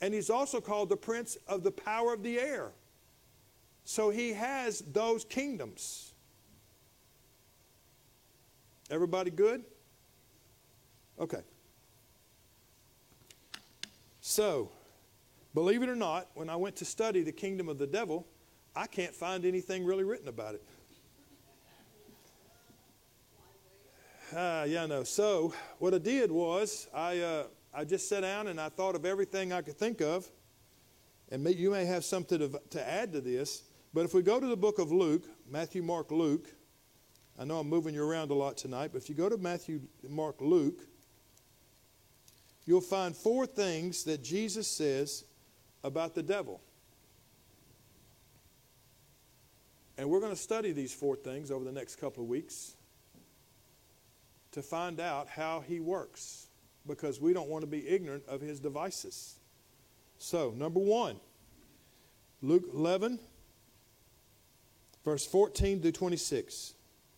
and 0.01 0.12
he's 0.12 0.31
also 0.31 0.61
called 0.61 0.88
the 0.88 0.97
prince 0.97 1.37
of 1.47 1.62
the 1.62 1.70
power 1.70 2.12
of 2.12 2.23
the 2.23 2.40
air. 2.40 2.73
So 3.85 4.11
he 4.11 4.33
has 4.33 4.81
those 4.81 5.25
kingdoms. 5.25 6.12
Everybody 8.90 9.31
good? 9.31 9.62
Okay. 11.20 11.40
So, 14.26 14.70
believe 15.52 15.82
it 15.82 15.90
or 15.90 15.94
not, 15.94 16.30
when 16.32 16.48
I 16.48 16.56
went 16.56 16.76
to 16.76 16.87
study 16.87 17.22
the 17.22 17.30
kingdom 17.30 17.68
of 17.68 17.76
the 17.76 17.87
devil, 17.87 18.26
I 18.74 18.87
can't 18.87 19.14
find 19.14 19.44
anything 19.44 19.84
really 19.84 20.02
written 20.02 20.28
about 20.28 20.54
it. 20.54 20.64
Uh, 24.34 24.64
yeah, 24.66 24.86
no. 24.86 25.05
So 25.05 25.53
what 25.78 25.92
I 25.92 25.99
did 25.99 26.32
was 26.32 26.88
I, 26.94 27.20
uh, 27.20 27.44
I 27.74 27.84
just 27.84 28.09
sat 28.09 28.22
down 28.22 28.46
and 28.46 28.59
I 28.59 28.70
thought 28.70 28.94
of 28.94 29.05
everything 29.05 29.53
I 29.53 29.61
could 29.61 29.76
think 29.76 30.01
of. 30.01 30.26
And 31.30 31.46
you 31.46 31.70
may 31.70 31.84
have 31.84 32.03
something 32.03 32.38
to, 32.38 32.61
to 32.70 32.90
add 32.90 33.12
to 33.12 33.20
this. 33.20 33.64
But 33.92 34.07
if 34.07 34.14
we 34.14 34.22
go 34.22 34.40
to 34.40 34.46
the 34.46 34.57
book 34.57 34.78
of 34.78 34.90
Luke, 34.90 35.24
Matthew, 35.46 35.82
Mark, 35.82 36.11
Luke, 36.11 36.49
I 37.38 37.44
know 37.44 37.59
I'm 37.59 37.68
moving 37.68 37.94
you 37.94 38.03
around 38.03 38.30
a 38.30 38.34
lot 38.34 38.57
tonight, 38.57 38.88
but 38.90 39.03
if 39.03 39.11
you 39.11 39.14
go 39.14 39.28
to 39.28 39.36
Matthew, 39.36 39.82
Mark, 40.09 40.36
Luke, 40.40 40.80
you'll 42.66 42.80
find 42.80 43.14
four 43.14 43.46
things 43.46 44.04
that 44.04 44.22
Jesus 44.22 44.66
says 44.66 45.24
about 45.82 46.14
the 46.14 46.22
devil. 46.22 46.60
And 49.96 50.08
we're 50.08 50.20
going 50.20 50.32
to 50.32 50.40
study 50.40 50.72
these 50.72 50.92
four 50.92 51.14
things 51.14 51.50
over 51.50 51.64
the 51.64 51.72
next 51.72 51.96
couple 51.96 52.22
of 52.22 52.28
weeks 52.28 52.74
to 54.52 54.62
find 54.62 55.00
out 55.00 55.28
how 55.28 55.62
he 55.66 55.80
works 55.80 56.46
because 56.86 57.20
we 57.20 57.32
don't 57.32 57.48
want 57.48 57.62
to 57.62 57.66
be 57.66 57.86
ignorant 57.88 58.24
of 58.26 58.40
his 58.40 58.60
devices. 58.60 59.38
So, 60.18 60.52
number 60.56 60.80
one, 60.80 61.20
Luke 62.42 62.64
11, 62.72 63.18
Verse 65.04 65.26
14 65.26 65.80
through 65.80 65.92
26. 65.92 66.74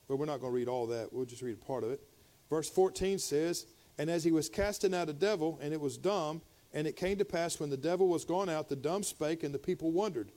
But 0.08 0.16
we're 0.16 0.26
not 0.26 0.40
going 0.40 0.52
to 0.52 0.56
read 0.56 0.68
all 0.68 0.86
that. 0.88 1.12
We'll 1.12 1.24
just 1.24 1.42
read 1.42 1.56
a 1.60 1.64
part 1.64 1.84
of 1.84 1.90
it. 1.90 2.00
Verse 2.50 2.68
14 2.68 3.18
says, 3.18 3.66
And 3.98 4.10
as 4.10 4.24
he 4.24 4.32
was 4.32 4.48
casting 4.48 4.94
out 4.94 5.08
a 5.08 5.14
devil, 5.14 5.58
and 5.62 5.72
it 5.72 5.80
was 5.80 5.96
dumb, 5.96 6.42
and 6.72 6.86
it 6.86 6.96
came 6.96 7.16
to 7.18 7.24
pass 7.24 7.58
when 7.58 7.70
the 7.70 7.76
devil 7.76 8.08
was 8.08 8.24
gone 8.24 8.48
out, 8.48 8.68
the 8.68 8.76
dumb 8.76 9.02
spake, 9.02 9.42
and 9.42 9.54
the 9.54 9.58
people 9.58 9.92
wondered. 9.92 10.32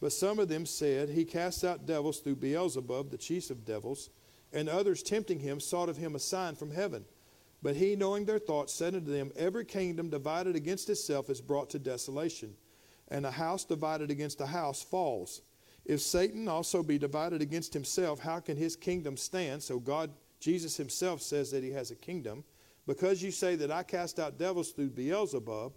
But 0.00 0.12
some 0.12 0.38
of 0.38 0.48
them 0.48 0.66
said, 0.66 1.08
He 1.08 1.24
cast 1.24 1.64
out 1.64 1.86
devils 1.86 2.20
through 2.20 2.36
Beelzebub, 2.36 3.10
the 3.10 3.18
chief 3.18 3.50
of 3.50 3.64
devils. 3.64 4.10
And 4.52 4.68
others, 4.68 5.02
tempting 5.02 5.40
him, 5.40 5.60
sought 5.60 5.88
of 5.88 5.96
him 5.96 6.14
a 6.14 6.18
sign 6.18 6.54
from 6.54 6.70
heaven. 6.70 7.04
But 7.62 7.76
he, 7.76 7.96
knowing 7.96 8.24
their 8.24 8.38
thoughts, 8.38 8.74
said 8.74 8.94
unto 8.94 9.10
them, 9.10 9.32
Every 9.36 9.64
kingdom 9.64 10.10
divided 10.10 10.54
against 10.54 10.90
itself 10.90 11.30
is 11.30 11.40
brought 11.40 11.70
to 11.70 11.78
desolation, 11.78 12.54
and 13.08 13.24
a 13.24 13.30
house 13.30 13.64
divided 13.64 14.10
against 14.10 14.40
a 14.40 14.46
house 14.46 14.82
falls. 14.82 15.42
If 15.84 16.00
Satan 16.00 16.48
also 16.48 16.82
be 16.82 16.98
divided 16.98 17.42
against 17.42 17.72
himself, 17.72 18.20
how 18.20 18.40
can 18.40 18.56
his 18.56 18.76
kingdom 18.76 19.16
stand? 19.16 19.62
So 19.62 19.78
God, 19.78 20.10
Jesus 20.40 20.76
himself 20.76 21.20
says 21.22 21.50
that 21.50 21.62
he 21.62 21.70
has 21.70 21.90
a 21.90 21.96
kingdom. 21.96 22.44
Because 22.86 23.22
you 23.22 23.30
say 23.30 23.56
that 23.56 23.70
I 23.70 23.82
cast 23.82 24.18
out 24.18 24.38
devils 24.38 24.70
through 24.70 24.90
Beelzebub, 24.90 25.72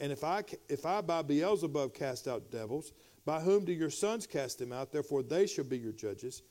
and 0.00 0.12
if 0.12 0.24
I, 0.24 0.44
if 0.68 0.86
I 0.86 1.00
by 1.00 1.22
Beelzebub 1.22 1.94
cast 1.94 2.28
out 2.28 2.50
devils, 2.50 2.92
by 3.24 3.40
whom 3.40 3.64
do 3.64 3.72
your 3.72 3.90
sons 3.90 4.26
cast 4.26 4.58
them 4.58 4.72
out? 4.72 4.92
Therefore 4.92 5.22
they 5.22 5.46
shall 5.46 5.64
be 5.64 5.78
your 5.78 5.92
judges. 5.92 6.42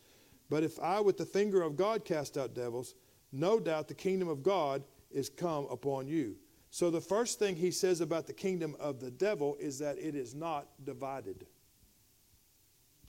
But 0.50 0.64
if 0.64 0.80
I 0.80 1.00
with 1.00 1.18
the 1.18 1.26
finger 1.26 1.62
of 1.62 1.76
God 1.76 2.06
cast 2.06 2.38
out 2.38 2.54
devils, 2.54 2.96
no 3.32 3.60
doubt 3.60 3.88
the 3.88 3.94
kingdom 3.94 4.28
of 4.28 4.44
God 4.44 4.84
is 5.10 5.30
come 5.30 5.68
upon 5.70 6.08
you. 6.08 6.36
So 6.70 6.90
the 6.90 7.02
first 7.02 7.40
thing 7.40 7.56
he 7.56 7.72
says 7.72 8.00
about 8.00 8.28
the 8.28 8.34
kingdom 8.34 8.76
of 8.80 9.00
the 9.00 9.12
devil 9.12 9.58
is 9.60 9.80
that 9.80 9.98
it 9.98 10.16
is 10.16 10.34
not 10.34 10.68
divided. 10.86 11.46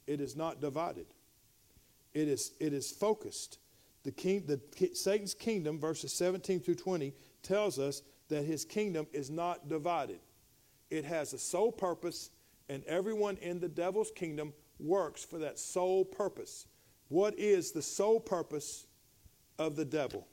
It 0.07 0.21
is 0.21 0.35
not 0.35 0.61
divided. 0.61 1.07
It 2.13 2.29
is, 2.29 2.53
it 2.59 2.73
is 2.73 2.91
focused. 2.91 3.59
The 4.05 4.13
king, 4.13 4.45
the, 4.47 4.61
Satan's 4.95 5.35
kingdom, 5.35 5.79
verses 5.79 6.13
17 6.13 6.61
through 6.61 6.75
20, 6.75 7.15
tells 7.43 7.79
us 7.79 8.03
that 8.29 8.45
his 8.45 8.65
kingdom 8.65 9.07
is 9.13 9.31
not 9.31 9.69
divided. 9.69 10.21
It 10.91 11.05
has 11.05 11.33
a 11.33 11.39
sole 11.39 11.73
purpose, 11.73 12.31
and 12.69 12.85
everyone 12.85 13.37
in 13.39 13.61
the 13.61 13.69
devil's 13.69 14.11
kingdom 14.11 14.53
works 14.79 15.25
for 15.25 15.39
that 15.39 15.59
sole 15.59 16.05
purpose. 16.05 16.67
What 17.09 17.39
is 17.39 17.73
the 17.73 17.83
sole 17.83 18.21
purpose 18.21 18.87
of 19.59 19.77
the 19.77 19.85
devil? 19.85 20.27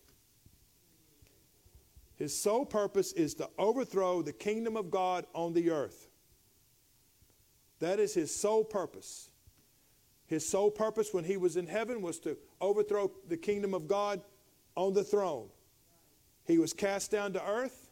His 2.15 2.37
sole 2.37 2.65
purpose 2.65 3.13
is 3.13 3.33
to 3.35 3.49
overthrow 3.57 4.21
the 4.21 4.33
kingdom 4.33 4.75
of 4.75 4.91
God 4.91 5.25
on 5.33 5.53
the 5.53 5.71
earth. 5.71 6.09
That 7.79 7.99
is 7.99 8.13
his 8.13 8.35
sole 8.35 8.65
purpose. 8.65 9.28
His 10.29 10.47
sole 10.47 10.69
purpose 10.69 11.11
when 11.11 11.23
he 11.23 11.37
was 11.37 11.57
in 11.57 11.65
heaven 11.65 12.03
was 12.03 12.19
to 12.19 12.37
overthrow 12.61 13.11
the 13.27 13.35
kingdom 13.35 13.73
of 13.73 13.87
God 13.87 14.21
on 14.75 14.93
the 14.93 15.03
throne. 15.03 15.49
He 16.45 16.59
was 16.59 16.71
cast 16.71 17.09
down 17.09 17.33
to 17.33 17.43
earth. 17.43 17.89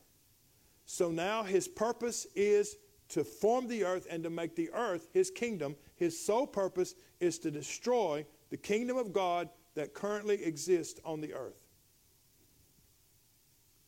So 0.86 1.10
now 1.10 1.42
his 1.42 1.68
purpose 1.68 2.28
is 2.36 2.76
to 3.10 3.24
form 3.24 3.68
the 3.68 3.84
earth 3.84 4.06
and 4.08 4.22
to 4.24 4.30
make 4.30 4.56
the 4.56 4.70
earth 4.72 5.08
his 5.14 5.32
kingdom. 5.32 5.76
His 5.96 6.24
sole 6.24 6.46
purpose 6.46 6.94
is 7.20 7.40
to 7.40 7.50
destroy 7.50 8.24
the 8.52 8.58
kingdom 8.58 8.98
of 8.98 9.14
God 9.14 9.50
that 9.74 9.96
currently 9.96 10.44
exists 10.44 11.00
on 11.04 11.22
the 11.22 11.34
earth. 11.34 11.58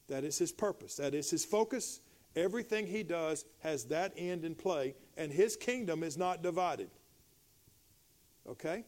That 0.08 0.24
is 0.24 0.40
his 0.40 0.52
purpose. 0.52 0.96
That 0.96 1.14
is 1.14 1.30
his 1.30 1.46
focus. 1.46 2.02
Everything 2.36 2.88
he 2.88 3.04
does 3.04 3.46
has 3.60 3.86
that 3.86 4.12
end 4.18 4.44
in 4.44 4.56
play, 4.56 4.96
and 5.18 5.32
his 5.32 5.56
kingdom 5.56 6.02
is 6.02 6.18
not 6.18 6.42
divided. 6.42 6.90
Okay? 8.48 8.84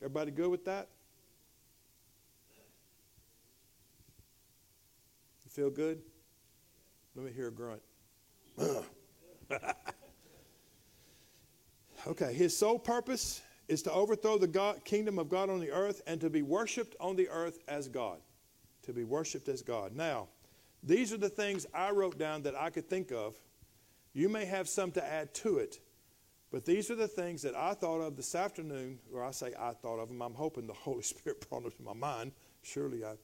Everybody 0.00 0.30
good 0.30 0.50
with 0.50 0.64
that? 0.64 0.88
You 5.44 5.50
feel 5.50 5.70
good? 5.70 6.02
Let 7.16 7.26
me 7.26 7.32
hear 7.32 7.48
a 7.48 7.52
grunt. 7.52 7.82
okay, 12.06 12.32
his 12.32 12.56
sole 12.56 12.78
purpose 12.78 13.42
is 13.66 13.82
to 13.82 13.92
overthrow 13.92 14.38
the 14.38 14.46
God, 14.46 14.84
kingdom 14.84 15.18
of 15.18 15.28
God 15.28 15.50
on 15.50 15.60
the 15.60 15.70
earth 15.70 16.00
and 16.06 16.20
to 16.20 16.30
be 16.30 16.42
worshiped 16.42 16.96
on 17.00 17.16
the 17.16 17.28
earth 17.28 17.58
as 17.68 17.88
God. 17.88 18.18
To 18.82 18.92
be 18.92 19.04
worshiped 19.04 19.48
as 19.48 19.62
God. 19.62 19.94
Now, 19.94 20.28
these 20.82 21.12
are 21.12 21.18
the 21.18 21.28
things 21.28 21.66
I 21.74 21.90
wrote 21.90 22.18
down 22.18 22.42
that 22.42 22.54
I 22.54 22.70
could 22.70 22.88
think 22.88 23.10
of. 23.12 23.34
You 24.14 24.28
may 24.28 24.44
have 24.46 24.68
some 24.68 24.90
to 24.92 25.04
add 25.04 25.34
to 25.34 25.58
it, 25.58 25.80
but 26.50 26.64
these 26.64 26.90
are 26.90 26.94
the 26.94 27.08
things 27.08 27.42
that 27.42 27.54
I 27.54 27.74
thought 27.74 28.00
of 28.00 28.16
this 28.16 28.34
afternoon, 28.34 28.98
or 29.12 29.24
I 29.24 29.30
say 29.32 29.52
I 29.58 29.72
thought 29.72 29.98
of 29.98 30.08
them. 30.08 30.22
I'm 30.22 30.34
hoping 30.34 30.66
the 30.66 30.72
Holy 30.74 31.02
Spirit 31.02 31.48
brought 31.48 31.62
them 31.62 31.72
to 31.72 31.82
my 31.82 31.94
mind. 31.94 32.32
Surely 32.62 33.04
I, 33.04 33.14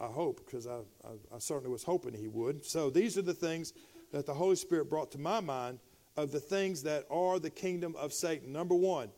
I 0.00 0.06
hope, 0.06 0.44
because 0.44 0.66
I, 0.66 0.78
I, 1.04 1.36
I 1.36 1.38
certainly 1.38 1.70
was 1.70 1.84
hoping 1.84 2.14
He 2.14 2.28
would. 2.28 2.64
So 2.64 2.90
these 2.90 3.16
are 3.16 3.22
the 3.22 3.34
things 3.34 3.72
that 4.12 4.26
the 4.26 4.34
Holy 4.34 4.56
Spirit 4.56 4.88
brought 4.90 5.12
to 5.12 5.18
my 5.18 5.40
mind 5.40 5.78
of 6.16 6.32
the 6.32 6.40
things 6.40 6.82
that 6.82 7.04
are 7.10 7.38
the 7.38 7.50
kingdom 7.50 7.94
of 7.96 8.12
Satan. 8.12 8.52
Number 8.52 8.74
one, 8.74 9.10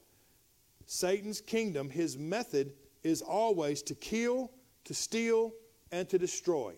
Satan's 0.84 1.40
kingdom, 1.40 1.88
his 1.88 2.18
method 2.18 2.74
is 3.02 3.22
always 3.22 3.80
to 3.82 3.94
kill, 3.94 4.50
to 4.84 4.92
steal, 4.92 5.54
and 5.92 6.08
to 6.08 6.18
destroy. 6.18 6.74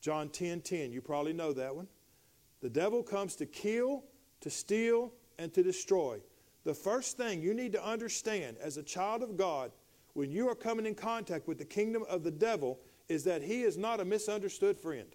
John 0.00 0.30
10 0.30 0.62
10, 0.62 0.92
you 0.92 1.00
probably 1.00 1.32
know 1.32 1.52
that 1.52 1.76
one. 1.76 1.86
The 2.60 2.70
devil 2.70 3.02
comes 3.02 3.36
to 3.36 3.46
kill, 3.46 4.04
to 4.40 4.50
steal, 4.50 5.12
and 5.40 5.52
to 5.54 5.62
destroy. 5.62 6.20
The 6.64 6.74
first 6.74 7.16
thing 7.16 7.40
you 7.42 7.54
need 7.54 7.72
to 7.72 7.84
understand 7.84 8.58
as 8.60 8.76
a 8.76 8.82
child 8.82 9.22
of 9.22 9.36
God 9.36 9.72
when 10.12 10.30
you 10.30 10.48
are 10.48 10.54
coming 10.54 10.84
in 10.84 10.94
contact 10.94 11.48
with 11.48 11.56
the 11.56 11.64
kingdom 11.64 12.04
of 12.08 12.22
the 12.22 12.30
devil 12.30 12.78
is 13.08 13.24
that 13.24 13.42
he 13.42 13.62
is 13.62 13.78
not 13.78 14.00
a 14.00 14.04
misunderstood 14.04 14.78
friend. 14.78 15.08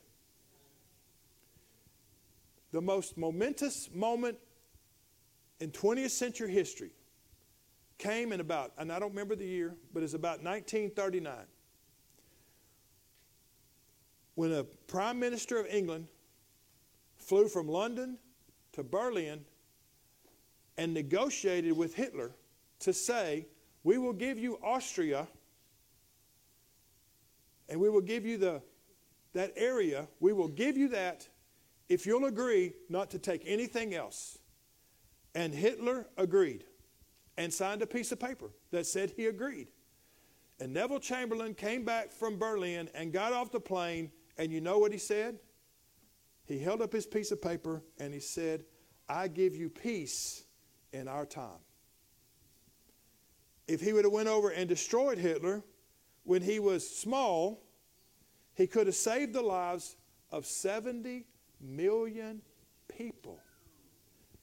The 2.71 2.81
most 2.81 3.17
momentous 3.17 3.89
moment 3.93 4.37
in 5.59 5.69
20th 5.71 6.09
century 6.09 6.51
history 6.51 6.91
came 7.99 8.33
in 8.33 8.39
about, 8.39 8.73
and 8.79 8.91
I 8.91 8.99
don't 8.99 9.11
remember 9.11 9.35
the 9.35 9.45
year, 9.45 9.75
but 9.93 10.01
it's 10.01 10.15
about 10.15 10.43
1939 10.43 11.33
when 14.33 14.51
a 14.51 14.63
prime 14.63 15.17
minister 15.17 15.59
of 15.59 15.67
England 15.67 16.07
flew 17.15 17.47
from 17.47 17.69
London 17.69 18.17
to 18.73 18.83
Berlin 18.83 19.45
and 20.77 20.93
negotiated 20.93 21.75
with 21.75 21.95
Hitler 21.95 22.31
to 22.79 22.93
say, 22.93 23.47
We 23.83 23.97
will 23.97 24.13
give 24.13 24.37
you 24.37 24.59
Austria 24.63 25.27
and 27.69 27.79
we 27.79 27.89
will 27.89 28.01
give 28.01 28.25
you 28.25 28.37
the, 28.37 28.61
that 29.33 29.53
area, 29.55 30.07
we 30.19 30.33
will 30.33 30.47
give 30.47 30.77
you 30.77 30.89
that 30.89 31.27
if 31.89 32.05
you'll 32.05 32.25
agree 32.25 32.73
not 32.89 33.11
to 33.11 33.19
take 33.19 33.43
anything 33.45 33.93
else. 33.93 34.39
And 35.33 35.53
Hitler 35.53 36.07
agreed 36.17 36.63
and 37.37 37.53
signed 37.53 37.81
a 37.81 37.87
piece 37.87 38.11
of 38.11 38.19
paper 38.19 38.51
that 38.71 38.85
said 38.85 39.11
he 39.11 39.25
agreed. 39.25 39.67
And 40.59 40.73
Neville 40.73 40.99
Chamberlain 40.99 41.53
came 41.53 41.83
back 41.83 42.11
from 42.11 42.37
Berlin 42.37 42.89
and 42.95 43.11
got 43.11 43.33
off 43.33 43.51
the 43.51 43.59
plane, 43.59 44.11
and 44.37 44.51
you 44.51 44.61
know 44.61 44.79
what 44.79 44.93
he 44.93 44.97
said? 44.97 45.39
He 46.45 46.59
held 46.59 46.81
up 46.81 46.93
his 46.93 47.05
piece 47.05 47.31
of 47.31 47.41
paper 47.41 47.81
and 47.99 48.13
he 48.13 48.19
said, 48.19 48.63
I 49.09 49.27
give 49.27 49.55
you 49.55 49.69
peace 49.69 50.44
in 50.95 51.07
our 51.07 51.25
time. 51.25 51.59
If 53.67 53.81
he 53.81 53.93
would 53.93 54.05
have 54.05 54.13
went 54.13 54.29
over 54.29 54.49
and 54.49 54.69
destroyed 54.69 55.17
Hitler 55.17 55.63
when 56.23 56.41
he 56.41 56.59
was 56.59 56.87
small, 56.87 57.63
he 58.53 58.67
could 58.67 58.85
have 58.87 58.95
saved 58.95 59.33
the 59.33 59.41
lives 59.41 59.95
of 60.31 60.45
70 60.45 61.25
million 61.59 62.41
people. 62.87 63.39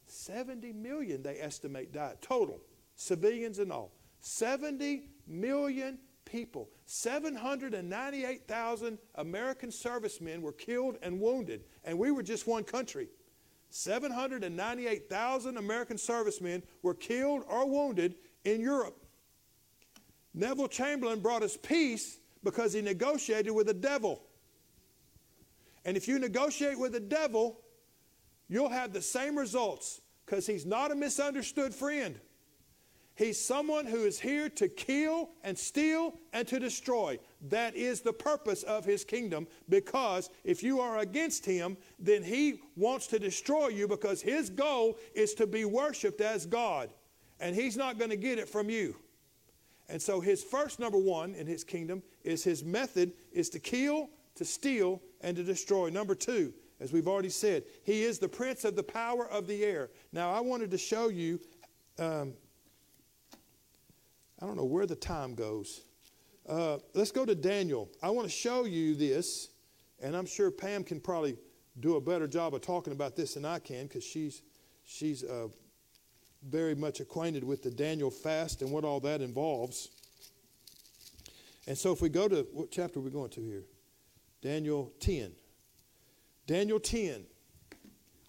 70 0.06 0.72
million, 0.72 1.22
they 1.22 1.40
estimate, 1.40 1.92
died 1.92 2.20
total, 2.20 2.60
civilians 2.96 3.58
and 3.58 3.72
all. 3.72 3.92
70 4.20 5.08
million 5.26 5.98
people. 6.24 6.68
798,000 6.86 8.98
American 9.14 9.70
servicemen 9.70 10.42
were 10.42 10.52
killed 10.52 10.98
and 11.02 11.20
wounded, 11.20 11.64
and 11.84 11.98
we 11.98 12.10
were 12.10 12.22
just 12.22 12.46
one 12.46 12.64
country. 12.64 13.08
798,000 13.74 15.56
American 15.56 15.96
servicemen 15.96 16.62
were 16.82 16.94
killed 16.94 17.42
or 17.48 17.66
wounded 17.66 18.16
in 18.44 18.60
Europe. 18.60 19.02
Neville 20.34 20.68
Chamberlain 20.68 21.20
brought 21.20 21.42
us 21.42 21.56
peace 21.56 22.18
because 22.44 22.72
he 22.72 22.82
negotiated 22.82 23.52
with 23.52 23.66
the 23.66 23.74
devil. 23.74 24.22
And 25.84 25.96
if 25.96 26.06
you 26.06 26.18
negotiate 26.18 26.78
with 26.78 26.92
the 26.92 27.00
devil, 27.00 27.60
you'll 28.48 28.68
have 28.68 28.92
the 28.92 29.02
same 29.02 29.38
results 29.38 30.00
because 30.26 30.46
he's 30.46 30.66
not 30.66 30.90
a 30.90 30.94
misunderstood 30.94 31.74
friend. 31.74 32.20
He's 33.14 33.38
someone 33.38 33.86
who 33.86 34.04
is 34.04 34.18
here 34.18 34.48
to 34.50 34.68
kill 34.68 35.30
and 35.44 35.58
steal 35.58 36.14
and 36.32 36.48
to 36.48 36.58
destroy. 36.58 37.18
That 37.48 37.76
is 37.76 38.00
the 38.00 38.12
purpose 38.12 38.62
of 38.62 38.84
his 38.84 39.04
kingdom 39.04 39.46
because 39.68 40.30
if 40.44 40.62
you 40.62 40.80
are 40.80 40.98
against 40.98 41.44
him, 41.44 41.76
then 41.98 42.22
he 42.22 42.60
wants 42.74 43.06
to 43.08 43.18
destroy 43.18 43.68
you 43.68 43.86
because 43.86 44.22
his 44.22 44.48
goal 44.48 44.98
is 45.14 45.34
to 45.34 45.46
be 45.46 45.64
worshiped 45.66 46.20
as 46.20 46.46
God. 46.46 46.90
and 47.42 47.56
he's 47.56 47.76
not 47.76 47.98
going 47.98 48.10
to 48.10 48.16
get 48.16 48.38
it 48.38 48.48
from 48.48 48.70
you. 48.70 48.96
And 49.88 50.00
so 50.00 50.20
his 50.20 50.42
first 50.44 50.78
number 50.78 50.96
one 50.96 51.34
in 51.34 51.46
his 51.46 51.64
kingdom 51.64 52.02
is 52.22 52.44
his 52.44 52.64
method 52.64 53.12
is 53.32 53.50
to 53.50 53.58
kill, 53.58 54.08
to 54.36 54.44
steal, 54.44 55.02
and 55.20 55.36
to 55.36 55.42
destroy. 55.42 55.90
Number 55.90 56.14
two, 56.14 56.54
as 56.80 56.92
we've 56.92 57.08
already 57.08 57.28
said, 57.28 57.64
he 57.82 58.04
is 58.04 58.18
the 58.18 58.28
prince 58.28 58.64
of 58.64 58.76
the 58.76 58.82
power 58.82 59.26
of 59.28 59.46
the 59.48 59.64
air. 59.64 59.90
Now 60.12 60.32
I 60.32 60.40
wanted 60.40 60.70
to 60.70 60.78
show 60.78 61.08
you. 61.08 61.40
Um, 61.98 62.34
I 64.42 64.46
don't 64.46 64.56
know 64.56 64.64
where 64.64 64.86
the 64.86 64.96
time 64.96 65.34
goes. 65.34 65.82
Uh, 66.48 66.78
let's 66.94 67.12
go 67.12 67.24
to 67.24 67.34
Daniel. 67.34 67.88
I 68.02 68.10
want 68.10 68.26
to 68.26 68.32
show 68.32 68.64
you 68.64 68.96
this, 68.96 69.50
and 70.02 70.16
I'm 70.16 70.26
sure 70.26 70.50
Pam 70.50 70.82
can 70.82 71.00
probably 71.00 71.36
do 71.78 71.94
a 71.94 72.00
better 72.00 72.26
job 72.26 72.52
of 72.52 72.60
talking 72.60 72.92
about 72.92 73.14
this 73.14 73.34
than 73.34 73.44
I 73.44 73.60
can 73.60 73.86
because 73.86 74.02
she's 74.02 74.42
she's 74.84 75.22
uh, 75.22 75.46
very 76.42 76.74
much 76.74 76.98
acquainted 76.98 77.44
with 77.44 77.62
the 77.62 77.70
Daniel 77.70 78.10
fast 78.10 78.62
and 78.62 78.72
what 78.72 78.84
all 78.84 78.98
that 79.00 79.20
involves. 79.20 79.90
And 81.68 81.78
so, 81.78 81.92
if 81.92 82.02
we 82.02 82.08
go 82.08 82.26
to 82.26 82.44
what 82.52 82.72
chapter 82.72 82.98
are 82.98 83.02
we 83.02 83.10
going 83.10 83.30
to 83.30 83.40
here? 83.44 83.62
Daniel 84.42 84.92
10. 84.98 85.30
Daniel 86.48 86.80
10. 86.80 87.26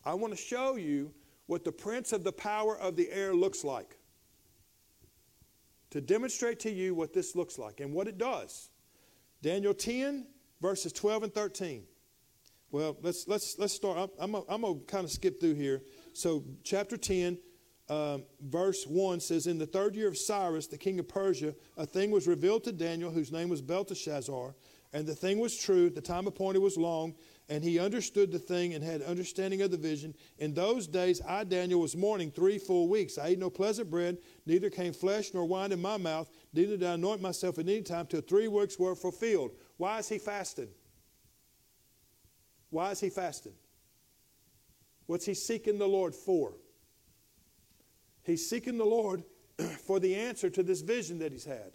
I 0.05 0.13
want 0.13 0.31
to 0.31 0.37
show 0.37 0.75
you 0.75 1.11
what 1.47 1.63
the 1.63 1.71
prince 1.71 2.13
of 2.13 2.23
the 2.23 2.31
power 2.31 2.77
of 2.77 2.95
the 2.95 3.09
air 3.11 3.33
looks 3.33 3.63
like. 3.63 3.97
To 5.93 6.01
demonstrate 6.01 6.59
to 6.61 6.71
you 6.71 6.95
what 6.95 7.13
this 7.13 7.35
looks 7.35 7.59
like 7.59 7.79
and 7.79 7.93
what 7.93 8.07
it 8.07 8.17
does. 8.17 8.71
Daniel 9.43 9.75
10, 9.75 10.25
verses 10.59 10.91
12 10.91 11.21
and 11.21 11.33
13. 11.35 11.83
Well, 12.71 12.97
let's, 13.03 13.27
let's, 13.27 13.59
let's 13.59 13.75
start. 13.75 14.09
I'm, 14.19 14.33
I'm, 14.49 14.61
going 14.61 14.79
to 14.79 14.85
kind 14.87 15.05
of 15.05 15.11
skip 15.11 15.39
through 15.39 15.53
here. 15.53 15.83
So, 16.13 16.45
chapter 16.63 16.97
10, 16.97 17.37
um, 17.89 18.23
verse 18.41 18.85
1 18.87 19.19
says, 19.19 19.45
In 19.45 19.59
the 19.59 19.67
third 19.67 19.95
year 19.95 20.07
of 20.07 20.17
Cyrus, 20.17 20.65
the 20.65 20.79
king 20.79 20.97
of 20.97 21.07
Persia, 21.07 21.53
a 21.77 21.85
thing 21.85 22.09
was 22.09 22.27
revealed 22.27 22.63
to 22.63 22.71
Daniel, 22.71 23.11
whose 23.11 23.31
name 23.31 23.49
was 23.49 23.61
Belteshazzar. 23.61 24.55
And 24.93 25.07
the 25.07 25.15
thing 25.15 25.39
was 25.39 25.57
true, 25.57 25.89
the 25.89 26.01
time 26.01 26.27
appointed 26.27 26.59
was 26.59 26.77
long, 26.77 27.15
and 27.49 27.63
he 27.63 27.79
understood 27.79 28.31
the 28.31 28.37
thing 28.37 28.75
and 28.75 28.83
had 28.83 29.01
understanding 29.01 29.63
of 29.63 29.71
the 29.71 29.77
vision. 29.77 30.13
In 30.37 30.53
those 30.53 30.85
days, 30.85 31.19
I, 31.27 31.43
Daniel, 31.43 31.79
was 31.79 31.97
mourning 31.97 32.29
three 32.29 32.59
full 32.59 32.87
weeks. 32.87 33.17
I 33.17 33.29
ate 33.29 33.39
no 33.39 33.49
pleasant 33.49 33.89
bread, 33.89 34.19
neither 34.45 34.69
came 34.69 34.93
flesh 34.93 35.33
nor 35.33 35.45
wine 35.45 35.71
in 35.71 35.81
my 35.81 35.97
mouth, 35.97 36.29
neither 36.53 36.77
did 36.77 36.87
I 36.87 36.93
anoint 36.93 37.21
myself 37.21 37.57
at 37.57 37.67
any 37.67 37.81
time 37.81 38.05
till 38.05 38.21
three 38.21 38.47
weeks 38.47 38.77
were 38.77 38.95
fulfilled. 38.95 39.51
Why 39.77 39.97
is 39.97 40.07
he 40.07 40.19
fasting? 40.19 40.69
Why 42.69 42.91
is 42.91 42.99
he 42.99 43.09
fasting? 43.09 43.53
What's 45.07 45.25
he 45.25 45.33
seeking 45.33 45.79
the 45.79 45.87
Lord 45.87 46.13
for? 46.13 46.53
He's 48.23 48.47
seeking 48.47 48.77
the 48.77 48.85
Lord 48.85 49.23
for 49.85 49.99
the 49.99 50.15
answer 50.15 50.51
to 50.51 50.61
this 50.61 50.81
vision 50.81 51.17
that 51.19 51.31
he's 51.31 51.45
had. 51.45 51.71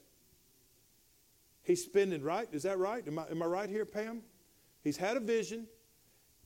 He's 1.68 1.84
spending, 1.84 2.22
right? 2.22 2.48
Is 2.50 2.62
that 2.62 2.78
right? 2.78 3.06
Am 3.06 3.18
I, 3.18 3.26
am 3.30 3.42
I 3.42 3.46
right 3.46 3.68
here, 3.68 3.84
Pam? 3.84 4.22
He's 4.82 4.96
had 4.96 5.18
a 5.18 5.20
vision. 5.20 5.66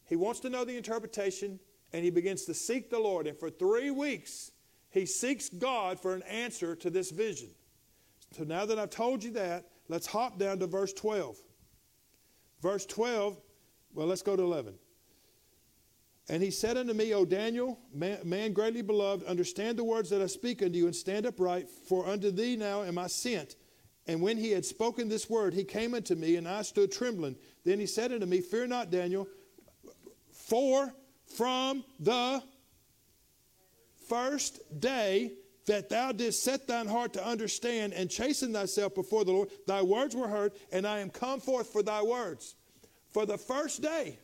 He 0.09 0.17
wants 0.17 0.41
to 0.41 0.51
know 0.51 0.65
the 0.65 0.77
interpretation, 0.77 1.61
and 1.93 2.03
he 2.03 2.11
begins 2.11 2.45
to 2.47 2.55
seek 2.55 2.91
the 2.91 2.99
Lord. 2.99 3.29
And 3.29 3.39
for 3.39 3.49
three 3.49 3.93
weeks, 3.93 4.51
he 4.91 5.07
seeks 5.07 5.49
God 5.49 6.01
for 6.01 6.13
an 6.13 6.23
answer 6.25 6.75
to 6.75 6.91
this 6.91 7.13
vision. 7.13 7.51
So 8.33 8.43
now 8.43 8.67
that 8.67 8.81
I've 8.81 8.91
told 8.91 9.23
you 9.23 9.31
that, 9.35 9.69
let's 9.87 10.09
hop 10.09 10.41
down 10.41 10.59
to 10.59 10.67
verse 10.67 10.93
12. 10.93 11.37
Verse 12.61 12.85
12, 12.87 13.41
well, 13.95 14.09
let's 14.09 14.23
go 14.23 14.35
to 14.35 14.43
11. 14.43 14.75
And 16.29 16.43
he 16.43 16.51
said 16.51 16.77
unto 16.77 16.95
me, 16.95 17.15
O 17.15 17.25
Daniel, 17.25 17.79
man, 17.95 18.19
man, 18.25 18.53
greatly 18.53 18.83
beloved, 18.83 19.25
understand 19.27 19.79
the 19.79 19.85
words 19.85 20.11
that 20.11 20.21
I 20.21 20.27
speak 20.27 20.65
unto 20.65 20.79
you 20.79 20.87
and 20.87 20.97
stand 20.97 21.27
upright, 21.27 21.69
for 21.71 22.09
unto 22.09 22.33
thee 22.33 22.57
now 22.57 22.83
am 22.83 22.99
I 22.99 23.07
sent. 23.07 23.55
And 24.07 24.21
when 24.21 24.37
he 24.37 24.51
had 24.51 24.65
spoken 24.65 25.09
this 25.09 25.31
word, 25.31 25.55
he 25.55 25.65
came 25.65 25.95
unto 25.95 26.15
me, 26.15 26.37
and 26.37 26.49
I 26.49 26.63
stood 26.63 26.91
trembling. 26.91 27.37
Then 27.65 27.79
he 27.79 27.87
said 27.87 28.13
unto 28.13 28.27
me, 28.27 28.41
Fear 28.41 28.67
not, 28.67 28.91
Daniel, 28.91 29.29
for 30.33 30.93
from 31.37 31.85
the 32.01 32.43
first 34.09 34.81
day 34.81 35.33
that 35.67 35.89
thou 35.89 36.11
didst 36.11 36.43
set 36.43 36.67
thine 36.67 36.89
heart 36.89 37.13
to 37.13 37.25
understand 37.25 37.93
and 37.93 38.11
chasten 38.11 38.53
thyself 38.53 38.95
before 38.95 39.25
the 39.25 39.33
Lord, 39.33 39.51
thy 39.67 39.83
words 39.83 40.17
were 40.17 40.29
heard, 40.29 40.53
and 40.73 40.87
I 40.87 40.99
am 40.99 41.11
come 41.11 41.41
forth 41.41 41.69
for 41.69 41.83
thy 41.83 42.03
words. 42.03 42.57
For 43.11 43.27
the 43.27 43.39
first 43.39 43.83
day, 43.83 44.19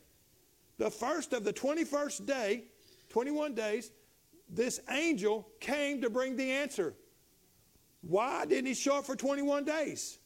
the 0.79 0.91
first 0.91 1.33
of 1.33 1.45
the 1.45 1.53
21st 1.53 2.26
day, 2.26 2.64
21 3.11 3.55
days, 3.55 3.93
this 4.49 4.81
angel 4.91 5.49
came 5.61 6.01
to 6.03 6.11
bring 6.11 6.37
the 6.37 6.51
answer. 6.51 6.95
Why 8.03 8.46
didn't 8.46 8.66
he 8.66 8.74
show 8.74 8.99
up 8.99 9.07
for 9.07 9.16
21 9.16 9.64
days? 9.64 10.18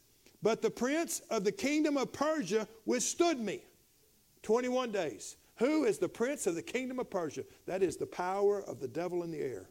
But 0.42 0.60
the 0.60 0.70
prince 0.70 1.20
of 1.30 1.44
the 1.44 1.52
kingdom 1.52 1.96
of 1.96 2.12
Persia 2.12 2.66
withstood 2.84 3.38
me 3.38 3.62
21 4.42 4.90
days. 4.90 5.36
Who 5.56 5.84
is 5.84 5.98
the 5.98 6.08
prince 6.08 6.46
of 6.46 6.54
the 6.54 6.62
kingdom 6.62 6.98
of 6.98 7.08
Persia? 7.10 7.44
That 7.66 7.82
is 7.82 7.96
the 7.96 8.06
power 8.06 8.62
of 8.62 8.80
the 8.80 8.88
devil 8.88 9.22
in 9.22 9.30
the 9.30 9.40
air. 9.40 9.68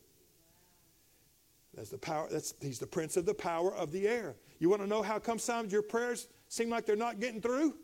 That's 1.74 1.90
the 1.90 1.98
power. 1.98 2.28
That's, 2.32 2.54
he's 2.62 2.80
the 2.80 2.88
prince 2.88 3.18
of 3.18 3.26
the 3.26 3.34
power 3.34 3.74
of 3.76 3.92
the 3.92 4.08
air. 4.08 4.36
You 4.60 4.70
want 4.70 4.82
to 4.82 4.88
know 4.88 5.02
how 5.02 5.20
come 5.20 5.40
sometimes 5.40 5.72
your 5.72 5.82
prayers 5.82 6.28
seem 6.48 6.70
like 6.70 6.86
they're 6.86 6.96
not 6.96 7.20
getting 7.20 7.42
through? 7.42 7.76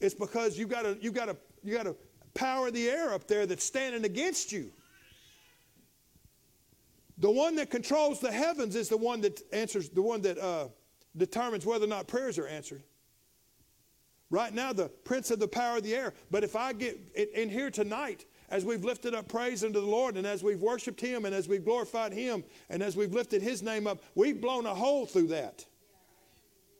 It's 0.00 0.14
because 0.14 0.58
you 0.58 0.66
got 0.66 0.82
to 0.82 0.98
you 1.00 1.10
got 1.10 1.26
to 1.26 1.36
you 1.62 1.74
got 1.74 1.84
to 1.84 1.96
power 2.34 2.68
of 2.68 2.74
the 2.74 2.88
air 2.88 3.12
up 3.12 3.26
there 3.26 3.46
that's 3.46 3.64
standing 3.64 4.04
against 4.04 4.52
you. 4.52 4.70
The 7.18 7.30
one 7.30 7.56
that 7.56 7.70
controls 7.70 8.20
the 8.20 8.32
heavens 8.32 8.76
is 8.76 8.88
the 8.88 8.96
one 8.96 9.22
that 9.22 9.40
answers, 9.52 9.88
the 9.88 10.02
one 10.02 10.20
that 10.22 10.38
uh, 10.38 10.68
determines 11.16 11.64
whether 11.64 11.84
or 11.84 11.88
not 11.88 12.06
prayers 12.06 12.38
are 12.38 12.46
answered. 12.46 12.82
Right 14.28 14.52
now, 14.52 14.72
the 14.72 14.88
prince 14.88 15.30
of 15.30 15.38
the 15.38 15.48
power 15.48 15.78
of 15.78 15.84
the 15.84 15.94
air. 15.94 16.12
But 16.30 16.44
if 16.44 16.56
I 16.56 16.72
get 16.72 16.98
in 17.34 17.48
here 17.48 17.70
tonight, 17.70 18.26
as 18.50 18.64
we've 18.64 18.84
lifted 18.84 19.14
up 19.14 19.28
praise 19.28 19.64
unto 19.64 19.80
the 19.80 19.86
Lord, 19.86 20.16
and 20.16 20.26
as 20.26 20.42
we've 20.42 20.60
worshiped 20.60 21.00
Him, 21.00 21.24
and 21.24 21.34
as 21.34 21.48
we've 21.48 21.64
glorified 21.64 22.12
Him, 22.12 22.44
and 22.68 22.82
as 22.82 22.96
we've 22.96 23.12
lifted 23.12 23.40
His 23.40 23.62
name 23.62 23.86
up, 23.86 24.02
we've 24.14 24.40
blown 24.40 24.66
a 24.66 24.74
hole 24.74 25.06
through 25.06 25.28
that. 25.28 25.64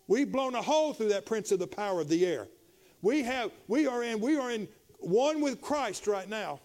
We've 0.08 0.30
blown 0.30 0.54
a 0.54 0.62
hole 0.62 0.92
through 0.92 1.08
that 1.10 1.24
prince 1.24 1.50
of 1.50 1.60
the 1.60 1.66
power 1.66 2.00
of 2.00 2.08
the 2.08 2.26
air. 2.26 2.48
We 3.00 3.22
have, 3.22 3.52
we 3.68 3.86
are 3.86 4.02
in, 4.02 4.20
we 4.20 4.36
are 4.36 4.50
in 4.50 4.68
one 4.98 5.40
with 5.40 5.60
Christ 5.60 6.06
right 6.06 6.28
now 6.28 6.60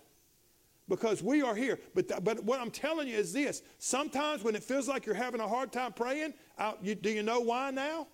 because 0.92 1.24
we 1.24 1.42
are 1.42 1.56
here. 1.56 1.80
But, 1.96 2.10
th- 2.10 2.20
but 2.22 2.44
what 2.44 2.60
I'm 2.60 2.70
telling 2.70 3.08
you 3.08 3.16
is 3.16 3.32
this 3.32 3.64
sometimes 3.80 4.44
when 4.44 4.56
it 4.56 4.64
feels 4.64 4.90
like 4.90 5.06
you're 5.06 5.16
having 5.16 5.40
a 5.40 5.48
hard 5.48 5.72
time 5.72 5.94
praying, 5.94 6.34
out, 6.60 6.80
you, 6.84 6.96
do 6.96 7.10
you 7.10 7.24
know 7.24 7.40
why 7.40 7.72
now? 7.72 8.08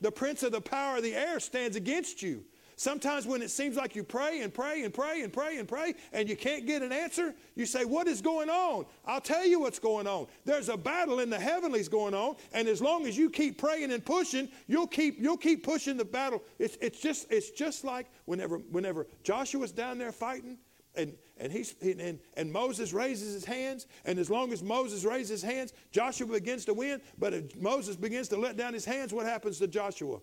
The 0.00 0.10
prince 0.10 0.42
of 0.42 0.52
the 0.52 0.60
power 0.60 0.96
of 0.96 1.02
the 1.02 1.14
air 1.14 1.38
stands 1.38 1.76
against 1.76 2.22
you. 2.22 2.44
Sometimes 2.76 3.26
when 3.26 3.42
it 3.42 3.50
seems 3.50 3.76
like 3.76 3.94
you 3.94 4.04
pray 4.04 4.40
and 4.40 4.54
pray 4.54 4.84
and 4.84 4.94
pray 4.94 5.22
and 5.22 5.30
pray 5.30 5.58
and 5.58 5.68
pray 5.68 5.94
and 6.12 6.30
you 6.30 6.36
can't 6.36 6.64
get 6.64 6.80
an 6.80 6.92
answer, 6.92 7.34
you 7.56 7.66
say, 7.66 7.84
What 7.84 8.06
is 8.06 8.22
going 8.22 8.48
on? 8.48 8.86
I'll 9.04 9.20
tell 9.20 9.44
you 9.44 9.60
what's 9.60 9.80
going 9.80 10.06
on. 10.06 10.28
There's 10.46 10.70
a 10.70 10.76
battle 10.78 11.18
in 11.18 11.28
the 11.28 11.40
heavenlies 11.40 11.88
going 11.88 12.14
on, 12.14 12.36
and 12.54 12.68
as 12.68 12.80
long 12.80 13.06
as 13.06 13.18
you 13.18 13.28
keep 13.28 13.58
praying 13.58 13.92
and 13.92 14.02
pushing, 14.02 14.48
you'll 14.66 14.86
keep 14.86 15.20
you'll 15.20 15.36
keep 15.36 15.64
pushing 15.64 15.96
the 15.96 16.04
battle. 16.04 16.42
It's, 16.58 16.78
it's 16.80 17.00
just 17.00 17.26
it's 17.30 17.50
just 17.50 17.84
like 17.84 18.06
whenever 18.26 18.58
whenever 18.58 19.08
Joshua's 19.24 19.72
down 19.72 19.98
there 19.98 20.12
fighting 20.12 20.56
and 20.94 21.14
and 21.40 21.52
he's 21.52 21.74
and, 21.80 22.18
and 22.34 22.52
Moses 22.52 22.92
raises 22.92 23.34
his 23.34 23.44
hands, 23.44 23.86
and 24.04 24.18
as 24.18 24.30
long 24.30 24.52
as 24.52 24.62
Moses 24.62 25.04
raises 25.04 25.40
his 25.40 25.42
hands, 25.42 25.72
Joshua 25.90 26.26
begins 26.26 26.64
to 26.66 26.74
win. 26.74 27.00
But 27.18 27.34
if 27.34 27.60
Moses 27.60 27.96
begins 27.96 28.28
to 28.28 28.36
let 28.36 28.56
down 28.56 28.74
his 28.74 28.84
hands, 28.84 29.12
what 29.12 29.26
happens 29.26 29.58
to 29.58 29.66
Joshua? 29.66 30.18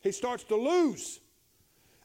He 0.00 0.12
starts 0.12 0.44
to 0.44 0.56
lose. 0.56 1.20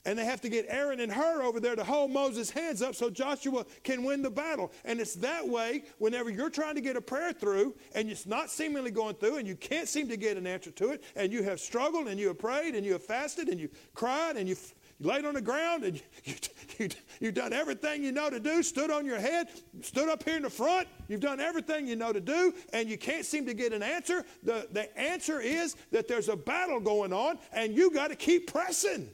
And 0.07 0.19
they 0.19 0.25
have 0.25 0.41
to 0.41 0.49
get 0.49 0.67
Aaron 0.69 0.99
and 0.99 1.11
Hur 1.11 1.41
over 1.41 1.59
there 1.59 1.75
to 1.75 1.83
hold 1.83 2.11
Moses' 2.11 2.51
hands 2.51 2.83
up 2.83 2.93
so 2.93 3.09
Joshua 3.09 3.65
can 3.83 4.03
win 4.03 4.21
the 4.21 4.29
battle. 4.29 4.71
And 4.83 4.99
it's 4.99 5.15
that 5.15 5.47
way 5.47 5.83
whenever 5.97 6.29
you're 6.29 6.51
trying 6.51 6.75
to 6.75 6.81
get 6.81 6.95
a 6.95 7.01
prayer 7.01 7.33
through 7.33 7.75
and 7.95 8.09
it's 8.11 8.27
not 8.27 8.51
seemingly 8.51 8.91
going 8.91 9.15
through 9.15 9.37
and 9.37 9.47
you 9.47 9.55
can't 9.55 9.87
seem 9.87 10.07
to 10.09 10.17
get 10.17 10.37
an 10.37 10.45
answer 10.45 10.69
to 10.71 10.91
it 10.91 11.03
and 11.15 11.33
you 11.33 11.41
have 11.41 11.59
struggled 11.59 12.07
and 12.07 12.19
you 12.19 12.27
have 12.27 12.37
prayed 12.37 12.75
and 12.75 12.85
you 12.85 12.93
have 12.93 13.03
fasted 13.03 13.49
and 13.49 13.59
you 13.59 13.67
cried 13.95 14.37
and 14.37 14.47
you 14.47 14.55
you 14.99 15.07
laid 15.07 15.25
on 15.25 15.33
the 15.33 15.41
ground 15.41 15.83
and 15.83 16.01
you, 16.23 16.33
you, 16.79 16.89
you, 17.19 17.27
have 17.27 17.35
done 17.35 17.53
everything 17.53 18.03
you 18.03 18.11
know 18.11 18.29
to 18.29 18.39
do, 18.39 18.63
stood 18.63 18.89
on 18.89 19.05
your 19.05 19.19
head, 19.19 19.47
stood 19.81 20.09
up 20.09 20.23
here 20.23 20.37
in 20.37 20.43
the 20.43 20.49
front. 20.49 20.87
You've 21.07 21.21
done 21.21 21.39
everything 21.39 21.87
you 21.87 21.95
know 21.95 22.13
to 22.13 22.21
do, 22.21 22.53
and 22.73 22.89
you 22.89 22.97
can't 22.97 23.25
seem 23.25 23.45
to 23.45 23.53
get 23.53 23.73
an 23.73 23.83
answer. 23.83 24.25
The, 24.43 24.67
the 24.71 24.97
answer 24.97 25.39
is 25.39 25.75
that 25.91 26.07
there's 26.07 26.29
a 26.29 26.35
battle 26.35 26.79
going 26.79 27.13
on, 27.13 27.39
and 27.51 27.75
you 27.75 27.91
got 27.91 28.09
to 28.09 28.15
keep 28.15 28.51
pressing. 28.51 29.09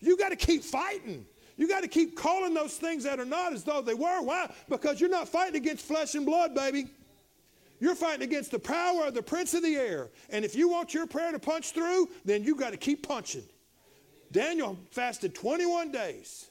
You 0.00 0.16
got 0.16 0.28
to 0.28 0.36
keep 0.36 0.62
fighting. 0.62 1.26
You 1.56 1.66
got 1.66 1.82
to 1.82 1.88
keep 1.88 2.16
calling 2.16 2.54
those 2.54 2.76
things 2.76 3.04
that 3.04 3.18
are 3.18 3.24
not 3.24 3.52
as 3.52 3.64
though 3.64 3.80
they 3.80 3.94
were. 3.94 4.22
Why? 4.22 4.52
Because 4.68 5.00
you're 5.00 5.10
not 5.10 5.28
fighting 5.28 5.56
against 5.56 5.86
flesh 5.86 6.14
and 6.14 6.26
blood, 6.26 6.54
baby. 6.54 6.86
You're 7.80 7.94
fighting 7.94 8.22
against 8.22 8.50
the 8.50 8.58
power 8.58 9.06
of 9.06 9.14
the 9.14 9.22
prince 9.22 9.54
of 9.54 9.62
the 9.62 9.74
air. 9.74 10.10
And 10.30 10.44
if 10.44 10.54
you 10.54 10.68
want 10.68 10.94
your 10.94 11.06
prayer 11.06 11.32
to 11.32 11.38
punch 11.38 11.72
through, 11.72 12.08
then 12.24 12.44
you 12.44 12.54
got 12.54 12.70
to 12.70 12.76
keep 12.76 13.06
punching. 13.06 13.44
Daniel 14.36 14.78
fasted 14.90 15.34
21 15.34 15.90
days. 15.90 16.50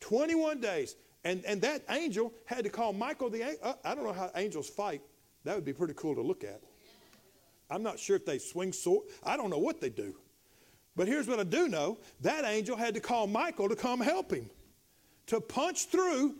21 0.00 0.60
days. 0.60 0.96
And, 1.22 1.44
and 1.44 1.62
that 1.62 1.84
angel 1.88 2.32
had 2.44 2.64
to 2.64 2.70
call 2.70 2.92
Michael 2.92 3.30
the 3.30 3.56
uh, 3.62 3.74
I 3.84 3.94
don't 3.94 4.02
know 4.02 4.12
how 4.12 4.32
angels 4.34 4.68
fight. 4.68 5.00
That 5.44 5.54
would 5.54 5.64
be 5.64 5.72
pretty 5.72 5.94
cool 5.94 6.16
to 6.16 6.20
look 6.20 6.42
at. 6.42 6.60
I'm 7.70 7.84
not 7.84 8.00
sure 8.00 8.16
if 8.16 8.26
they 8.26 8.38
swing 8.38 8.72
sword. 8.72 9.06
I 9.22 9.36
don't 9.36 9.48
know 9.48 9.58
what 9.58 9.80
they 9.80 9.90
do. 9.90 10.16
But 10.96 11.06
here's 11.06 11.28
what 11.28 11.38
I 11.38 11.44
do 11.44 11.68
know 11.68 11.98
that 12.22 12.44
angel 12.44 12.76
had 12.76 12.94
to 12.94 13.00
call 13.00 13.28
Michael 13.28 13.68
to 13.68 13.76
come 13.76 14.00
help 14.00 14.32
him, 14.32 14.50
to 15.28 15.40
punch 15.40 15.86
through 15.86 16.34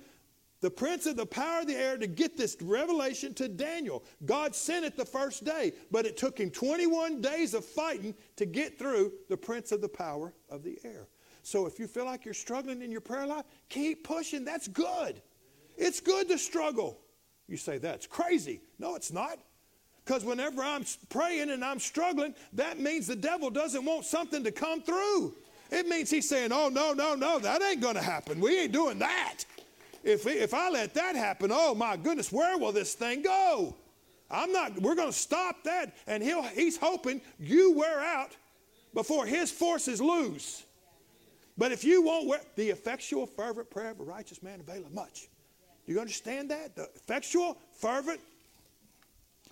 the 0.64 0.70
prince 0.70 1.04
of 1.04 1.14
the 1.14 1.26
power 1.26 1.60
of 1.60 1.66
the 1.66 1.76
air 1.76 1.98
to 1.98 2.06
get 2.06 2.38
this 2.38 2.56
revelation 2.62 3.34
to 3.34 3.48
Daniel. 3.48 4.02
God 4.24 4.56
sent 4.56 4.86
it 4.86 4.96
the 4.96 5.04
first 5.04 5.44
day, 5.44 5.74
but 5.90 6.06
it 6.06 6.16
took 6.16 6.40
him 6.40 6.48
21 6.48 7.20
days 7.20 7.52
of 7.52 7.66
fighting 7.66 8.14
to 8.36 8.46
get 8.46 8.78
through 8.78 9.12
the 9.28 9.36
prince 9.36 9.72
of 9.72 9.82
the 9.82 9.90
power 9.90 10.32
of 10.48 10.62
the 10.62 10.78
air. 10.82 11.06
So 11.42 11.66
if 11.66 11.78
you 11.78 11.86
feel 11.86 12.06
like 12.06 12.24
you're 12.24 12.32
struggling 12.32 12.80
in 12.80 12.90
your 12.90 13.02
prayer 13.02 13.26
life, 13.26 13.44
keep 13.68 14.04
pushing. 14.04 14.42
That's 14.42 14.66
good. 14.66 15.20
It's 15.76 16.00
good 16.00 16.28
to 16.28 16.38
struggle. 16.38 16.98
You 17.46 17.58
say, 17.58 17.76
that's 17.76 18.06
crazy. 18.06 18.62
No, 18.78 18.94
it's 18.94 19.12
not. 19.12 19.38
Because 20.02 20.24
whenever 20.24 20.62
I'm 20.62 20.86
praying 21.10 21.50
and 21.50 21.62
I'm 21.62 21.78
struggling, 21.78 22.34
that 22.54 22.80
means 22.80 23.06
the 23.06 23.16
devil 23.16 23.50
doesn't 23.50 23.84
want 23.84 24.06
something 24.06 24.42
to 24.42 24.50
come 24.50 24.80
through. 24.80 25.34
It 25.70 25.86
means 25.86 26.08
he's 26.08 26.26
saying, 26.26 26.52
oh, 26.52 26.70
no, 26.70 26.94
no, 26.94 27.14
no, 27.14 27.38
that 27.38 27.60
ain't 27.60 27.82
going 27.82 27.96
to 27.96 28.02
happen. 28.02 28.40
We 28.40 28.60
ain't 28.60 28.72
doing 28.72 28.98
that. 29.00 29.44
If, 30.04 30.26
if 30.26 30.52
I 30.52 30.68
let 30.68 30.94
that 30.94 31.16
happen, 31.16 31.50
oh 31.52 31.74
my 31.74 31.96
goodness, 31.96 32.30
where 32.30 32.58
will 32.58 32.72
this 32.72 32.94
thing 32.94 33.22
go? 33.22 33.74
I'm 34.30 34.52
not, 34.52 34.78
we're 34.80 34.94
going 34.94 35.10
to 35.10 35.16
stop 35.16 35.64
that. 35.64 35.96
And 36.06 36.22
he'll, 36.22 36.42
he's 36.42 36.76
hoping 36.76 37.22
you 37.38 37.72
wear 37.72 38.00
out 38.00 38.36
before 38.92 39.24
his 39.24 39.50
forces 39.50 40.00
lose. 40.00 40.62
But 41.56 41.72
if 41.72 41.84
you 41.84 42.02
won't 42.02 42.26
wear, 42.26 42.40
the 42.56 42.68
effectual, 42.68 43.26
fervent 43.26 43.70
prayer 43.70 43.90
of 43.90 44.00
a 44.00 44.04
righteous 44.04 44.42
man 44.42 44.60
availeth 44.60 44.92
much. 44.92 45.28
You 45.86 46.00
understand 46.00 46.50
that? 46.50 46.76
The 46.76 46.88
effectual, 46.94 47.58
fervent 47.78 48.20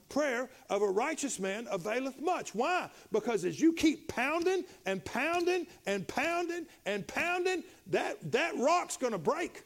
prayer 0.09 0.51
of 0.69 0.83
a 0.83 0.87
righteous 0.87 1.39
man 1.39 1.67
availeth 1.71 2.21
much. 2.21 2.55
Why? 2.55 2.91
Because 3.11 3.45
as 3.45 3.59
you 3.59 3.73
keep 3.73 4.09
pounding 4.09 4.65
and 4.85 5.03
pounding 5.05 5.67
and 5.87 6.07
pounding 6.07 6.67
and 6.85 7.07
pounding, 7.07 7.65
that, 7.89 8.33
that 8.33 8.57
rock's 8.59 8.99
going 8.99 9.13
to 9.13 9.19
break. 9.19 9.63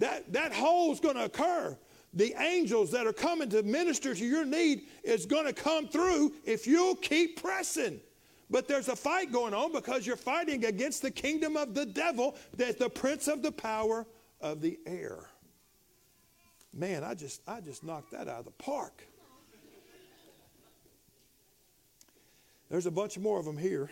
That, 0.00 0.32
that 0.32 0.52
hole's 0.52 0.98
going 0.98 1.16
to 1.16 1.24
occur. 1.24 1.76
The 2.14 2.34
angels 2.40 2.90
that 2.90 3.06
are 3.06 3.12
coming 3.12 3.48
to 3.50 3.62
minister 3.62 4.14
to 4.14 4.24
your 4.24 4.44
need 4.44 4.88
is 5.04 5.26
going 5.26 5.46
to 5.46 5.52
come 5.52 5.86
through 5.86 6.32
if 6.44 6.66
you'll 6.66 6.96
keep 6.96 7.40
pressing. 7.40 8.00
But 8.48 8.66
there's 8.66 8.88
a 8.88 8.96
fight 8.96 9.30
going 9.30 9.54
on 9.54 9.72
because 9.72 10.06
you're 10.06 10.16
fighting 10.16 10.64
against 10.64 11.02
the 11.02 11.10
kingdom 11.10 11.56
of 11.56 11.74
the 11.74 11.86
devil, 11.86 12.34
that's 12.56 12.78
the 12.78 12.88
prince 12.88 13.28
of 13.28 13.42
the 13.42 13.52
power 13.52 14.06
of 14.40 14.60
the 14.60 14.78
air. 14.86 15.28
Man, 16.74 17.04
I 17.04 17.14
just 17.14 17.42
I 17.46 17.60
just 17.60 17.84
knocked 17.84 18.12
that 18.12 18.26
out 18.26 18.40
of 18.40 18.44
the 18.46 18.50
park. 18.52 19.06
There's 22.70 22.86
a 22.86 22.90
bunch 22.90 23.18
more 23.18 23.38
of 23.38 23.44
them 23.44 23.58
here. 23.58 23.90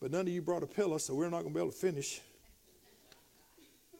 But 0.00 0.10
none 0.10 0.22
of 0.22 0.28
you 0.28 0.42
brought 0.42 0.62
a 0.62 0.66
pillow, 0.66 0.98
so 0.98 1.14
we're 1.14 1.30
not 1.30 1.42
going 1.42 1.52
to 1.52 1.54
be 1.54 1.60
able 1.60 1.70
to 1.70 1.76
finish. 1.76 2.20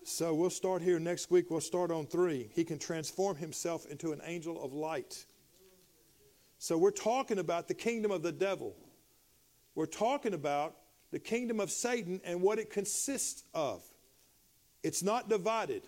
So 0.08 0.32
we'll 0.32 0.50
start 0.50 0.82
here 0.82 1.00
next 1.00 1.32
week. 1.32 1.50
We'll 1.50 1.60
start 1.60 1.90
on 1.90 2.06
three. 2.06 2.48
He 2.54 2.62
can 2.62 2.78
transform 2.78 3.36
himself 3.36 3.86
into 3.86 4.12
an 4.12 4.20
angel 4.24 4.62
of 4.62 4.72
light. 4.72 5.24
So 6.58 6.78
we're 6.78 6.92
talking 6.92 7.40
about 7.40 7.66
the 7.66 7.74
kingdom 7.74 8.12
of 8.12 8.22
the 8.22 8.30
devil. 8.30 8.76
We're 9.74 9.86
talking 9.86 10.32
about 10.32 10.76
the 11.10 11.18
kingdom 11.18 11.58
of 11.58 11.72
Satan 11.72 12.20
and 12.24 12.40
what 12.40 12.60
it 12.60 12.70
consists 12.70 13.42
of. 13.52 13.82
It's 14.84 15.02
not 15.02 15.28
divided, 15.28 15.82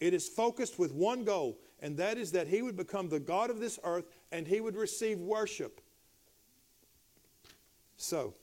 it 0.00 0.14
is 0.14 0.28
focused 0.28 0.76
with 0.76 0.92
one 0.92 1.22
goal, 1.22 1.56
and 1.78 1.96
that 1.98 2.18
is 2.18 2.32
that 2.32 2.48
he 2.48 2.60
would 2.60 2.76
become 2.76 3.08
the 3.08 3.20
God 3.20 3.50
of 3.50 3.60
this 3.60 3.78
earth 3.84 4.06
and 4.32 4.48
he 4.48 4.60
would 4.60 4.74
receive 4.74 5.20
worship. 5.20 5.80
So, 7.98 8.34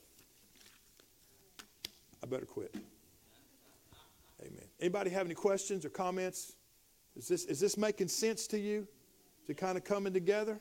I 2.22 2.26
better 2.26 2.46
quit. 2.46 2.74
Anybody 4.82 5.10
have 5.10 5.26
any 5.26 5.36
questions 5.36 5.84
or 5.84 5.90
comments? 5.90 6.56
Is 7.14 7.28
this, 7.28 7.44
is 7.44 7.60
this 7.60 7.76
making 7.76 8.08
sense 8.08 8.48
to 8.48 8.58
you? 8.58 8.88
Is 9.44 9.50
it 9.50 9.56
kind 9.56 9.78
of 9.78 9.84
coming 9.84 10.12
together? 10.12 10.60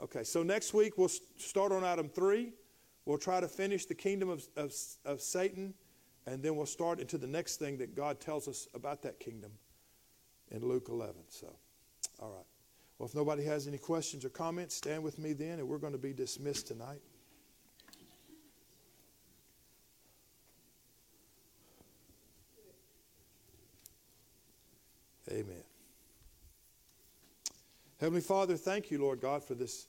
Okay, 0.00 0.22
so 0.22 0.44
next 0.44 0.72
week 0.72 0.96
we'll 0.96 1.08
start 1.08 1.72
on 1.72 1.82
item 1.82 2.08
three. 2.08 2.52
We'll 3.06 3.18
try 3.18 3.40
to 3.40 3.48
finish 3.48 3.86
the 3.86 3.94
kingdom 3.94 4.28
of, 4.28 4.46
of, 4.56 4.72
of 5.04 5.20
Satan, 5.20 5.74
and 6.26 6.44
then 6.44 6.54
we'll 6.54 6.64
start 6.64 7.00
into 7.00 7.18
the 7.18 7.26
next 7.26 7.56
thing 7.56 7.76
that 7.78 7.96
God 7.96 8.20
tells 8.20 8.46
us 8.46 8.68
about 8.72 9.02
that 9.02 9.18
kingdom 9.18 9.50
in 10.52 10.64
Luke 10.64 10.86
11. 10.90 11.16
So, 11.28 11.48
all 12.20 12.30
right. 12.30 12.46
Well, 12.98 13.08
if 13.08 13.16
nobody 13.16 13.42
has 13.46 13.66
any 13.66 13.78
questions 13.78 14.24
or 14.24 14.28
comments, 14.28 14.76
stand 14.76 15.02
with 15.02 15.18
me 15.18 15.32
then, 15.32 15.58
and 15.58 15.66
we're 15.66 15.78
going 15.78 15.92
to 15.92 15.98
be 15.98 16.12
dismissed 16.12 16.68
tonight. 16.68 17.00
Amen. 25.32 25.64
Heavenly 28.02 28.20
Father, 28.20 28.56
thank 28.56 28.90
you, 28.90 28.98
Lord 28.98 29.20
God, 29.20 29.44
for 29.44 29.54
this 29.54 29.86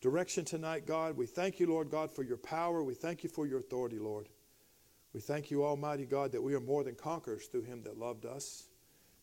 direction 0.00 0.46
tonight, 0.46 0.86
God. 0.86 1.14
We 1.14 1.26
thank 1.26 1.60
you, 1.60 1.66
Lord 1.66 1.90
God, 1.90 2.10
for 2.10 2.22
your 2.22 2.38
power. 2.38 2.82
We 2.82 2.94
thank 2.94 3.22
you 3.22 3.28
for 3.28 3.46
your 3.46 3.58
authority, 3.58 3.98
Lord. 3.98 4.30
We 5.12 5.20
thank 5.20 5.50
you, 5.50 5.62
Almighty 5.62 6.06
God, 6.06 6.32
that 6.32 6.42
we 6.42 6.54
are 6.54 6.60
more 6.60 6.84
than 6.84 6.94
conquerors 6.94 7.44
through 7.44 7.64
him 7.64 7.82
that 7.82 7.98
loved 7.98 8.24
us. 8.24 8.68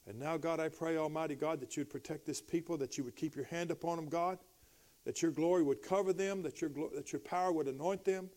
And 0.06 0.20
now, 0.20 0.38
God, 0.38 0.60
I 0.60 0.70
pray, 0.70 0.98
Almighty 0.98 1.34
God, 1.34 1.60
that 1.62 1.76
you 1.76 1.82
would 1.82 1.90
protect 1.90 2.28
this 2.28 2.42
people, 2.42 2.78
that 2.78 2.96
you 2.96 3.04
would 3.04 3.16
keep 3.16 3.36
your 3.36 3.46
hand 3.46 3.72
upon 3.72 3.96
them, 3.96 4.08
God, 4.08 4.38
that 5.04 5.24
your 5.24 5.32
glory 5.32 5.64
would 5.64 5.82
cover 5.82 6.14
them, 6.14 6.44
that 6.44 6.62
your, 6.62 6.70
that 6.94 7.12
your 7.12 7.22
power 7.22 7.52
would 7.52 7.68
anoint 7.68 8.06
them. 8.06 8.30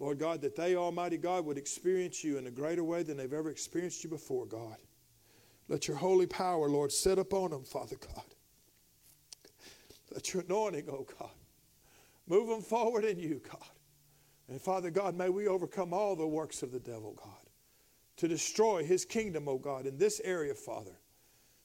Lord 0.00 0.18
God, 0.18 0.40
that 0.40 0.56
they, 0.56 0.74
Almighty 0.74 1.18
God, 1.18 1.44
would 1.44 1.56
experience 1.56 2.24
you 2.24 2.36
in 2.36 2.48
a 2.48 2.50
greater 2.50 2.82
way 2.82 3.04
than 3.04 3.16
they've 3.16 3.32
ever 3.32 3.50
experienced 3.50 4.02
you 4.02 4.10
before, 4.10 4.44
God. 4.44 4.78
Let 5.68 5.86
your 5.86 5.98
holy 5.98 6.26
power, 6.26 6.68
Lord, 6.68 6.90
set 6.90 7.20
upon 7.20 7.52
them, 7.52 7.62
Father 7.62 7.94
God. 7.94 8.24
Let 10.12 10.32
your 10.32 10.42
anointing, 10.42 10.86
oh 10.90 11.06
God, 11.18 11.30
move 12.26 12.48
them 12.48 12.62
forward 12.62 13.04
in 13.04 13.18
you, 13.18 13.40
God. 13.48 13.68
And 14.48 14.60
Father 14.60 14.90
God, 14.90 15.14
may 15.14 15.28
we 15.28 15.46
overcome 15.46 15.92
all 15.92 16.16
the 16.16 16.26
works 16.26 16.62
of 16.62 16.72
the 16.72 16.80
devil, 16.80 17.14
God, 17.16 17.50
to 18.16 18.28
destroy 18.28 18.82
his 18.82 19.04
kingdom, 19.04 19.48
oh 19.48 19.58
God, 19.58 19.86
in 19.86 19.98
this 19.98 20.20
area, 20.24 20.54
Father. 20.54 20.98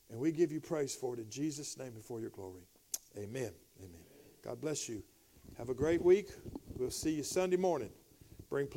And 0.09 0.19
we 0.19 0.31
give 0.31 0.51
you 0.51 0.59
praise 0.59 0.93
for 0.93 1.13
it 1.13 1.19
in 1.19 1.29
Jesus' 1.29 1.77
name 1.77 1.93
and 1.95 2.03
for 2.03 2.19
your 2.19 2.29
glory. 2.29 2.67
Amen. 3.17 3.51
Amen. 3.79 4.01
God 4.43 4.59
bless 4.59 4.89
you. 4.89 5.01
Have 5.57 5.69
a 5.69 5.73
great 5.73 6.01
week. 6.01 6.29
We'll 6.77 6.91
see 6.91 7.11
you 7.11 7.23
Sunday 7.23 7.57
morning. 7.57 7.91
Bring 8.49 8.67